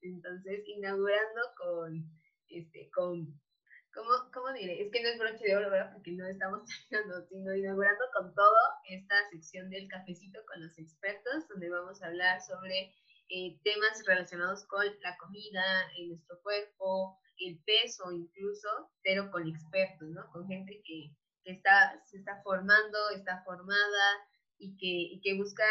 Entonces, 0.00 0.62
inaugurando 0.66 1.40
con, 1.56 2.10
este, 2.48 2.90
con, 2.90 3.40
¿cómo, 3.94 4.10
¿cómo, 4.32 4.52
diré? 4.52 4.82
Es 4.82 4.90
que 4.90 5.02
no 5.02 5.08
es 5.08 5.18
broche 5.18 5.44
de 5.44 5.56
oro, 5.56 5.70
¿verdad? 5.70 5.92
Porque 5.92 6.12
no 6.12 6.26
estamos 6.26 6.62
terminando, 6.90 7.26
sino 7.28 7.54
inaugurando 7.54 8.04
con 8.14 8.34
todo 8.34 8.58
esta 8.88 9.14
sección 9.30 9.70
del 9.70 9.88
cafecito 9.88 10.40
con 10.46 10.62
los 10.62 10.78
expertos, 10.78 11.48
donde 11.48 11.70
vamos 11.70 12.02
a 12.02 12.06
hablar 12.06 12.40
sobre 12.42 12.94
eh, 13.28 13.58
temas 13.62 14.04
relacionados 14.06 14.64
con 14.66 14.84
la 15.02 15.16
comida, 15.16 15.62
en 15.96 16.08
nuestro 16.08 16.40
cuerpo, 16.42 17.18
el 17.38 17.58
peso 17.64 18.10
incluso, 18.12 18.68
pero 19.02 19.30
con 19.30 19.48
expertos, 19.48 20.08
¿no? 20.08 20.28
Con 20.30 20.46
gente 20.46 20.82
que, 20.84 21.14
está, 21.44 22.00
se 22.06 22.18
está 22.18 22.40
formando, 22.42 23.10
está 23.10 23.42
formada 23.44 24.04
y 24.58 24.76
que, 24.76 25.14
y 25.14 25.20
que 25.20 25.34
busca 25.34 25.64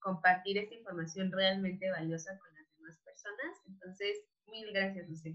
compartir 0.00 0.58
esta 0.58 0.74
información 0.74 1.32
realmente 1.32 1.90
valiosa 1.90 2.38
con 2.38 2.54
las 2.54 2.70
demás 2.76 2.98
personas. 3.04 3.62
Entonces, 3.66 4.20
mil 4.46 4.70
gracias, 4.72 5.08
Lucía. 5.08 5.34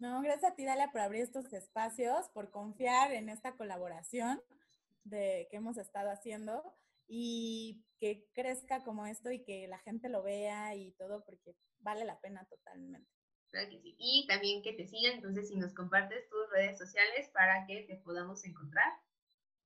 No, 0.00 0.22
gracias 0.22 0.52
a 0.52 0.54
ti, 0.54 0.64
Dalia, 0.64 0.90
por 0.90 1.02
abrir 1.02 1.20
estos 1.20 1.52
espacios, 1.52 2.26
por 2.30 2.50
confiar 2.50 3.12
en 3.12 3.28
esta 3.28 3.54
colaboración 3.56 4.40
de, 5.04 5.46
que 5.50 5.58
hemos 5.58 5.76
estado 5.76 6.10
haciendo 6.10 6.74
y 7.06 7.84
que 7.98 8.26
crezca 8.32 8.82
como 8.82 9.04
esto 9.04 9.30
y 9.30 9.44
que 9.44 9.68
la 9.68 9.78
gente 9.80 10.08
lo 10.08 10.22
vea 10.22 10.74
y 10.74 10.92
todo, 10.92 11.22
porque 11.26 11.54
vale 11.80 12.06
la 12.06 12.18
pena 12.18 12.46
totalmente. 12.46 13.10
Claro 13.50 13.68
que 13.68 13.78
sí. 13.78 13.94
Y 13.98 14.26
también 14.26 14.62
que 14.62 14.72
te 14.72 14.86
sigan, 14.86 15.16
entonces, 15.16 15.48
si 15.48 15.56
nos 15.56 15.74
compartes 15.74 16.26
tus 16.30 16.50
redes 16.50 16.78
sociales 16.78 17.28
para 17.34 17.66
que 17.66 17.82
te 17.82 17.96
podamos 17.96 18.42
encontrar. 18.46 18.90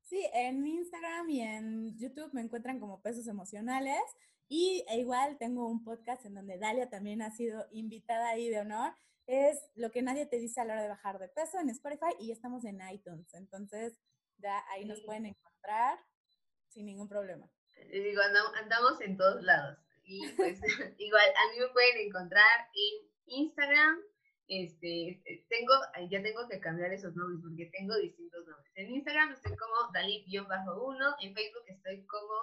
Sí, 0.03 0.27
en 0.35 0.67
Instagram 0.67 1.31
y 1.31 1.43
en 1.43 1.97
YouTube 1.97 2.33
me 2.33 2.41
encuentran 2.41 2.81
como 2.81 3.01
Pesos 3.03 3.29
Emocionales. 3.29 4.03
Y 4.49 4.85
e 4.89 4.99
igual 4.99 5.39
tengo 5.39 5.69
un 5.69 5.85
podcast 5.85 6.27
en 6.27 6.35
donde 6.35 6.59
Dalia 6.59 6.91
también 6.91 7.23
ha 7.23 7.31
sido 7.31 7.69
invitada 7.71 8.31
ahí 8.31 8.49
de 8.49 8.59
honor. 8.59 8.95
Es 9.27 9.59
lo 9.75 9.91
que 9.91 10.03
nadie 10.03 10.27
te 10.27 10.39
dice 10.39 10.61
a 10.61 10.65
la 10.65 10.75
hora 10.75 10.83
de 10.83 10.89
bajar 10.89 11.19
de 11.19 11.29
peso 11.29 11.59
en 11.59 11.71
Spotify 11.71 12.15
y 12.21 12.31
estamos 12.31 12.65
en 12.65 12.81
iTunes. 12.93 13.33
Entonces, 13.35 13.99
ya 14.39 14.63
ahí 14.71 14.85
nos 14.85 15.01
pueden 15.03 15.27
encontrar 15.27 15.99
sin 16.69 16.87
ningún 16.87 17.09
problema. 17.09 17.51
Digo, 17.91 18.21
andamos 18.23 19.01
en 19.01 19.17
todos 19.17 19.43
lados. 19.43 19.79
Y 20.05 20.29
pues 20.37 20.61
igual, 20.99 21.25
a 21.25 21.53
mí 21.53 21.61
me 21.61 21.69
pueden 21.69 22.07
encontrar 22.07 22.69
en 22.75 23.11
Instagram, 23.27 23.99
este, 24.47 25.23
tengo, 25.49 25.73
ya 26.11 26.23
tengo 26.23 26.47
que 26.49 26.61
cambiar 26.61 26.93
esos 26.93 27.17
nombres 27.17 27.41
porque 27.43 27.71
tengo 27.73 27.97
distintos 27.97 28.47
nombres. 28.47 28.73
En 28.75 28.91
Instagram 28.91 29.33
estoy 29.33 29.57
como 29.57 29.75
Dalit-1, 29.95 31.17
en 31.23 31.35
Facebook 31.35 31.65
estoy 31.67 32.05
como 32.05 32.35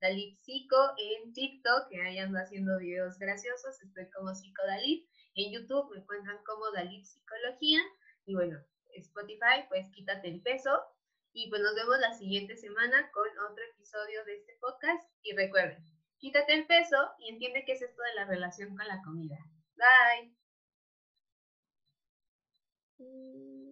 Dalit 0.00 0.38
Psico, 0.40 0.76
en 0.98 1.32
TikTok, 1.32 1.88
que 1.88 2.02
ahí 2.02 2.18
ando 2.18 2.38
haciendo 2.38 2.78
videos 2.78 3.18
graciosos, 3.18 3.80
estoy 3.82 4.10
como 4.10 4.34
Psico 4.34 4.62
Dalit, 4.66 5.08
en 5.36 5.52
YouTube 5.52 5.90
me 5.92 6.00
encuentran 6.00 6.38
como 6.44 6.70
Dalit 6.72 7.04
Psicología, 7.04 7.80
y 8.24 8.34
bueno, 8.34 8.58
Spotify, 8.94 9.66
pues 9.68 9.88
quítate 9.92 10.28
el 10.28 10.42
peso, 10.42 10.70
y 11.32 11.48
pues 11.50 11.60
nos 11.60 11.74
vemos 11.74 11.98
la 12.00 12.14
siguiente 12.14 12.56
semana 12.56 13.10
con 13.12 13.28
otro 13.50 13.62
episodio 13.74 14.24
de 14.24 14.36
este 14.36 14.56
podcast, 14.60 15.08
y 15.22 15.36
recuerden, 15.36 15.84
quítate 16.18 16.54
el 16.54 16.66
peso 16.66 16.96
y 17.18 17.28
entiende 17.28 17.64
qué 17.64 17.72
es 17.72 17.82
esto 17.82 18.02
de 18.02 18.14
la 18.14 18.24
relación 18.24 18.76
con 18.76 18.88
la 18.88 19.02
comida. 19.02 19.36
Bye. 19.76 20.34
Mm. 22.98 23.65